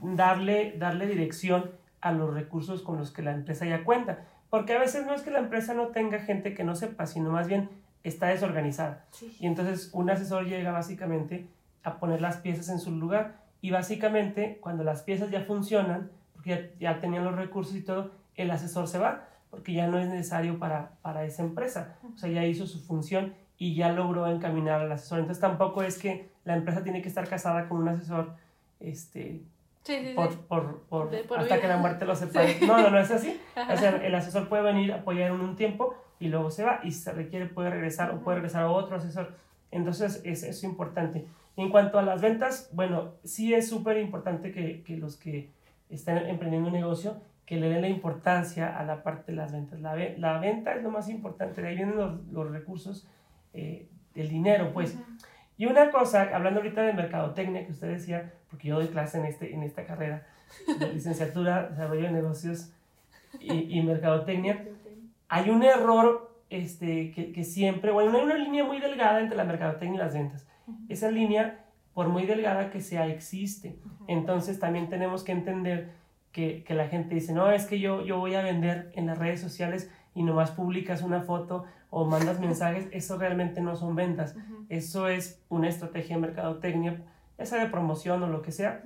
darle, 0.03 0.77
darle 0.79 1.07
dirección 1.07 1.71
a 2.05 2.13
los 2.13 2.35
recursos 2.35 2.83
con 2.83 2.99
los 2.99 3.11
que 3.11 3.23
la 3.23 3.33
empresa 3.33 3.65
ya 3.65 3.83
cuenta. 3.83 4.27
Porque 4.51 4.75
a 4.75 4.79
veces 4.79 5.07
no 5.07 5.15
es 5.15 5.23
que 5.23 5.31
la 5.31 5.39
empresa 5.39 5.73
no 5.73 5.89
tenga 5.89 6.19
gente 6.21 6.53
que 6.53 6.63
no 6.63 6.77
sepa, 6.77 7.07
sino 7.07 7.31
más 7.31 7.49
bien 7.49 7.71
está 8.05 8.27
desorganizada. 8.27 9.07
Y 9.41 9.47
entonces 9.47 9.89
un 9.95 10.11
asesor 10.11 10.45
llega 10.45 10.71
básicamente 10.71 11.49
a 11.83 11.99
poner 11.99 12.21
las 12.21 12.37
piezas 12.37 12.69
en 12.69 12.79
su 12.79 12.91
lugar 12.91 13.41
y 13.63 13.71
básicamente 13.71 14.59
cuando 14.61 14.85
las 14.85 15.03
piezas 15.03 15.31
ya 15.31 15.41
funcionan, 15.41 16.11
porque 16.35 16.75
ya, 16.79 17.01
tenían 17.01 17.25
los 17.25 17.37
recursos 17.37 17.75
y 17.75 17.81
todo, 17.81 18.11
el 18.37 18.51
asesor 18.51 18.87
se 18.87 18.99
va 18.99 19.29
porque 19.51 19.73
ya 19.73 19.87
no 19.87 19.99
es 19.99 20.09
necesario 20.09 20.59
para, 20.59 20.91
para 21.01 21.25
esa 21.25 21.43
empresa. 21.43 21.97
O 22.15 22.19
sea, 22.19 22.29
ya 22.29 22.45
hizo 22.45 22.67
su 22.67 22.81
función 22.81 23.33
y 23.57 23.75
ya 23.75 23.93
logró 23.93 24.27
encaminar 24.27 24.83
al 24.83 24.93
asesor. 24.93 25.21
Entonces 25.21 25.41
tampoco 25.41 25.83
es 25.83 25.97
que 25.97 26.31
la 26.45 26.55
empresa 26.55 26.83
tiene 26.83 27.01
que 27.01 27.09
estar 27.09 27.27
casada 27.27 27.67
con 27.69 27.79
un 27.79 27.89
asesor 27.89 28.35
este, 28.81 29.43
por, 30.15 30.81
por, 30.89 31.11
hasta 31.37 31.61
que 31.61 31.69
la 31.69 31.77
muerte 31.77 32.05
lo 32.05 32.15
separe. 32.17 32.59
No, 32.67 32.81
no, 32.81 32.91
no 32.91 32.99
es 32.99 33.11
así. 33.11 33.41
O 33.57 33.77
sea, 33.77 33.91
el 34.05 34.15
asesor 34.15 34.49
puede 34.49 34.63
venir 34.63 34.93
a 34.93 34.97
apoyar 34.97 35.31
en 35.31 35.41
un 35.41 35.57
tiempo 35.57 35.95
y 36.19 36.29
luego 36.29 36.51
se 36.51 36.65
va 36.65 36.81
y 36.83 36.93
si 36.93 37.01
se 37.01 37.13
requiere 37.13 37.47
puede 37.47 37.71
regresar 37.71 38.11
o 38.13 38.21
puede 38.21 38.37
regresar 38.37 38.63
a 38.63 38.71
otro 38.71 38.97
asesor. 38.97 39.35
Entonces, 39.71 40.23
es, 40.25 40.43
es 40.43 40.63
importante. 40.65 41.27
en 41.57 41.71
cuanto 41.71 41.99
a 41.99 42.03
las 42.03 42.21
ventas, 42.21 42.71
bueno, 42.73 43.15
sí 43.25 43.55
es 43.55 43.69
súper 43.69 43.99
importante 43.99 44.53
que, 44.53 44.83
que, 44.83 44.97
los 44.97 45.17
que 45.17 45.51
están 45.91 46.19
emprendiendo 46.29 46.69
un 46.69 46.75
negocio 46.75 47.21
que 47.47 47.57
le 47.57 47.69
den 47.69 47.83
la 47.83 47.89
importancia 47.89 48.79
a 48.79 48.85
la 48.85 49.03
parte 49.03 49.33
de 49.33 49.37
las 49.37 49.53
ventas. 49.53 49.81
La, 49.81 49.95
la 50.17 50.39
venta 50.39 50.75
es 50.75 50.83
lo 50.83 50.91
más 50.91 51.09
importante, 51.09 51.61
de 51.61 51.69
ahí 51.69 51.77
vienen 51.77 51.97
los, 51.97 52.25
los 52.29 52.51
recursos, 52.51 53.07
eh, 53.53 53.89
el 54.15 54.29
dinero, 54.29 54.73
pues. 54.73 54.97
Y 55.57 55.67
una 55.67 55.91
cosa, 55.91 56.31
hablando 56.35 56.61
ahorita 56.61 56.83
de 56.83 56.93
mercadotecnia 56.93 57.65
que 57.65 57.73
usted 57.73 57.89
decía, 57.89 58.33
porque 58.51 58.69
yo 58.69 58.77
doy 58.77 58.89
clase 58.89 59.19
en, 59.19 59.27
este, 59.27 59.55
en 59.55 59.63
esta 59.63 59.85
carrera, 59.85 60.27
de 60.79 60.93
licenciatura, 60.93 61.69
desarrollo 61.69 62.03
de 62.03 62.13
negocios 62.13 62.73
y, 63.41 63.79
y 63.79 63.83
mercadotecnia, 63.83 64.65
hay 65.29 65.51
un 65.51 65.63
error 65.63 66.35
este, 66.51 67.11
que, 67.13 67.33
que, 67.33 67.45
siempre, 67.45 67.91
bueno, 67.91 68.17
hay 68.17 68.25
una 68.25 68.37
línea 68.37 68.65
muy 68.65 68.81
delgada 68.81 69.21
entre 69.21 69.37
la 69.37 69.45
mercadotecnia 69.45 69.97
y 69.97 70.05
las 70.05 70.15
ventas. 70.15 70.47
Esa 70.89 71.11
línea, 71.11 71.65
por 71.95 72.09
muy 72.09 72.27
delgada 72.27 72.71
que 72.71 72.81
sea, 72.81 73.07
existe. 73.07 73.77
Entonces 74.07 74.59
también 74.59 74.89
tenemos 74.89 75.25
que 75.25 75.33
entender 75.33 75.93
que, 76.33 76.65
que, 76.65 76.75
la 76.75 76.89
gente 76.89 77.15
dice, 77.15 77.33
no, 77.33 77.51
es 77.51 77.67
que 77.67 77.81
yo, 77.81 78.05
yo 78.05 78.19
voy 78.19 78.35
a 78.35 78.43
vender 78.43 78.93
en 78.95 79.07
las 79.07 79.19
redes 79.19 79.41
sociales 79.41 79.91
y 80.15 80.23
nomás 80.23 80.51
publicas 80.51 81.03
una 81.03 81.23
foto 81.23 81.65
o 81.97 82.05
mandas 82.05 82.41
mensajes, 82.41 82.89
eso 82.91 83.17
realmente 83.17 83.61
no 83.61 83.77
son 83.77 83.95
ventas. 83.95 84.35
Eso 84.69 85.07
es 85.07 85.41
una 85.49 85.69
estrategia 85.69 86.17
de 86.17 86.23
mercadotecnia, 86.23 87.05
ya 87.39 87.47
sea 87.47 87.63
de 87.63 87.71
promoción 87.71 88.21
o 88.25 88.27
lo 88.27 88.43
que 88.43 88.51
sea, 88.51 88.83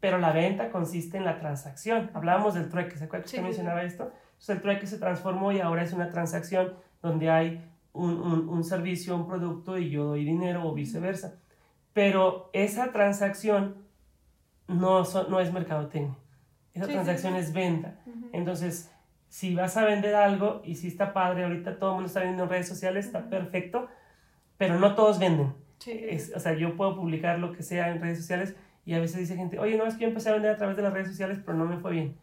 pero 0.00 0.18
la 0.18 0.32
venta 0.32 0.72
consiste 0.72 1.18
en 1.18 1.24
la 1.24 1.38
transacción. 1.38 2.10
Hablábamos 2.14 2.54
del 2.54 2.68
trueque, 2.68 2.96
¿se 2.96 3.04
acuerdan 3.04 3.30
que 3.30 3.40
mencionaba 3.40 3.84
esto? 3.84 4.10
Entonces 4.30 4.56
el 4.56 4.60
trueque 4.60 4.88
se 4.88 4.98
transformó 4.98 5.52
y 5.52 5.60
ahora 5.60 5.84
es 5.84 5.92
una 5.92 6.10
transacción 6.10 6.74
donde 7.00 7.30
hay 7.30 7.64
un, 7.92 8.20
un, 8.20 8.48
un, 8.48 8.64
servicio, 8.64 9.14
un 9.14 9.28
producto 9.28 9.78
y 9.78 9.90
yo 9.90 10.06
doy 10.06 10.24
dinero 10.24 10.68
o 10.68 10.74
viceversa. 10.74 11.36
Pero 11.92 12.50
esa 12.52 12.90
transacción 12.90 13.76
no, 14.66 15.04
no 15.28 15.38
es 15.38 15.52
mercadotecnia. 15.52 16.16
Esa 16.74 16.86
sí, 16.86 16.92
transacción 16.92 17.36
es 17.36 17.52
venta. 17.52 18.00
Uh 18.04 18.10
-huh. 18.10 18.30
Entonces, 18.32 18.90
si 19.28 19.54
vas 19.54 19.76
a 19.76 19.84
vender 19.84 20.14
algo 20.14 20.62
y 20.64 20.76
si 20.76 20.88
está 20.88 21.12
padre, 21.12 21.44
ahorita 21.44 21.78
todo 21.78 21.90
el 21.90 21.94
mundo 21.94 22.06
está 22.08 22.20
vendiendo 22.20 22.44
en 22.44 22.50
redes 22.50 22.68
sociales, 22.68 23.06
está 23.06 23.28
perfecto, 23.28 23.88
pero 24.56 24.78
no 24.78 24.94
todos 24.94 25.18
venden. 25.18 25.54
Sí. 25.78 25.92
Es, 25.92 26.32
o 26.34 26.40
sea, 26.40 26.54
yo 26.54 26.76
puedo 26.76 26.96
publicar 26.96 27.38
lo 27.38 27.52
que 27.52 27.62
sea 27.62 27.90
en 27.90 28.00
redes 28.00 28.18
sociales 28.18 28.56
y 28.84 28.94
a 28.94 29.00
veces 29.00 29.18
dice 29.18 29.36
gente, 29.36 29.58
oye, 29.58 29.76
no, 29.76 29.86
es 29.86 29.94
que 29.94 30.02
yo 30.02 30.08
empecé 30.08 30.30
a 30.30 30.32
vender 30.32 30.52
a 30.52 30.56
través 30.56 30.76
de 30.76 30.82
las 30.82 30.92
redes 30.92 31.08
sociales, 31.08 31.38
pero 31.44 31.56
no 31.56 31.66
me 31.66 31.76
fue 31.76 31.92
bien. 31.92 32.16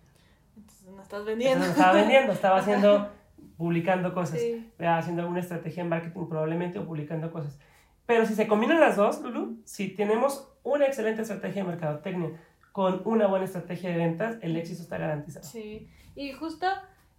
Entonces 0.58 0.90
no 0.90 1.02
estás 1.02 1.24
vendiendo. 1.24 1.58
Entonces, 1.58 1.78
no 1.78 1.84
estaba 1.84 2.02
vendiendo, 2.02 2.34
estaba 2.34 2.58
haciendo, 2.58 3.12
publicando 3.56 4.14
cosas, 4.14 4.40
sí. 4.40 4.72
haciendo 4.80 5.22
alguna 5.22 5.42
estrategia 5.42 5.84
en 5.84 5.90
marketing 5.90 6.28
probablemente 6.28 6.80
o 6.80 6.86
publicando 6.86 7.32
cosas. 7.32 7.60
Pero 8.06 8.26
si 8.26 8.34
se 8.36 8.48
combinan 8.48 8.80
las 8.80 8.98
dos, 8.98 9.22
Lulu, 9.22 9.62
si 9.64 9.90
tenemos 9.90 10.52
una 10.64 10.86
excelente 10.86 11.22
estrategia 11.22 11.64
de 11.64 11.70
mercadotecnia 11.70 12.32
con 12.72 13.02
una 13.06 13.28
buena 13.28 13.46
estrategia 13.46 13.92
de 13.92 13.98
ventas, 13.98 14.38
el 14.42 14.58
éxito 14.58 14.82
está 14.82 14.98
garantizado. 14.98 15.46
Sí, 15.46 15.88
y 16.16 16.32
justo 16.34 16.68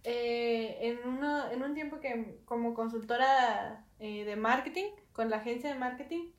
eh, 0.03 0.77
en, 0.81 1.07
uno, 1.07 1.49
en 1.51 1.63
un 1.63 1.73
tiempo 1.73 1.99
que 1.99 2.39
como 2.45 2.73
consultora 2.73 3.85
eh, 3.99 4.25
de 4.25 4.35
marketing, 4.35 4.91
con 5.11 5.29
la 5.29 5.37
agencia 5.37 5.71
de 5.71 5.79
marketing, 5.79 6.29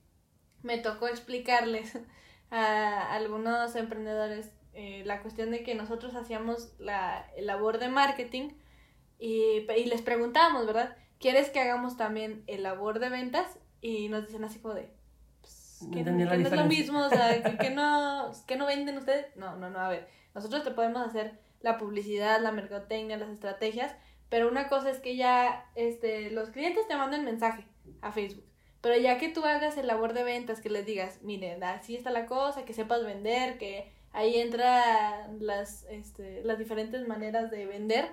me 0.62 0.78
tocó 0.78 1.08
explicarles 1.08 1.98
a 2.50 3.14
algunos 3.14 3.74
emprendedores 3.76 4.52
eh, 4.74 5.02
la 5.04 5.22
cuestión 5.22 5.50
de 5.50 5.62
que 5.62 5.74
nosotros 5.74 6.14
hacíamos 6.14 6.72
la 6.78 7.26
labor 7.40 7.78
de 7.78 7.88
marketing 7.88 8.50
y, 9.18 9.66
y 9.76 9.84
les 9.86 10.02
preguntábamos, 10.02 10.66
¿verdad? 10.66 10.96
¿Quieres 11.18 11.50
que 11.50 11.60
hagamos 11.60 11.96
también 11.96 12.44
el 12.46 12.62
labor 12.62 13.00
de 13.00 13.08
ventas? 13.08 13.58
Y 13.80 14.08
nos 14.08 14.26
dicen 14.26 14.44
así 14.44 14.60
como 14.60 14.74
de, 14.74 14.88
pues, 15.40 15.84
que, 15.92 16.04
que 16.04 16.10
no 16.10 16.32
es 16.32 16.52
lo 16.52 16.64
mismo, 16.66 17.00
o 17.04 17.08
sea, 17.08 17.42
que, 17.42 17.56
que, 17.58 17.70
no, 17.74 18.30
que 18.46 18.56
no 18.56 18.66
venden 18.66 18.98
ustedes. 18.98 19.34
No, 19.36 19.56
no, 19.56 19.68
no, 19.68 19.80
a 19.80 19.88
ver, 19.88 20.08
nosotros 20.34 20.62
te 20.62 20.70
podemos 20.70 21.04
hacer 21.04 21.38
la 21.60 21.78
publicidad, 21.78 22.40
la 22.40 22.52
mercadotecnia, 22.52 23.16
las 23.16 23.30
estrategias, 23.30 23.94
pero 24.28 24.48
una 24.48 24.68
cosa 24.68 24.90
es 24.90 24.98
que 24.98 25.16
ya 25.16 25.66
este, 25.74 26.30
los 26.30 26.50
clientes 26.50 26.86
te 26.86 26.96
mandan 26.96 27.24
mensaje 27.24 27.64
a 28.02 28.12
Facebook. 28.12 28.44
Pero 28.80 28.96
ya 28.96 29.18
que 29.18 29.28
tú 29.28 29.44
hagas 29.44 29.76
el 29.76 29.86
labor 29.86 30.12
de 30.12 30.22
ventas, 30.22 30.60
que 30.60 30.70
les 30.70 30.86
digas, 30.86 31.20
miren, 31.22 31.62
así 31.64 31.96
está 31.96 32.10
la 32.10 32.26
cosa, 32.26 32.64
que 32.64 32.74
sepas 32.74 33.04
vender, 33.04 33.58
que 33.58 33.90
ahí 34.12 34.36
entran 34.38 35.38
las, 35.40 35.84
este, 35.90 36.42
las 36.44 36.58
diferentes 36.58 37.06
maneras 37.08 37.50
de 37.50 37.66
vender, 37.66 38.08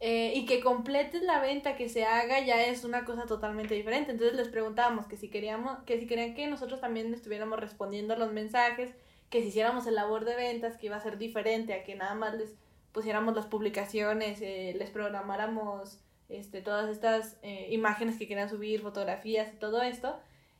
eh, 0.00 0.32
y 0.34 0.46
que 0.46 0.60
completes 0.60 1.22
la 1.22 1.40
venta 1.40 1.76
que 1.76 1.88
se 1.88 2.04
haga 2.04 2.38
ya 2.40 2.64
es 2.66 2.84
una 2.84 3.04
cosa 3.04 3.26
totalmente 3.26 3.74
diferente. 3.74 4.12
Entonces 4.12 4.36
les 4.36 4.48
preguntábamos 4.48 5.06
que 5.06 5.16
si 5.16 5.28
queríamos, 5.28 5.78
que 5.84 5.98
si 5.98 6.06
querían 6.06 6.34
que 6.34 6.46
nosotros 6.46 6.80
también 6.80 7.12
estuviéramos 7.12 7.58
respondiendo 7.60 8.14
a 8.14 8.18
los 8.18 8.32
mensajes, 8.32 8.90
que 9.30 9.42
si 9.42 9.48
hiciéramos 9.48 9.86
el 9.86 9.96
labor 9.96 10.24
de 10.24 10.36
ventas, 10.36 10.76
que 10.76 10.86
iba 10.86 10.96
a 10.96 11.00
ser 11.00 11.18
diferente 11.18 11.74
a 11.74 11.84
que 11.84 11.94
nada 11.96 12.14
más 12.14 12.34
les 12.34 12.54
pusiéramos 12.98 13.36
las 13.36 13.46
publicaciones, 13.46 14.40
eh, 14.42 14.74
les 14.76 14.90
programáramos 14.90 16.00
este, 16.28 16.62
todas 16.62 16.90
estas 16.90 17.38
eh, 17.42 17.68
imágenes 17.70 18.18
que 18.18 18.26
querían 18.26 18.48
subir, 18.48 18.82
fotografías 18.82 19.54
y 19.54 19.56
todo 19.56 19.82
esto. 19.82 20.18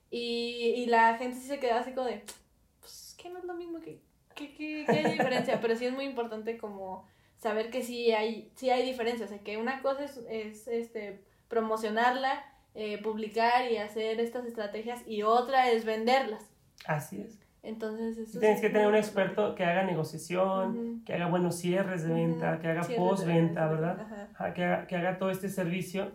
Y, 0.09 0.75
y 0.77 0.87
la 0.87 1.19
gente 1.19 1.37
sí 1.37 1.49
se 1.49 1.59
quedaba 1.59 1.81
así 1.81 1.95
como 1.95 2.07
de, 2.07 2.23
pues 2.79 3.17
que 3.19 3.29
no 3.29 3.41
es 3.41 3.45
lo 3.45 3.55
mismo 3.55 3.81
que, 3.81 4.01
que, 4.37 4.55
que, 4.55 4.85
que 4.87 4.93
hay 4.93 5.11
diferencia, 5.11 5.61
pero 5.61 5.75
sí 5.75 5.87
es 5.87 5.93
muy 5.93 6.05
importante 6.05 6.59
como 6.59 7.09
saber 7.39 7.71
que 7.73 7.83
sí 7.83 8.13
hay, 8.13 8.53
sí 8.55 8.71
hay 8.71 8.87
diferencias, 8.87 9.31
o 9.31 9.35
sea, 9.35 9.43
que 9.43 9.57
una 9.57 9.83
cosa 9.83 10.05
es, 10.05 10.19
es 10.31 10.69
este, 10.69 11.25
promocionarla, 11.49 12.45
eh, 12.77 13.03
publicar 13.03 13.69
y 13.69 13.79
hacer 13.79 14.21
estas 14.21 14.47
estrategias 14.47 15.03
y 15.09 15.25
otra 15.25 15.73
es 15.73 15.85
venderlas. 15.85 16.45
Así 16.87 17.21
es. 17.21 17.37
Entonces, 17.63 18.17
eso 18.17 18.39
Tienes 18.39 18.61
que 18.61 18.71
tener 18.71 18.87
un 18.87 18.95
experto 18.95 19.55
que 19.55 19.65
haga 19.65 19.83
negociación, 19.83 20.71
uh 20.71 20.81
-huh. 20.81 21.05
que 21.05 21.15
haga 21.15 21.27
buenos 21.27 21.57
cierres 21.57 22.03
de 22.07 22.15
venta, 22.15 22.53
uh 22.53 22.55
-huh. 22.55 22.61
que 22.61 22.69
haga 22.69 22.83
postventa, 22.97 23.67
¿verdad? 23.67 24.07
Que, 24.55 24.65
haga, 24.65 24.87
que 24.87 24.97
haga 24.97 25.19
todo 25.19 25.31
este 25.31 25.49
servicio 25.49 26.13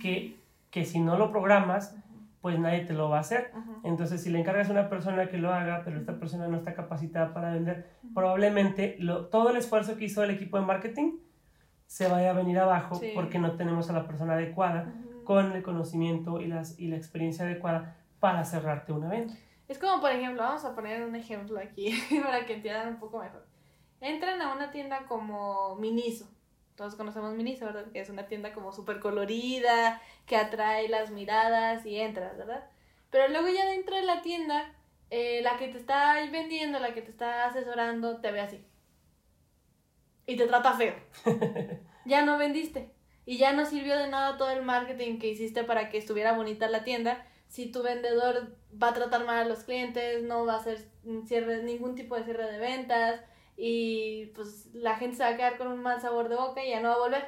que, 0.00 0.36
que 0.70 0.84
si 0.84 0.98
no 0.98 1.18
lo 1.18 1.30
programas, 1.30 1.94
pues 2.40 2.58
nadie 2.58 2.80
te 2.80 2.92
lo 2.92 3.08
va 3.08 3.18
a 3.18 3.20
hacer. 3.20 3.52
Entonces, 3.84 4.20
si 4.22 4.30
le 4.30 4.40
encargas 4.40 4.68
a 4.68 4.72
una 4.72 4.88
persona 4.88 5.28
que 5.28 5.38
lo 5.38 5.52
haga, 5.52 5.82
pero 5.84 5.98
esta 5.98 6.18
persona 6.18 6.48
no 6.48 6.56
está 6.56 6.74
capacitada 6.74 7.32
para 7.32 7.52
vender, 7.52 7.88
probablemente 8.14 8.96
lo, 8.98 9.26
todo 9.26 9.50
el 9.50 9.56
esfuerzo 9.56 9.96
que 9.96 10.06
hizo 10.06 10.24
el 10.24 10.30
equipo 10.30 10.58
de 10.58 10.66
marketing 10.66 11.12
se 11.86 12.08
vaya 12.08 12.30
a 12.30 12.32
venir 12.32 12.58
abajo 12.58 12.96
sí. 12.96 13.12
porque 13.14 13.38
no 13.38 13.52
tenemos 13.52 13.90
a 13.90 13.92
la 13.92 14.06
persona 14.06 14.32
adecuada 14.32 14.92
con 15.24 15.52
el 15.52 15.62
conocimiento 15.62 16.40
y, 16.40 16.48
las, 16.48 16.78
y 16.78 16.88
la 16.88 16.96
experiencia 16.96 17.44
adecuada 17.44 17.96
para 18.18 18.44
cerrarte 18.44 18.92
una 18.92 19.08
venta. 19.08 19.34
Es 19.72 19.78
como, 19.78 20.02
por 20.02 20.12
ejemplo, 20.12 20.42
vamos 20.42 20.66
a 20.66 20.74
poner 20.74 21.02
un 21.02 21.16
ejemplo 21.16 21.58
aquí 21.58 21.98
para 22.22 22.44
que 22.44 22.52
entiendan 22.52 22.88
un 22.88 22.98
poco 22.98 23.20
mejor. 23.20 23.46
Entran 24.02 24.42
a 24.42 24.52
una 24.52 24.70
tienda 24.70 25.06
como 25.06 25.76
Miniso. 25.76 26.28
Todos 26.76 26.94
conocemos 26.94 27.32
Miniso, 27.32 27.64
¿verdad? 27.64 27.90
Que 27.90 28.00
es 28.00 28.10
una 28.10 28.26
tienda 28.26 28.52
como 28.52 28.74
súper 28.74 29.00
colorida, 29.00 30.02
que 30.26 30.36
atrae 30.36 30.90
las 30.90 31.10
miradas 31.10 31.86
y 31.86 31.98
entras, 31.98 32.36
¿verdad? 32.36 32.68
Pero 33.08 33.28
luego 33.28 33.48
ya 33.48 33.64
dentro 33.64 33.96
de 33.96 34.02
la 34.02 34.20
tienda, 34.20 34.74
eh, 35.08 35.40
la 35.40 35.56
que 35.56 35.68
te 35.68 35.78
está 35.78 36.16
vendiendo, 36.30 36.78
la 36.78 36.92
que 36.92 37.00
te 37.00 37.10
está 37.10 37.46
asesorando, 37.46 38.20
te 38.20 38.30
ve 38.30 38.40
así. 38.42 38.62
Y 40.26 40.36
te 40.36 40.46
trata 40.46 40.74
feo. 40.74 40.96
ya 42.04 42.26
no 42.26 42.36
vendiste. 42.36 42.92
Y 43.24 43.38
ya 43.38 43.54
no 43.54 43.64
sirvió 43.64 43.96
de 43.96 44.08
nada 44.08 44.36
todo 44.36 44.50
el 44.50 44.60
marketing 44.60 45.18
que 45.18 45.28
hiciste 45.28 45.64
para 45.64 45.88
que 45.88 45.96
estuviera 45.96 46.34
bonita 46.34 46.68
la 46.68 46.84
tienda 46.84 47.26
si 47.52 47.70
tu 47.70 47.82
vendedor 47.82 48.56
va 48.82 48.88
a 48.88 48.94
tratar 48.94 49.26
mal 49.26 49.44
a 49.44 49.44
los 49.44 49.64
clientes, 49.64 50.22
no 50.22 50.46
va 50.46 50.54
a 50.54 50.56
hacer 50.56 50.78
cierre, 51.26 51.62
ningún 51.62 51.94
tipo 51.94 52.16
de 52.16 52.24
cierre 52.24 52.50
de 52.50 52.56
ventas 52.56 53.20
y 53.58 54.32
pues 54.34 54.70
la 54.72 54.96
gente 54.96 55.18
se 55.18 55.22
va 55.22 55.28
a 55.28 55.36
quedar 55.36 55.58
con 55.58 55.66
un 55.66 55.82
mal 55.82 56.00
sabor 56.00 56.30
de 56.30 56.36
boca 56.36 56.64
y 56.64 56.70
ya 56.70 56.80
no 56.80 56.88
va 56.88 56.94
a 56.94 56.98
volver. 56.98 57.24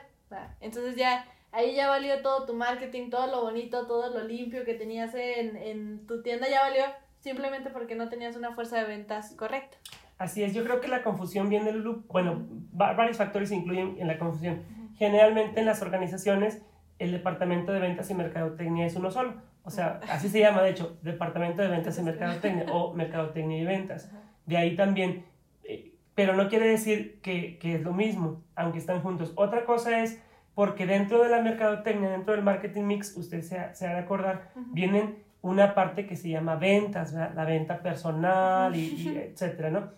Entonces 0.62 0.96
ya 0.96 1.26
ahí 1.52 1.74
ya 1.74 1.90
valió 1.90 2.22
todo 2.22 2.46
tu 2.46 2.54
marketing, 2.54 3.10
todo 3.10 3.26
lo 3.26 3.42
bonito, 3.42 3.86
todo 3.86 4.18
lo 4.18 4.24
limpio 4.24 4.64
que 4.64 4.72
tenías 4.72 5.14
en, 5.14 5.58
en 5.58 6.06
tu 6.06 6.22
tienda 6.22 6.48
ya 6.48 6.62
valió 6.62 6.84
simplemente 7.20 7.68
porque 7.68 7.94
no 7.94 8.08
tenías 8.08 8.34
una 8.34 8.54
fuerza 8.54 8.78
de 8.78 8.84
ventas 8.86 9.34
correcta. 9.36 9.76
Así 10.16 10.42
es, 10.42 10.54
yo 10.54 10.64
creo 10.64 10.80
que 10.80 10.88
la 10.88 11.02
confusión 11.02 11.50
viene 11.50 11.66
del 11.66 11.82
loop, 11.82 12.06
bueno, 12.08 12.46
varios 12.72 13.18
factores 13.18 13.50
se 13.50 13.56
incluyen 13.56 13.96
en 13.98 14.06
la 14.06 14.18
confusión. 14.18 14.62
Generalmente 14.96 15.60
en 15.60 15.66
las 15.66 15.82
organizaciones 15.82 16.62
el 16.98 17.12
departamento 17.12 17.72
de 17.72 17.80
ventas 17.80 18.08
y 18.08 18.14
mercadotecnia 18.14 18.86
es 18.86 18.96
uno 18.96 19.10
solo 19.10 19.34
o 19.64 19.70
sea, 19.70 20.00
así 20.10 20.28
se 20.28 20.40
llama, 20.40 20.62
de 20.62 20.70
hecho, 20.70 20.98
Departamento 21.02 21.62
de 21.62 21.68
Ventas 21.68 21.98
y 21.98 22.02
Mercadotecnia 22.02 22.66
o 22.70 22.92
Mercadotecnia 22.92 23.58
y 23.58 23.64
Ventas. 23.64 24.10
De 24.44 24.58
ahí 24.58 24.76
también, 24.76 25.24
eh, 25.64 25.94
pero 26.14 26.34
no 26.34 26.48
quiere 26.48 26.68
decir 26.68 27.18
que, 27.22 27.58
que, 27.58 27.76
es 27.76 27.82
lo 27.82 27.94
mismo, 27.94 28.42
aunque 28.56 28.78
están 28.78 29.00
juntos. 29.00 29.32
Otra 29.36 29.64
cosa 29.64 30.02
es 30.02 30.20
porque 30.54 30.86
dentro 30.86 31.22
de 31.22 31.30
la 31.30 31.40
mercadotecnia, 31.40 32.10
dentro 32.10 32.34
del 32.34 32.44
marketing 32.44 32.82
mix, 32.82 33.16
usted 33.16 33.40
se, 33.40 33.74
se 33.74 33.86
ha 33.86 33.94
de 33.94 34.00
acordar, 34.00 34.50
uh 34.54 34.60
-huh. 34.60 34.64
vienen 34.72 35.24
una 35.40 35.74
parte 35.74 36.06
que 36.06 36.16
se 36.16 36.28
llama 36.28 36.56
ventas, 36.56 37.14
¿verdad? 37.14 37.32
la 37.34 37.44
venta 37.44 37.82
personal 37.82 38.76
y, 38.76 38.80
y 38.80 39.16
etcétera, 39.16 39.70
¿no? 39.70 39.90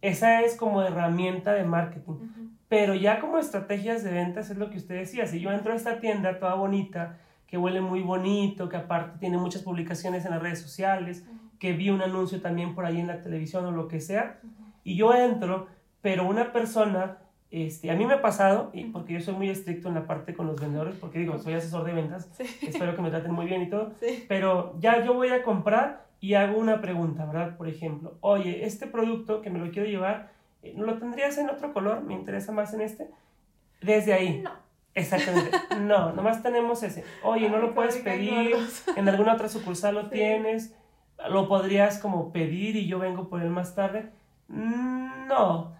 Esa 0.00 0.42
es 0.42 0.56
como 0.56 0.82
herramienta 0.82 1.54
de 1.54 1.62
marketing. 1.62 2.12
Uh 2.12 2.20
-huh. 2.20 2.50
Pero 2.68 2.94
ya 2.94 3.20
como 3.20 3.38
estrategias 3.38 4.02
de 4.02 4.10
ventas 4.10 4.50
es 4.50 4.56
lo 4.56 4.68
que 4.68 4.78
usted 4.78 4.96
decía. 4.96 5.26
Si 5.26 5.40
yo 5.40 5.52
entro 5.52 5.72
a 5.72 5.76
esta 5.76 6.00
tienda 6.00 6.40
toda 6.40 6.54
bonita, 6.54 7.18
que 7.52 7.58
huele 7.58 7.82
muy 7.82 8.00
bonito, 8.00 8.70
que 8.70 8.78
aparte 8.78 9.18
tiene 9.18 9.36
muchas 9.36 9.60
publicaciones 9.60 10.24
en 10.24 10.30
las 10.30 10.40
redes 10.40 10.58
sociales, 10.62 11.22
uh 11.28 11.30
-huh. 11.34 11.58
que 11.58 11.74
vi 11.74 11.90
un 11.90 12.00
anuncio 12.00 12.40
también 12.40 12.74
por 12.74 12.86
ahí 12.86 12.98
en 12.98 13.06
la 13.06 13.20
televisión 13.20 13.66
o 13.66 13.72
lo 13.72 13.88
que 13.88 14.00
sea, 14.00 14.40
uh 14.42 14.46
-huh. 14.46 14.72
y 14.84 14.96
yo 14.96 15.12
entro, 15.12 15.66
pero 16.00 16.26
una 16.26 16.50
persona, 16.50 17.18
este, 17.50 17.90
a 17.90 17.94
mí 17.94 18.06
me 18.06 18.14
ha 18.14 18.22
pasado, 18.22 18.70
y 18.72 18.84
porque 18.84 19.12
yo 19.12 19.20
soy 19.20 19.34
muy 19.34 19.50
estricto 19.50 19.88
en 19.88 19.96
la 19.96 20.06
parte 20.06 20.32
con 20.32 20.46
los 20.46 20.58
vendedores, 20.58 20.94
porque 20.98 21.18
digo, 21.18 21.36
soy 21.38 21.52
asesor 21.52 21.84
de 21.84 21.92
ventas, 21.92 22.30
sí. 22.32 22.44
espero 22.68 22.96
que 22.96 23.02
me 23.02 23.10
traten 23.10 23.32
muy 23.32 23.44
bien 23.44 23.60
y 23.60 23.68
todo, 23.68 23.92
sí. 24.00 24.24
pero 24.28 24.74
ya 24.80 25.04
yo 25.04 25.12
voy 25.12 25.28
a 25.28 25.42
comprar 25.42 26.06
y 26.20 26.32
hago 26.32 26.58
una 26.58 26.80
pregunta, 26.80 27.26
¿verdad? 27.26 27.58
Por 27.58 27.68
ejemplo, 27.68 28.16
oye, 28.22 28.64
este 28.64 28.86
producto 28.86 29.42
que 29.42 29.50
me 29.50 29.58
lo 29.58 29.70
quiero 29.70 29.86
llevar, 29.86 30.30
eh, 30.62 30.72
¿lo 30.74 30.96
tendrías 30.96 31.36
en 31.36 31.50
otro 31.50 31.74
color? 31.74 32.00
Me 32.00 32.14
interesa 32.14 32.50
más 32.50 32.72
en 32.72 32.80
este. 32.80 33.10
Desde 33.82 34.14
ahí. 34.14 34.40
No. 34.42 34.52
Exactamente. 34.94 35.50
No, 35.80 36.12
nomás 36.12 36.42
tenemos 36.42 36.82
ese. 36.82 37.04
Oye, 37.22 37.48
no 37.48 37.58
lo 37.58 37.74
puedes 37.74 37.96
pedir, 37.98 38.54
en 38.96 39.08
alguna 39.08 39.34
otra 39.34 39.48
sucursal 39.48 39.94
lo 39.94 40.08
tienes, 40.10 40.74
lo 41.30 41.48
podrías 41.48 41.98
como 41.98 42.32
pedir 42.32 42.76
y 42.76 42.86
yo 42.86 42.98
vengo 42.98 43.28
por 43.28 43.40
él 43.42 43.48
más 43.50 43.74
tarde. 43.74 44.10
No. 45.28 45.72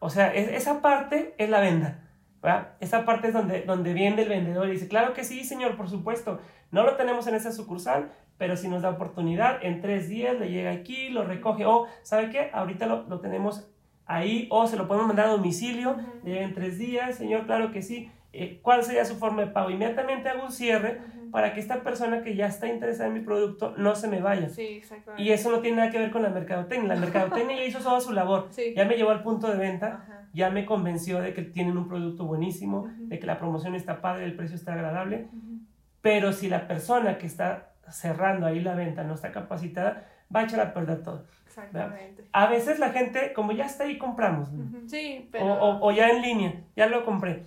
O 0.00 0.10
sea, 0.10 0.32
es- 0.34 0.48
esa 0.48 0.80
parte 0.80 1.34
es 1.38 1.48
la 1.50 1.60
venta. 1.60 1.98
¿verdad? 2.42 2.70
Esa 2.80 3.04
parte 3.04 3.28
es 3.28 3.34
donde, 3.34 3.62
donde 3.62 3.94
viene 3.94 4.22
el 4.22 4.28
vendedor 4.28 4.66
y 4.68 4.72
dice, 4.72 4.88
claro 4.88 5.12
que 5.14 5.22
sí, 5.22 5.44
señor, 5.44 5.76
por 5.76 5.88
supuesto. 5.88 6.40
No 6.72 6.82
lo 6.82 6.96
tenemos 6.96 7.28
en 7.28 7.36
esa 7.36 7.52
sucursal, 7.52 8.10
pero 8.36 8.56
si 8.56 8.66
nos 8.66 8.82
da 8.82 8.90
oportunidad, 8.90 9.64
en 9.64 9.80
tres 9.80 10.08
días 10.08 10.36
le 10.40 10.50
llega 10.50 10.72
aquí, 10.72 11.08
lo 11.10 11.22
recoge. 11.22 11.66
O, 11.66 11.86
¿sabe 12.02 12.30
qué? 12.30 12.50
Ahorita 12.52 12.86
lo, 12.86 13.04
lo 13.04 13.20
tenemos 13.20 13.68
ahí 14.06 14.48
o 14.50 14.66
se 14.66 14.76
lo 14.76 14.88
podemos 14.88 15.06
mandar 15.06 15.26
a 15.26 15.30
domicilio, 15.30 15.96
le 16.24 16.32
llega 16.32 16.42
en 16.44 16.54
tres 16.54 16.78
días, 16.78 17.14
señor, 17.14 17.46
claro 17.46 17.70
que 17.70 17.80
sí. 17.82 18.10
Eh, 18.32 18.60
¿Cuál 18.62 18.82
sería 18.82 19.04
su 19.04 19.16
forma 19.16 19.42
de 19.42 19.48
pago? 19.48 19.70
Inmediatamente 19.70 20.28
hago 20.28 20.44
un 20.44 20.52
cierre 20.52 21.00
Ujú. 21.06 21.30
para 21.30 21.52
que 21.52 21.60
esta 21.60 21.82
persona 21.82 22.22
que 22.22 22.34
ya 22.34 22.46
está 22.46 22.66
interesada 22.66 23.08
en 23.08 23.14
mi 23.14 23.20
producto 23.20 23.74
no 23.76 23.94
se 23.94 24.08
me 24.08 24.20
vaya. 24.20 24.48
Sí, 24.48 24.62
exactamente. 24.78 25.22
Y 25.22 25.32
eso 25.32 25.50
no 25.50 25.60
tiene 25.60 25.76
nada 25.78 25.90
que 25.90 25.98
ver 25.98 26.10
con 26.10 26.22
la 26.22 26.30
mercadotecnia. 26.30 26.94
La 26.94 27.00
mercadotecnia 27.00 27.56
ya 27.56 27.64
hizo 27.64 27.78
toda 27.82 28.00
su 28.00 28.12
labor. 28.12 28.48
Sí. 28.50 28.72
Ya 28.74 28.84
me 28.86 28.96
llevó 28.96 29.10
al 29.10 29.22
punto 29.22 29.48
de 29.50 29.58
venta, 29.58 30.02
Ajá. 30.04 30.28
ya 30.32 30.50
me 30.50 30.64
convenció 30.64 31.20
de 31.20 31.34
que 31.34 31.42
tienen 31.42 31.76
un 31.76 31.88
producto 31.88 32.24
buenísimo, 32.24 32.80
Ujú. 32.80 33.08
de 33.08 33.18
que 33.18 33.26
la 33.26 33.38
promoción 33.38 33.74
está 33.74 34.00
padre, 34.00 34.24
el 34.24 34.34
precio 34.34 34.56
está 34.56 34.72
agradable. 34.72 35.28
Ujú. 35.32 35.58
Pero 36.00 36.32
si 36.32 36.48
la 36.48 36.66
persona 36.66 37.18
que 37.18 37.26
está 37.26 37.72
cerrando 37.90 38.46
ahí 38.46 38.60
la 38.60 38.74
venta 38.74 39.04
no 39.04 39.14
está 39.14 39.30
capacitada, 39.30 40.06
va 40.34 40.40
a 40.40 40.44
echar 40.44 40.60
a 40.60 40.72
perder 40.72 41.02
todo. 41.02 41.26
Exactamente. 41.46 42.24
A 42.32 42.46
veces 42.46 42.78
la 42.78 42.88
gente, 42.90 43.34
como 43.34 43.52
ya 43.52 43.66
está 43.66 43.84
ahí, 43.84 43.98
compramos. 43.98 44.48
Sí, 44.86 45.26
O, 45.26 45.30
pero... 45.30 45.44
o- 45.52 45.86
o 45.86 45.92
ya 45.92 46.08
en 46.08 46.22
línea, 46.22 46.54
ya 46.74 46.86
lo 46.86 47.04
compré. 47.04 47.42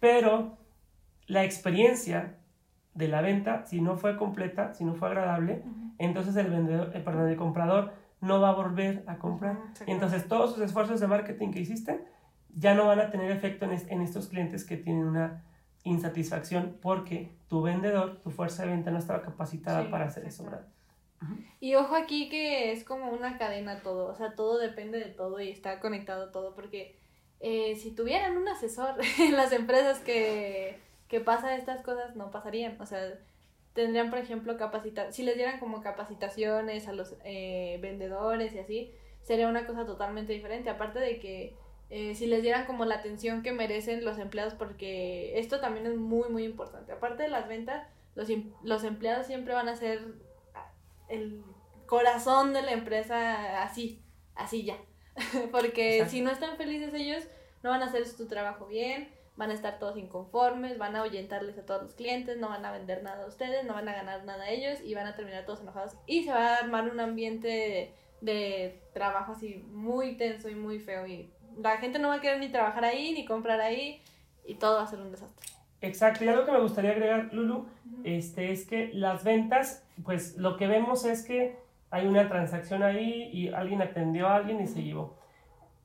Pero 0.00 0.58
la 1.26 1.44
experiencia 1.44 2.36
de 2.94 3.08
la 3.08 3.20
venta, 3.20 3.64
si 3.66 3.80
no 3.80 3.96
fue 3.96 4.16
completa, 4.16 4.72
si 4.74 4.84
no 4.84 4.94
fue 4.94 5.08
agradable, 5.08 5.62
entonces 5.98 6.36
el 6.36 6.50
vendedor, 6.50 6.92
eh, 6.94 7.00
perdón, 7.00 7.28
el 7.28 7.36
comprador 7.36 7.92
no 8.20 8.40
va 8.40 8.50
a 8.50 8.54
volver 8.54 9.04
a 9.06 9.18
comprar. 9.18 9.58
Y 9.86 9.90
entonces 9.90 10.26
todos 10.28 10.54
sus 10.54 10.62
esfuerzos 10.62 11.00
de 11.00 11.06
marketing 11.06 11.50
que 11.52 11.60
hiciste 11.60 12.04
ya 12.54 12.74
no 12.74 12.86
van 12.86 13.00
a 13.00 13.10
tener 13.10 13.30
efecto 13.30 13.66
en, 13.66 13.72
es- 13.72 13.86
en 13.90 14.00
estos 14.00 14.28
clientes 14.28 14.64
que 14.64 14.76
tienen 14.78 15.04
una 15.04 15.44
insatisfacción 15.84 16.78
porque 16.80 17.36
tu 17.48 17.62
vendedor, 17.62 18.20
tu 18.22 18.30
fuerza 18.30 18.64
de 18.64 18.70
venta 18.70 18.90
no 18.90 18.98
estaba 18.98 19.22
capacitada 19.22 19.82
Sí, 19.84 19.88
para 19.90 20.06
hacer 20.06 20.24
eso. 20.24 20.44
Y 21.60 21.74
ojo 21.74 21.94
aquí 21.94 22.28
que 22.28 22.72
es 22.72 22.84
como 22.84 23.10
una 23.10 23.38
cadena 23.38 23.80
todo, 23.82 24.08
o 24.08 24.14
sea, 24.14 24.34
todo 24.34 24.58
depende 24.58 24.98
de 24.98 25.06
todo 25.06 25.40
y 25.40 25.50
está 25.50 25.80
conectado 25.80 26.30
todo, 26.30 26.54
porque 26.54 26.96
eh, 27.40 27.76
si 27.76 27.90
tuvieran 27.92 28.36
un 28.36 28.48
asesor 28.48 28.96
en 29.18 29.36
las 29.36 29.52
empresas 29.52 30.00
que, 30.00 30.78
que 31.08 31.20
pasa 31.20 31.56
estas 31.56 31.82
cosas, 31.82 32.16
no 32.16 32.30
pasarían, 32.30 32.80
o 32.80 32.86
sea, 32.86 33.00
tendrían, 33.74 34.10
por 34.10 34.18
ejemplo, 34.18 34.56
capacitar, 34.56 35.12
si 35.12 35.22
les 35.22 35.36
dieran 35.36 35.58
como 35.60 35.82
capacitaciones 35.82 36.88
a 36.88 36.92
los 36.92 37.14
eh, 37.24 37.78
vendedores 37.82 38.54
y 38.54 38.58
así, 38.58 38.92
sería 39.22 39.48
una 39.48 39.66
cosa 39.66 39.84
totalmente 39.86 40.32
diferente, 40.32 40.70
aparte 40.70 40.98
de 40.98 41.18
que 41.20 41.54
eh, 41.90 42.14
si 42.14 42.26
les 42.26 42.42
dieran 42.42 42.66
como 42.66 42.84
la 42.84 42.96
atención 42.96 43.42
que 43.42 43.52
merecen 43.52 44.04
los 44.04 44.18
empleados, 44.18 44.54
porque 44.54 45.38
esto 45.38 45.60
también 45.60 45.86
es 45.86 45.96
muy, 45.96 46.28
muy 46.30 46.44
importante, 46.44 46.92
aparte 46.92 47.24
de 47.24 47.28
las 47.28 47.48
ventas, 47.48 47.86
los, 48.14 48.30
em- 48.30 48.52
los 48.62 48.82
empleados 48.84 49.26
siempre 49.26 49.54
van 49.54 49.68
a 49.68 49.76
ser 49.76 50.00
el 51.08 51.42
corazón 51.86 52.52
de 52.52 52.62
la 52.62 52.72
empresa 52.72 53.62
así, 53.62 54.00
así 54.34 54.64
ya. 54.64 54.76
Porque 55.52 55.96
Exacto. 55.96 56.12
si 56.12 56.20
no 56.20 56.30
están 56.30 56.56
felices 56.56 56.92
ellos, 56.94 57.24
no 57.62 57.70
van 57.70 57.82
a 57.82 57.86
hacer 57.86 58.06
su 58.06 58.26
trabajo 58.26 58.66
bien, 58.66 59.08
van 59.36 59.50
a 59.50 59.54
estar 59.54 59.78
todos 59.78 59.96
inconformes, 59.96 60.78
van 60.78 60.96
a 60.96 61.00
ahuyentarles 61.00 61.58
a 61.58 61.66
todos 61.66 61.82
los 61.82 61.94
clientes, 61.94 62.38
no 62.38 62.48
van 62.48 62.64
a 62.64 62.72
vender 62.72 63.02
nada 63.02 63.24
a 63.24 63.28
ustedes, 63.28 63.64
no 63.64 63.74
van 63.74 63.88
a 63.88 63.94
ganar 63.94 64.24
nada 64.24 64.44
a 64.44 64.50
ellos 64.50 64.80
y 64.82 64.94
van 64.94 65.06
a 65.06 65.14
terminar 65.14 65.44
todos 65.44 65.60
enojados. 65.60 65.92
Y 66.06 66.24
se 66.24 66.30
va 66.30 66.54
a 66.54 66.56
armar 66.58 66.90
un 66.90 67.00
ambiente 67.00 67.48
de, 67.48 67.94
de 68.20 68.82
trabajo 68.94 69.32
así 69.32 69.64
muy 69.70 70.16
tenso 70.16 70.48
y 70.48 70.54
muy 70.54 70.78
feo 70.78 71.06
y 71.06 71.30
la 71.58 71.78
gente 71.78 71.98
no 71.98 72.08
va 72.08 72.16
a 72.16 72.20
querer 72.20 72.38
ni 72.38 72.48
trabajar 72.48 72.84
ahí, 72.84 73.12
ni 73.12 73.24
comprar 73.24 73.60
ahí 73.60 74.02
y 74.44 74.54
todo 74.54 74.76
va 74.76 74.82
a 74.82 74.86
ser 74.86 75.00
un 75.00 75.10
desastre. 75.10 75.46
Exacto, 75.80 76.24
y 76.24 76.28
algo 76.28 76.44
que 76.44 76.52
me 76.52 76.60
gustaría 76.60 76.92
agregar, 76.92 77.32
Lulu, 77.32 77.66
este, 78.04 78.50
es 78.50 78.66
que 78.66 78.90
las 78.94 79.24
ventas, 79.24 79.84
pues 80.04 80.36
lo 80.36 80.56
que 80.56 80.66
vemos 80.66 81.04
es 81.04 81.22
que 81.24 81.58
hay 81.90 82.06
una 82.06 82.28
transacción 82.28 82.82
ahí 82.82 83.30
y 83.32 83.48
alguien 83.48 83.82
atendió 83.82 84.28
a 84.28 84.36
alguien 84.36 84.60
y 84.60 84.66
se 84.66 84.82
llevó. 84.82 85.18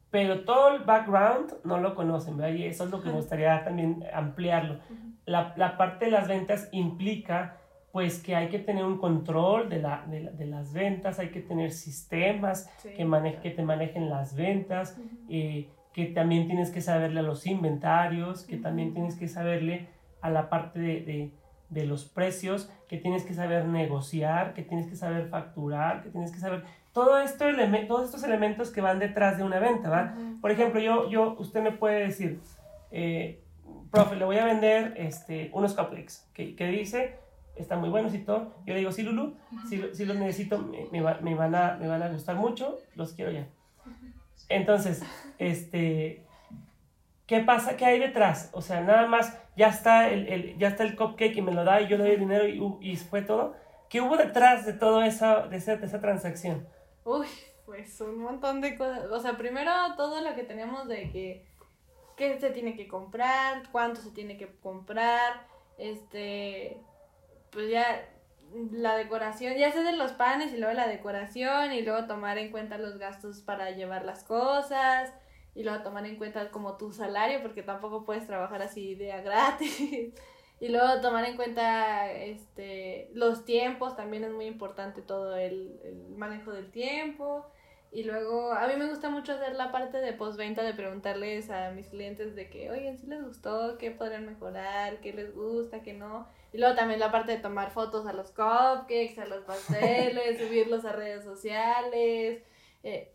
Pero 0.10 0.42
todo 0.42 0.76
el 0.76 0.84
background 0.84 1.54
no 1.64 1.78
lo 1.80 1.96
conocen, 1.96 2.36
¿verdad? 2.38 2.54
Y 2.56 2.66
eso 2.66 2.84
es 2.86 2.92
lo 2.92 3.02
que 3.02 3.10
me 3.10 3.16
gustaría 3.16 3.64
también 3.64 4.04
ampliarlo. 4.14 4.80
La, 5.26 5.54
la 5.56 5.78
parte 5.78 6.06
de 6.06 6.12
las 6.12 6.28
ventas 6.28 6.68
implica 6.72 7.58
pues 7.94 8.24
que 8.24 8.36
hay 8.38 8.48
que 8.48 8.60
tener 8.60 8.86
un 8.86 8.98
control 8.98 9.68
de, 9.70 9.80
la, 9.80 10.06
de, 10.08 10.22
la- 10.22 10.32
de 10.32 10.46
las 10.46 10.72
ventas, 10.74 11.20
hay 11.20 11.28
que 11.30 11.42
tener 11.42 11.72
sistemas 11.72 12.70
Sí. 12.78 12.90
que, 12.96 13.04
mane- 13.04 13.40
que 13.42 13.50
te 13.52 13.64
manejen 13.64 14.10
las 14.10 14.34
ventas, 14.36 14.98
eh, 15.30 15.70
que 15.94 16.06
también 16.06 16.48
tienes 16.48 16.72
que 16.72 16.80
saberle 16.80 17.20
a 17.20 17.24
los 17.24 17.46
inventarios, 17.46 18.44
que 18.46 18.56
también 18.56 18.90
Ujú. 18.90 18.96
tienes 18.96 19.16
que 19.20 19.28
saberle 19.28 19.90
a 20.22 20.30
la 20.30 20.50
parte 20.50 20.80
de, 20.80 21.02
de- 21.02 21.32
de 21.72 21.86
los 21.88 22.06
precios, 22.06 22.70
que 22.88 22.98
tienes 22.98 23.24
que 23.24 23.34
saber 23.34 23.66
negociar, 23.66 24.54
que 24.54 24.62
tienes 24.62 24.86
que 24.88 24.96
saber 24.96 25.30
facturar, 25.30 26.04
que 26.04 26.10
tienes 26.10 26.32
que 26.32 26.38
saber 26.40 26.64
todo 26.94 27.20
esto 27.20 27.46
eleme- 27.50 27.88
todos 27.88 28.06
estos 28.06 28.24
elementos 28.24 28.70
que 28.70 28.82
van 28.82 29.00
detrás 29.00 29.38
de 29.38 29.44
una 29.44 29.58
venta, 29.60 29.90
¿va? 29.90 30.14
Ujú. 30.16 30.42
Por 30.42 30.52
ejemplo, 30.52 30.80
yo, 30.80 31.10
yo, 31.10 31.36
usted 31.40 31.62
me 31.64 31.72
puede 31.72 32.02
decir, 32.08 32.40
eh, 32.92 33.42
profe, 33.90 34.18
le 34.18 34.26
voy 34.26 34.38
a 34.38 34.46
vender 34.46 34.94
este, 34.98 35.50
unos 35.54 35.74
cupcakes, 35.74 36.28
que, 36.34 36.56
que 36.56 36.68
dice, 36.68 37.16
están 37.56 37.80
muy 37.80 37.90
buenos 37.90 38.14
y 38.14 38.20
todo. 38.20 38.54
Yo 38.66 38.74
le 38.74 38.80
digo, 38.80 38.92
sí, 38.92 39.04
Lulu, 39.04 39.36
sí, 39.70 39.82
sí 39.94 40.06
los 40.06 40.18
necesito, 40.18 40.58
me, 40.60 40.88
me 40.92 41.02
va- 41.02 41.20
me 41.22 41.34
van 41.36 41.56
a, 41.56 41.78
me 41.80 41.88
van 41.88 42.04
a 42.04 42.10
gustar 42.10 42.36
mucho, 42.36 42.78
los 42.96 43.14
quiero 43.14 43.32
ya. 43.32 43.48
Entonces, 44.50 45.02
este, 45.38 46.26
¿qué 47.28 47.40
pasa? 47.40 47.78
¿Qué 47.78 47.86
hay 47.86 48.00
detrás? 48.00 48.50
O 48.54 48.62
sea, 48.62 48.82
nada 48.82 49.08
más, 49.08 49.38
ya 49.56 49.68
está 49.70 50.10
el, 50.10 50.28
el- 50.28 50.58
ya 50.58 50.70
está 50.70 50.84
el 50.84 50.96
cupcake 50.96 51.36
y 51.38 51.42
me 51.42 51.54
lo 51.54 51.64
da 51.64 51.82
y 51.82 51.88
yo 51.88 51.98
le 51.98 52.04
doy 52.06 52.16
dinero 52.18 52.48
y, 52.48 52.60
hu- 52.60 52.78
y 52.82 52.96
fue 52.98 53.22
todo. 53.22 53.56
¿Qué 53.90 54.00
hubo 54.02 54.16
detrás 54.18 54.66
de 54.66 54.74
todo 54.74 55.02
esa, 55.04 55.48
de 55.48 55.58
esa, 55.58 55.76
de 55.76 55.86
esa 55.86 56.00
transacción? 56.00 56.68
Uy, 57.04 57.28
pues 57.66 58.00
un 58.02 58.20
montón 58.20 58.62
de 58.62 58.78
cosas. 58.78 59.06
O 59.12 59.20
sea, 59.20 59.38
primero 59.38 59.72
todo 59.98 60.22
lo 60.22 60.34
que 60.36 60.44
tenemos 60.44 60.88
de 60.88 61.12
que 61.12 61.46
qué 62.16 62.40
se 62.40 62.52
tiene 62.52 62.76
que 62.76 62.88
comprar, 62.88 63.64
cuánto 63.72 64.00
se 64.02 64.12
tiene 64.12 64.38
que 64.38 64.48
comprar, 64.60 65.46
este, 65.78 66.78
pues 67.52 67.70
ya 67.70 68.08
la 68.72 68.96
decoración, 68.96 69.56
ya 69.56 69.72
sé 69.72 69.82
de 69.84 69.94
los 69.94 70.12
panes 70.14 70.54
y 70.54 70.58
luego 70.58 70.74
la 70.74 70.88
decoración 70.88 71.72
y 71.74 71.82
luego 71.82 72.06
tomar 72.06 72.38
en 72.38 72.52
cuenta 72.52 72.78
los 72.78 72.98
gastos 72.98 73.42
para 73.42 73.72
llevar 73.72 74.06
las 74.06 74.24
cosas 74.24 75.14
y 75.56 75.64
luego 75.64 75.84
tomar 75.84 76.06
en 76.06 76.18
cuenta 76.18 76.50
como 76.52 76.78
tu 76.78 76.92
salario 76.94 77.42
porque 77.42 77.64
tampoco 77.64 78.06
puedes 78.06 78.26
trabajar 78.28 78.62
así 78.62 78.96
de 78.96 79.12
a 79.14 79.22
gratis. 79.22 80.14
Y 80.62 80.68
luego 80.70 81.02
tomar 81.02 81.26
en 81.26 81.36
cuenta 81.38 82.12
este, 82.12 83.10
los 83.16 83.46
tiempos, 83.46 83.96
también 83.96 84.24
es 84.24 84.32
muy 84.32 84.46
importante 84.46 85.02
todo 85.02 85.36
el, 85.36 85.80
el 85.84 86.10
manejo 86.16 86.52
del 86.52 86.70
tiempo. 86.72 87.48
Y 87.92 88.04
luego, 88.04 88.54
a 88.54 88.68
mí 88.68 88.76
me 88.78 88.88
gusta 88.88 89.10
mucho 89.10 89.34
hacer 89.34 89.56
la 89.56 89.72
parte 89.72 89.98
de 89.98 90.14
postventa, 90.14 90.64
de 90.64 90.74
preguntarles 90.74 91.50
a 91.50 91.72
mis 91.72 91.88
clientes 91.90 92.36
de 92.36 92.50
que, 92.50 92.70
oigan, 92.72 92.98
si 92.98 93.08
les 93.08 93.22
gustó, 93.24 93.78
qué 93.80 93.92
podrían 93.92 94.26
mejorar, 94.26 95.02
qué 95.02 95.12
les 95.14 95.34
gusta, 95.36 95.82
qué 95.82 95.94
no. 95.94 96.28
Y 96.54 96.58
luego 96.60 96.76
también 96.76 97.00
la 97.02 97.12
parte 97.12 97.34
de 97.34 97.40
tomar 97.40 97.72
fotos 97.72 98.06
a 98.08 98.14
los 98.14 98.28
cupcakes, 98.32 99.20
a 99.20 99.26
los 99.26 99.44
pasteles, 99.44 100.40
subirlos 100.48 100.86
a 100.86 100.94
redes 100.94 101.24
sociales. 101.26 102.44
eh, 102.84 103.14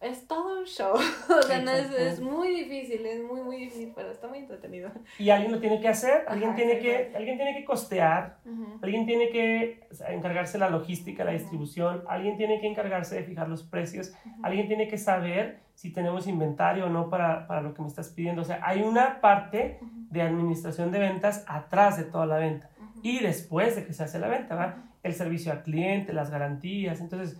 es 0.00 0.26
todo 0.26 0.60
un 0.60 0.64
show. 0.64 0.94
o 1.28 1.42
sea, 1.42 1.60
no 1.60 1.70
es, 1.70 1.90
es 1.92 2.20
muy 2.20 2.48
difícil, 2.48 3.04
es 3.04 3.22
muy, 3.22 3.42
muy 3.42 3.56
difícil, 3.56 3.92
pero 3.94 4.10
está 4.10 4.28
muy 4.28 4.38
entretenido. 4.38 4.90
Y 5.18 5.30
alguien 5.30 5.52
lo 5.52 5.60
tiene 5.60 5.80
que 5.80 5.88
hacer, 5.88 6.24
alguien, 6.26 6.50
Ajá, 6.50 6.56
tiene, 6.56 6.78
que, 6.78 7.12
alguien 7.14 7.36
tiene 7.36 7.54
que 7.54 7.64
costear, 7.64 8.38
Ujú. 8.46 8.78
alguien 8.82 9.04
tiene 9.06 9.30
que 9.30 9.86
encargarse 10.08 10.58
la 10.58 10.70
logística, 10.70 11.22
la 11.24 11.32
distribución, 11.32 12.02
alguien 12.08 12.36
tiene 12.36 12.60
que 12.60 12.66
encargarse 12.66 13.16
de 13.16 13.24
fijar 13.24 13.48
los 13.48 13.62
precios, 13.62 14.12
alguien 14.42 14.68
tiene 14.68 14.88
que 14.88 14.96
saber 14.96 15.60
si 15.74 15.92
tenemos 15.92 16.26
inventario 16.26 16.86
o 16.86 16.88
no 16.88 17.10
para, 17.10 17.46
para 17.46 17.62
lo 17.62 17.74
que 17.74 17.82
me 17.82 17.88
estás 17.88 18.08
pidiendo. 18.08 18.42
O 18.42 18.44
sea, 18.44 18.60
hay 18.62 18.82
una 18.82 19.20
parte 19.20 19.78
de 20.10 20.22
administración 20.22 20.90
de 20.90 20.98
ventas 20.98 21.44
atrás 21.46 21.96
de 21.96 22.04
toda 22.04 22.26
la 22.26 22.36
venta 22.38 22.70
y 23.02 23.20
después 23.20 23.76
de 23.76 23.86
que 23.86 23.92
se 23.92 24.02
hace 24.04 24.18
la 24.18 24.28
venta, 24.28 24.54
¿va? 24.54 24.84
El 25.02 25.14
servicio 25.14 25.52
al 25.52 25.62
cliente, 25.62 26.12
las 26.12 26.30
garantías. 26.30 27.00
Entonces, 27.00 27.38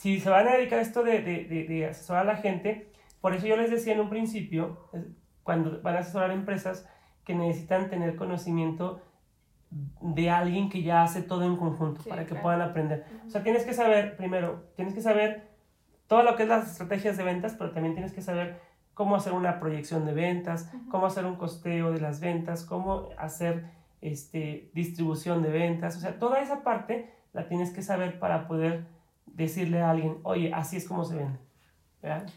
si 0.00 0.18
se 0.18 0.30
van 0.30 0.48
a 0.48 0.52
dedicar 0.56 0.78
a 0.78 0.82
esto 0.82 1.02
de, 1.02 1.20
de, 1.20 1.44
de, 1.44 1.64
de 1.64 1.86
asesorar 1.86 2.22
a 2.22 2.32
la 2.32 2.36
gente, 2.36 2.90
por 3.20 3.34
eso 3.34 3.46
yo 3.46 3.58
les 3.58 3.70
decía 3.70 3.92
en 3.92 4.00
un 4.00 4.08
principio, 4.08 4.88
cuando 5.42 5.82
van 5.82 5.96
a 5.96 5.98
asesorar 5.98 6.30
empresas, 6.30 6.88
que 7.22 7.34
necesitan 7.34 7.90
tener 7.90 8.16
conocimiento 8.16 9.02
de 10.00 10.30
alguien 10.30 10.70
que 10.70 10.82
ya 10.82 11.02
hace 11.02 11.20
todo 11.20 11.44
en 11.44 11.56
conjunto 11.56 12.00
Sí, 12.00 12.08
para 12.08 12.22
que 12.22 12.30
claro. 12.30 12.42
puedan 12.42 12.62
aprender. 12.62 13.04
O 13.26 13.28
sea, 13.28 13.42
tienes 13.42 13.66
que 13.66 13.74
saber, 13.74 14.16
primero, 14.16 14.70
tienes 14.74 14.94
que 14.94 15.02
saber 15.02 15.50
todo 16.06 16.22
lo 16.22 16.34
que 16.34 16.44
es 16.44 16.48
las 16.48 16.70
estrategias 16.72 17.18
de 17.18 17.24
ventas, 17.24 17.54
pero 17.58 17.72
también 17.72 17.92
tienes 17.94 18.14
que 18.14 18.22
saber 18.22 18.58
cómo 18.94 19.16
hacer 19.16 19.34
una 19.34 19.60
proyección 19.60 20.06
de 20.06 20.14
ventas, 20.14 20.72
cómo 20.90 21.04
hacer 21.04 21.26
un 21.26 21.36
costeo 21.36 21.92
de 21.92 22.00
las 22.00 22.20
ventas, 22.20 22.64
cómo 22.64 23.10
hacer 23.18 23.66
este, 24.00 24.70
distribución 24.72 25.42
de 25.42 25.50
ventas, 25.50 25.98
o 25.98 26.00
sea, 26.00 26.18
toda 26.18 26.40
esa 26.40 26.62
parte 26.62 27.12
la 27.34 27.48
tienes 27.48 27.70
que 27.70 27.82
saber 27.82 28.18
para 28.18 28.48
poder 28.48 28.86
decirle 29.34 29.80
a 29.80 29.90
alguien, 29.90 30.18
oye, 30.22 30.52
así 30.52 30.76
es 30.76 30.86
como 30.86 31.04
se 31.04 31.16
vende. 31.16 31.38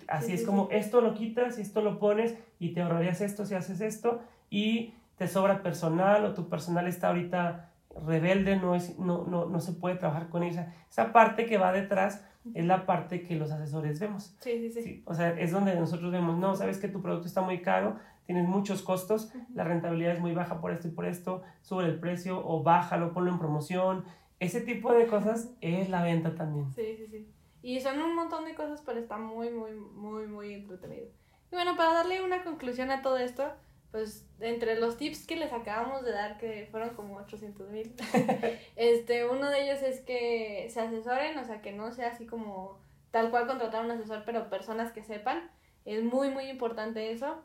Así 0.08 0.34
es 0.34 0.46
como 0.46 0.68
esto 0.72 1.00
lo 1.00 1.14
quitas 1.14 1.58
esto 1.58 1.82
lo 1.82 1.98
pones 1.98 2.38
y 2.60 2.74
te 2.74 2.82
ahorrarías 2.82 3.22
esto 3.22 3.46
si 3.46 3.56
haces 3.56 3.80
esto 3.80 4.22
y 4.50 4.94
te 5.18 5.28
sobra 5.28 5.64
personal 5.64 6.26
o 6.26 6.34
tu 6.34 6.50
personal 6.50 6.88
está 6.88 7.08
ahorita 7.08 7.70
rebelde, 8.06 8.58
no, 8.58 8.76
es, 8.76 8.98
no, 9.00 9.26
no, 9.26 9.46
no 9.46 9.60
se 9.60 9.74
puede 9.74 9.96
trabajar 9.96 10.30
con 10.30 10.44
ella. 10.44 10.74
Esa 10.90 11.14
parte 11.14 11.46
que 11.46 11.58
va 11.58 11.72
detrás 11.72 12.26
es 12.54 12.66
la 12.66 12.86
parte 12.86 13.22
que 13.22 13.36
los 13.36 13.52
asesores 13.52 14.00
vemos. 14.00 14.36
Sí, 14.40 14.72
sí, 14.72 14.84
sí. 14.84 15.04
O 15.06 15.14
sea, 15.14 15.30
es 15.30 15.52
donde 15.52 15.76
nosotros 15.76 16.12
vemos, 16.12 16.38
no, 16.38 16.56
sabes 16.56 16.78
que 16.78 16.88
tu 16.88 17.02
producto 17.02 17.28
está 17.28 17.42
muy 17.42 17.62
caro, 17.62 17.98
tienes 18.26 18.48
muchos 18.48 18.82
costos, 18.82 19.32
la 19.54 19.64
rentabilidad 19.64 20.14
es 20.14 20.20
muy 20.20 20.34
baja 20.34 20.60
por 20.60 20.72
esto 20.72 20.88
y 20.88 20.92
por 20.92 21.06
esto, 21.06 21.44
sube 21.62 21.86
el 21.86 22.00
precio 22.00 22.42
o 22.46 22.64
bájalo, 22.64 23.14
ponlo 23.14 23.32
en 23.32 23.40
promoción. 23.40 24.06
Ese 24.44 24.62
tipo 24.62 24.94
de 24.94 25.08
cosas 25.08 25.50
es 25.62 25.90
la 25.90 26.04
venta 26.04 26.36
también. 26.36 26.72
Sí, 26.74 26.96
sí, 26.98 27.08
sí. 27.08 27.28
Y 27.62 27.80
son 27.80 28.02
un 28.02 28.16
montón 28.16 28.46
de 28.46 28.56
cosas, 28.56 28.82
pero 28.86 29.00
está 29.00 29.18
muy, 29.18 29.50
muy, 29.50 29.72
muy, 29.72 30.28
muy 30.28 30.54
entretenido. 30.54 31.08
Y 31.52 31.56
bueno, 31.56 31.78
para 31.78 31.94
darle 31.94 32.22
una 32.22 32.44
conclusión 32.44 32.92
a 32.92 33.02
todo 33.02 33.18
esto, 33.18 33.54
pues 33.92 34.28
entre 34.40 34.80
los 34.80 34.98
tips 34.98 35.26
que 35.26 35.36
les 35.36 35.54
acabamos 35.54 36.04
de 36.04 36.12
dar, 36.12 36.38
que 36.38 36.68
fueron 36.72 36.96
como 36.96 37.18
800 37.18 37.70
mil, 37.70 37.94
este, 38.76 39.28
uno 39.28 39.50
de 39.50 39.64
ellos 39.64 39.82
es 39.84 40.02
que 40.02 40.68
se 40.70 40.82
asesoren, 40.82 41.38
o 41.38 41.46
sea, 41.46 41.62
que 41.62 41.72
no 41.72 41.92
sea 41.92 42.10
así 42.10 42.26
como 42.26 42.80
tal 43.12 43.30
cual 43.30 43.46
contratar 43.46 43.82
a 43.82 43.86
un 43.86 43.92
asesor, 43.92 44.24
pero 44.26 44.50
personas 44.50 44.92
que 44.92 45.04
sepan. 45.04 45.50
Es 45.86 46.04
muy, 46.04 46.32
muy 46.32 46.46
importante 46.46 47.12
eso. 47.12 47.44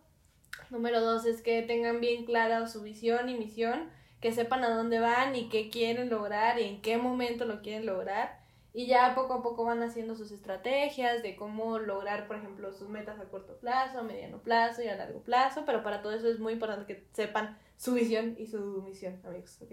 Número 0.70 1.01
dos 1.01 1.26
es 1.26 1.42
que 1.42 1.62
tengan 1.62 2.01
bien 2.01 2.24
clara 2.24 2.66
su 2.66 2.82
visión 2.82 3.28
y 3.28 3.36
misión, 3.36 3.90
que 4.20 4.32
sepan 4.32 4.64
a 4.64 4.70
dónde 4.70 4.98
van 5.00 5.36
y 5.36 5.48
qué 5.48 5.70
quieren 5.70 6.10
lograr 6.10 6.58
y 6.58 6.64
en 6.64 6.80
qué 6.82 6.98
momento 6.98 7.44
lo 7.44 7.62
quieren 7.62 7.86
lograr 7.86 8.38
y 8.72 8.86
ya 8.86 9.14
poco 9.14 9.34
a 9.34 9.42
poco 9.42 9.64
van 9.64 9.82
haciendo 9.82 10.14
sus 10.14 10.30
estrategias 10.30 11.22
de 11.22 11.36
cómo 11.36 11.78
lograr, 11.78 12.26
por 12.26 12.36
ejemplo, 12.36 12.72
sus 12.72 12.88
metas 12.88 13.18
a 13.18 13.24
corto 13.24 13.58
plazo, 13.58 13.98
a 13.98 14.02
mediano 14.02 14.38
plazo 14.42 14.82
y 14.82 14.88
a 14.88 14.96
largo 14.96 15.20
plazo, 15.22 15.64
pero 15.66 15.82
para 15.82 16.02
todo 16.02 16.12
eso 16.12 16.28
es 16.28 16.38
muy 16.38 16.52
importante 16.52 16.86
que 16.86 17.06
sepan 17.12 17.58
su 17.76 17.94
visión 17.94 18.36
y 18.38 18.46
su 18.46 18.82
misión, 18.82 19.20
amigos, 19.24 19.60
¿ok? 19.62 19.72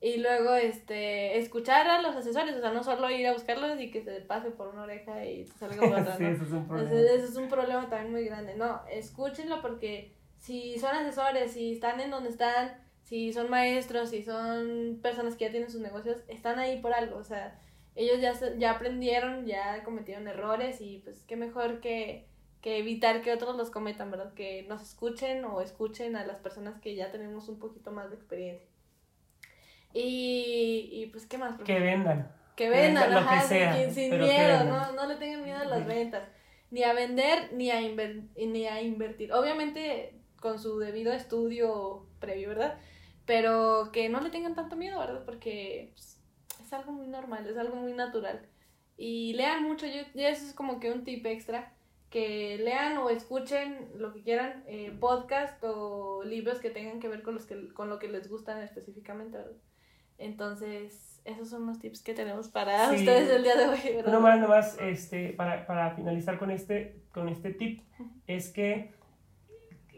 Y 0.00 0.16
luego, 0.16 0.56
este, 0.56 1.38
escuchar 1.38 1.86
a 1.86 2.02
los 2.02 2.16
asesores, 2.16 2.56
o 2.56 2.60
sea, 2.60 2.72
no 2.72 2.82
solo 2.82 3.08
ir 3.08 3.24
a 3.28 3.34
buscarlos 3.34 3.80
y 3.80 3.92
que 3.92 4.02
se 4.02 4.20
pase 4.20 4.50
por 4.50 4.66
una 4.66 4.82
oreja 4.82 5.24
y 5.24 5.46
salga 5.46 5.76
por 5.76 5.92
otra, 6.00 6.16
sí, 6.16 6.24
eso 6.24 6.42
es 6.42 6.50
un 6.50 6.66
problema. 6.66 6.90
Ese, 6.90 7.14
es 7.14 7.36
un 7.36 7.48
problema 7.48 7.88
también 7.88 8.10
muy 8.10 8.24
grande. 8.24 8.56
No, 8.56 8.82
escúchenlo 8.90 9.62
porque 9.62 10.16
si 10.38 10.76
son 10.80 10.92
asesores, 10.96 11.52
si 11.52 11.74
están 11.74 12.00
en 12.00 12.10
donde 12.10 12.30
están, 12.30 12.82
si 13.12 13.30
son 13.30 13.50
maestros, 13.50 14.08
si 14.08 14.22
son 14.22 14.98
personas 15.02 15.36
que 15.36 15.44
ya 15.44 15.50
tienen 15.50 15.70
sus 15.70 15.82
negocios, 15.82 16.16
están 16.28 16.58
ahí 16.58 16.80
por 16.80 16.94
algo, 16.94 17.18
o 17.18 17.24
sea, 17.24 17.60
ellos 17.94 18.22
ya, 18.22 18.32
ya 18.56 18.70
aprendieron, 18.70 19.44
ya 19.44 19.84
cometieron 19.84 20.26
errores 20.28 20.80
y 20.80 21.00
pues 21.04 21.22
qué 21.28 21.36
mejor 21.36 21.80
que, 21.80 22.26
que 22.62 22.78
evitar 22.78 23.20
que 23.20 23.30
otros 23.30 23.54
los 23.54 23.68
cometan, 23.68 24.10
¿verdad? 24.10 24.32
Que 24.32 24.64
nos 24.66 24.80
escuchen 24.80 25.44
o 25.44 25.60
escuchen 25.60 26.16
a 26.16 26.24
las 26.24 26.38
personas 26.38 26.80
que 26.80 26.94
ya 26.94 27.12
tenemos 27.12 27.50
un 27.50 27.58
poquito 27.58 27.92
más 27.92 28.08
de 28.08 28.16
experiencia. 28.16 28.66
Y, 29.92 30.88
y 30.90 31.10
pues, 31.12 31.26
¿qué 31.26 31.36
más? 31.36 31.60
Que 31.60 31.80
vendan. 31.80 32.34
Que 32.56 32.70
vendan, 32.70 33.12
lo 33.12 33.28
que 33.28 33.40
sea, 33.40 33.90
sin, 33.90 34.18
miedo, 34.18 34.64
no, 34.64 34.92
no 34.92 35.06
le 35.06 35.16
tengan 35.16 35.44
miedo 35.44 35.58
a 35.58 35.66
las 35.66 35.86
ventas. 35.86 36.26
Ni 36.70 36.82
a 36.82 36.94
vender, 36.94 37.52
ni 37.52 37.70
a, 37.70 37.78
ni 37.78 38.66
a 38.66 38.80
invertir. 38.80 39.34
Obviamente 39.34 40.18
con 40.40 40.58
su 40.58 40.78
debido 40.78 41.12
estudio 41.12 42.06
previo, 42.18 42.48
¿verdad? 42.48 42.78
Pero 43.26 43.90
que 43.92 44.08
no 44.08 44.20
le 44.20 44.30
tengan 44.30 44.54
tanto 44.54 44.76
miedo, 44.76 44.98
¿verdad? 44.98 45.24
Porque 45.24 45.92
pues, 45.94 46.12
algo 46.72 46.92
muy 46.92 47.08
normal, 47.08 47.46
es 47.46 47.56
algo 47.56 47.76
muy 47.76 47.92
natural. 47.92 48.42
Y 48.96 49.34
lean 49.34 49.62
mucho, 49.62 49.86
yo, 49.86 50.02
eso 50.14 50.46
es 50.46 50.54
como 50.54 50.80
que 50.80 50.90
un 50.90 51.04
tip 51.04 51.24
extra, 51.26 51.72
que 52.10 52.58
lean 52.58 52.98
o 52.98 53.10
escuchen 53.10 53.88
lo 53.96 54.12
que 54.12 54.22
quieran, 54.22 54.64
eh, 54.66 54.94
podcast 55.00 55.62
o 55.64 56.22
libros 56.24 56.60
que 56.60 56.70
tengan 56.70 57.00
que 57.00 57.08
ver 57.08 57.22
con, 57.22 57.34
los 57.34 57.46
que, 57.46 57.68
con 57.72 57.88
lo 57.88 57.98
que 57.98 58.08
les 58.08 58.28
gustan 58.28 58.62
específicamente, 58.62 59.38
Entonces, 60.18 61.20
esos 61.24 61.48
son 61.48 61.66
los 61.66 61.78
tips 61.78 62.02
que 62.02 62.14
tenemos 62.14 62.48
para 62.48 62.92
ustedes 62.92 63.30
el 63.30 63.42
día 63.42 63.56
de 63.56 63.66
hoy, 63.66 63.80
¿verdad? 63.96 64.20
más, 64.20 64.48
más, 64.48 64.78
este, 64.80 65.32
para, 65.32 65.66
para 65.66 65.94
finalizar 65.94 66.38
con 66.38 66.50
este, 66.50 67.02
con 67.12 67.28
este 67.28 67.54
tip, 67.54 67.82
es 68.26 68.52
que 68.52 68.92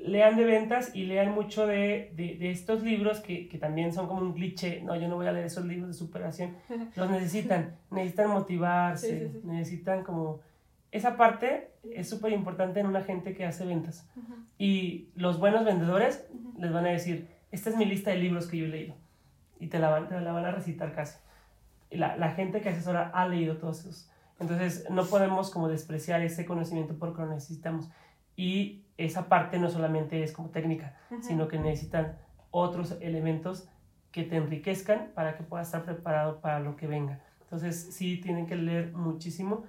lean 0.05 0.37
de 0.37 0.45
ventas 0.45 0.95
y 0.95 1.05
lean 1.07 1.35
mucho 1.35 1.67
de, 1.67 2.13
de, 2.15 2.51
estos 2.51 2.83
libros 2.83 3.21
que, 3.21 3.49
que, 3.49 3.57
también 3.59 3.93
son 3.93 4.07
como 4.07 4.21
un 4.21 4.35
cliché. 4.35 4.83
No, 4.83 4.95
yo 4.97 5.09
no 5.09 5.17
voy 5.17 5.27
a 5.27 5.33
leer 5.33 5.47
esos 5.47 5.65
libros 5.65 5.89
de 5.89 5.95
superación. 5.95 6.57
Los 6.97 7.11
necesitan, 7.11 7.77
necesitan 7.91 8.31
motivarse, 8.31 9.33
necesitan 9.45 10.05
como... 10.05 10.41
Esa 10.93 11.17
parte 11.17 11.71
es 11.91 12.09
súper 12.09 12.33
importante 12.33 12.81
en 12.81 12.87
una 12.87 13.03
gente 13.03 13.35
que 13.35 13.45
hace 13.47 13.65
ventas. 13.65 14.09
Y 14.59 15.09
los 15.17 15.41
buenos 15.41 15.65
vendedores 15.65 16.25
les 16.57 16.73
van 16.73 16.87
a 16.87 16.91
decir, 16.91 17.27
esta 17.51 17.71
es 17.71 17.77
mi 17.77 17.85
lista 17.85 18.13
de 18.13 18.19
libros 18.19 18.47
que 18.47 18.59
yo 18.59 18.67
he 18.67 18.69
leído. 18.69 18.95
Y 19.59 19.67
te 19.67 19.81
la 19.81 19.89
van, 19.89 20.09
te 20.09 20.21
la 20.21 20.31
van 20.31 20.45
a 20.45 20.53
recitar 20.53 20.93
casi. 20.95 21.19
La, 21.91 22.17
la 22.17 22.31
gente 22.31 22.61
que 22.61 22.69
asesora 22.69 23.11
ha 23.13 23.27
leído 23.27 23.57
todos 23.57 23.81
esos. 23.81 24.09
Entonces, 24.39 24.89
no 24.89 25.05
podemos 25.07 25.51
como 25.51 25.69
despreciar 25.69 26.21
ese 26.21 26.45
conocimiento 26.45 26.95
porque 26.97 27.23
lo 27.23 27.29
necesitamos. 27.29 27.91
Y 28.37 28.84
esa 28.97 29.29
parte 29.29 29.59
no 29.59 29.71
solamente 29.71 30.23
es 30.23 30.33
como 30.33 30.51
técnica, 30.51 30.97
sino 31.21 31.49
que 31.49 31.59
necesitan 31.59 32.17
otros 32.51 32.97
elementos 33.01 33.69
que 34.13 34.23
te 34.23 34.37
enriquezcan 34.37 35.11
para 35.15 35.37
que 35.37 35.43
puedas 35.43 35.69
estar 35.69 35.85
preparado 35.85 36.41
para 36.41 36.61
lo 36.61 36.77
que 36.77 36.87
venga. 36.87 37.21
Entonces 37.43 37.89
sí 37.93 38.19
tienen 38.19 38.47
que 38.47 38.57
leer 38.57 38.93
muchísimo. 38.93 39.65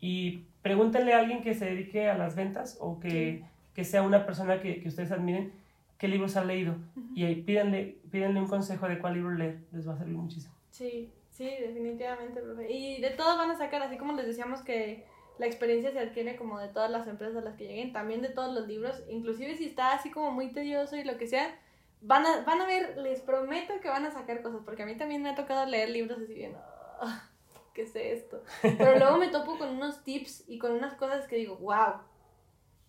Y 0.00 0.44
pregúntenle 0.60 1.14
a 1.14 1.18
alguien 1.18 1.42
que 1.42 1.54
se 1.54 1.64
dedique 1.64 2.08
a 2.10 2.18
las 2.18 2.36
ventas 2.36 2.76
o 2.80 3.00
que, 3.00 3.44
que 3.74 3.84
sea 3.84 4.02
una 4.02 4.26
persona 4.26 4.60
que, 4.60 4.80
que, 4.80 4.88
ustedes 4.88 5.12
admiren 5.12 5.52
qué 5.96 6.08
libros 6.08 6.36
ha 6.36 6.44
leído 6.44 6.74
y 7.14 7.24
ahí 7.24 7.36
pídanle, 7.36 7.98
pídanle 8.10 8.40
un 8.40 8.48
consejo 8.48 8.86
de 8.86 8.98
cuál 8.98 9.14
libro 9.14 9.30
leer, 9.30 9.60
les 9.72 9.88
va 9.88 9.94
a 9.94 9.96
servir 9.96 10.16
muchísimo. 10.16 10.54
Sí, 10.70 11.10
sí, 11.30 11.48
definitivamente, 11.60 12.40
Y 12.68 13.00
de 13.00 13.10
todo 13.10 13.38
van 13.38 13.50
a 13.50 13.56
sacar, 13.56 13.82
así 13.82 13.96
como 13.96 14.12
les 14.12 14.26
decíamos 14.26 14.60
que 14.60 15.06
la 15.38 15.46
experiencia 15.46 15.92
se 15.92 15.98
adquiere 15.98 16.36
como 16.36 16.58
de 16.58 16.68
todas 16.68 16.90
las 16.90 17.06
empresas 17.06 17.36
a 17.36 17.40
las 17.40 17.56
que 17.56 17.66
lleguen, 17.66 17.92
también 17.92 18.22
de 18.22 18.30
todos 18.30 18.54
los 18.54 18.66
libros, 18.66 19.02
inclusive 19.08 19.56
si 19.56 19.66
está 19.66 19.92
así 19.92 20.10
como 20.10 20.30
muy 20.30 20.52
tedioso 20.52 20.96
y 20.96 21.04
lo 21.04 21.18
que 21.18 21.26
sea, 21.26 21.58
van 22.00 22.24
a, 22.24 22.42
van 22.42 22.60
a 22.60 22.66
ver, 22.66 22.96
les 22.98 23.20
prometo 23.20 23.80
que 23.80 23.88
van 23.88 24.06
a 24.06 24.10
sacar 24.10 24.42
cosas, 24.42 24.62
porque 24.64 24.82
a 24.82 24.86
mí 24.86 24.96
también 24.96 25.22
me 25.22 25.30
ha 25.30 25.34
tocado 25.34 25.66
leer 25.66 25.90
libros 25.90 26.18
así 26.18 26.34
bien, 26.34 26.56
ah, 27.00 27.28
¿qué 27.74 27.82
es 27.82 27.94
esto? 27.94 28.42
Pero 28.62 28.96
luego 28.98 29.18
me 29.18 29.28
topo 29.28 29.58
con 29.58 29.68
unos 29.70 30.02
tips 30.04 30.44
y 30.48 30.58
con 30.58 30.72
unas 30.72 30.94
cosas 30.94 31.26
que 31.26 31.36
digo, 31.36 31.56
wow, 31.56 32.00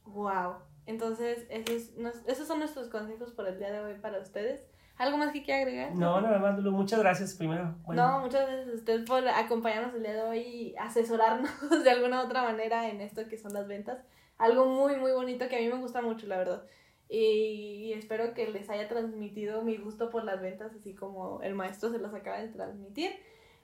wow. 0.05 0.55
Entonces, 0.85 1.45
esos, 1.49 1.89
esos 2.27 2.47
son 2.47 2.59
nuestros 2.59 2.87
consejos 2.87 3.31
por 3.33 3.45
el 3.47 3.59
día 3.59 3.71
de 3.71 3.81
hoy 3.81 3.95
para 3.95 4.19
ustedes. 4.19 4.65
¿Algo 4.97 5.17
más 5.17 5.31
que 5.31 5.43
quiera 5.43 5.61
agregar? 5.61 5.95
No, 5.95 6.19
nada 6.21 6.39
más, 6.39 6.57
Lulu. 6.57 6.71
Muchas 6.71 6.99
gracias 6.99 7.35
primero. 7.35 7.75
No, 7.87 8.19
muchas 8.19 8.47
gracias 8.47 8.67
a 8.67 8.75
usted 8.75 9.05
por 9.05 9.27
acompañarnos 9.27 9.93
el 9.93 10.01
día 10.01 10.13
de 10.13 10.21
hoy 10.21 10.39
y 10.39 10.75
asesorarnos 10.77 11.51
de 11.83 11.89
alguna 11.89 12.23
otra 12.23 12.41
manera 12.41 12.89
en 12.89 13.01
esto 13.01 13.27
que 13.27 13.37
son 13.37 13.53
las 13.53 13.67
ventas. 13.67 13.99
Algo 14.37 14.65
muy, 14.65 14.95
muy 14.95 15.11
bonito 15.11 15.47
que 15.47 15.57
a 15.57 15.59
mí 15.59 15.67
me 15.67 15.79
gusta 15.79 16.01
mucho, 16.01 16.25
la 16.25 16.37
verdad. 16.37 16.63
Y, 17.09 17.93
espero 17.93 18.33
que 18.33 18.47
les 18.47 18.69
haya 18.69 18.87
transmitido 18.87 19.61
mi 19.61 19.77
gusto 19.77 20.09
por 20.09 20.23
las 20.23 20.41
ventas, 20.41 20.73
así 20.73 20.93
como 20.93 21.41
el 21.41 21.53
maestro 21.53 21.91
se 21.91 21.99
los 21.99 22.13
acaba 22.13 22.39
de 22.39 22.49
transmitir. 22.49 23.11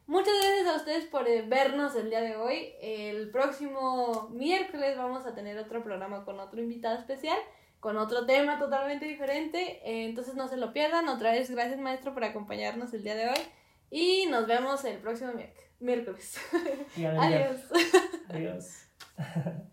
Muchas 0.05 0.33
gracias 0.41 0.67
a 0.67 0.77
ustedes 0.77 1.05
por 1.05 1.27
eh, 1.27 1.43
vernos 1.47 1.95
el 1.95 2.09
día 2.09 2.21
de 2.21 2.35
hoy. 2.35 2.73
El 2.81 3.31
próximo 3.31 4.29
miércoles 4.31 4.97
vamos 4.97 5.25
a 5.25 5.33
tener 5.33 5.57
otro 5.57 5.81
programa 5.81 6.25
con 6.25 6.39
otro 6.39 6.61
invitado 6.61 6.97
especial 6.97 7.37
con 7.83 7.97
otro 7.97 8.25
tema 8.25 8.57
totalmente 8.57 9.05
diferente. 9.05 9.81
Eh, 9.83 10.05
entonces 10.05 10.35
no 10.35 10.47
se 10.47 10.55
lo 10.55 10.71
pierdan. 10.71 11.09
Otra 11.09 11.33
vez, 11.33 11.51
gracias 11.51 11.77
maestro 11.81 12.13
por 12.13 12.23
acompañarnos 12.23 12.93
el 12.93 13.03
día 13.03 13.13
de 13.13 13.27
hoy. 13.27 13.39
Y 13.91 14.25
nos 14.27 14.47
vemos 14.47 14.85
el 14.85 14.99
próximo 14.99 15.33
miércoles. 15.81 16.39
Adiós. 17.19 17.59
Adiós. 18.29 18.87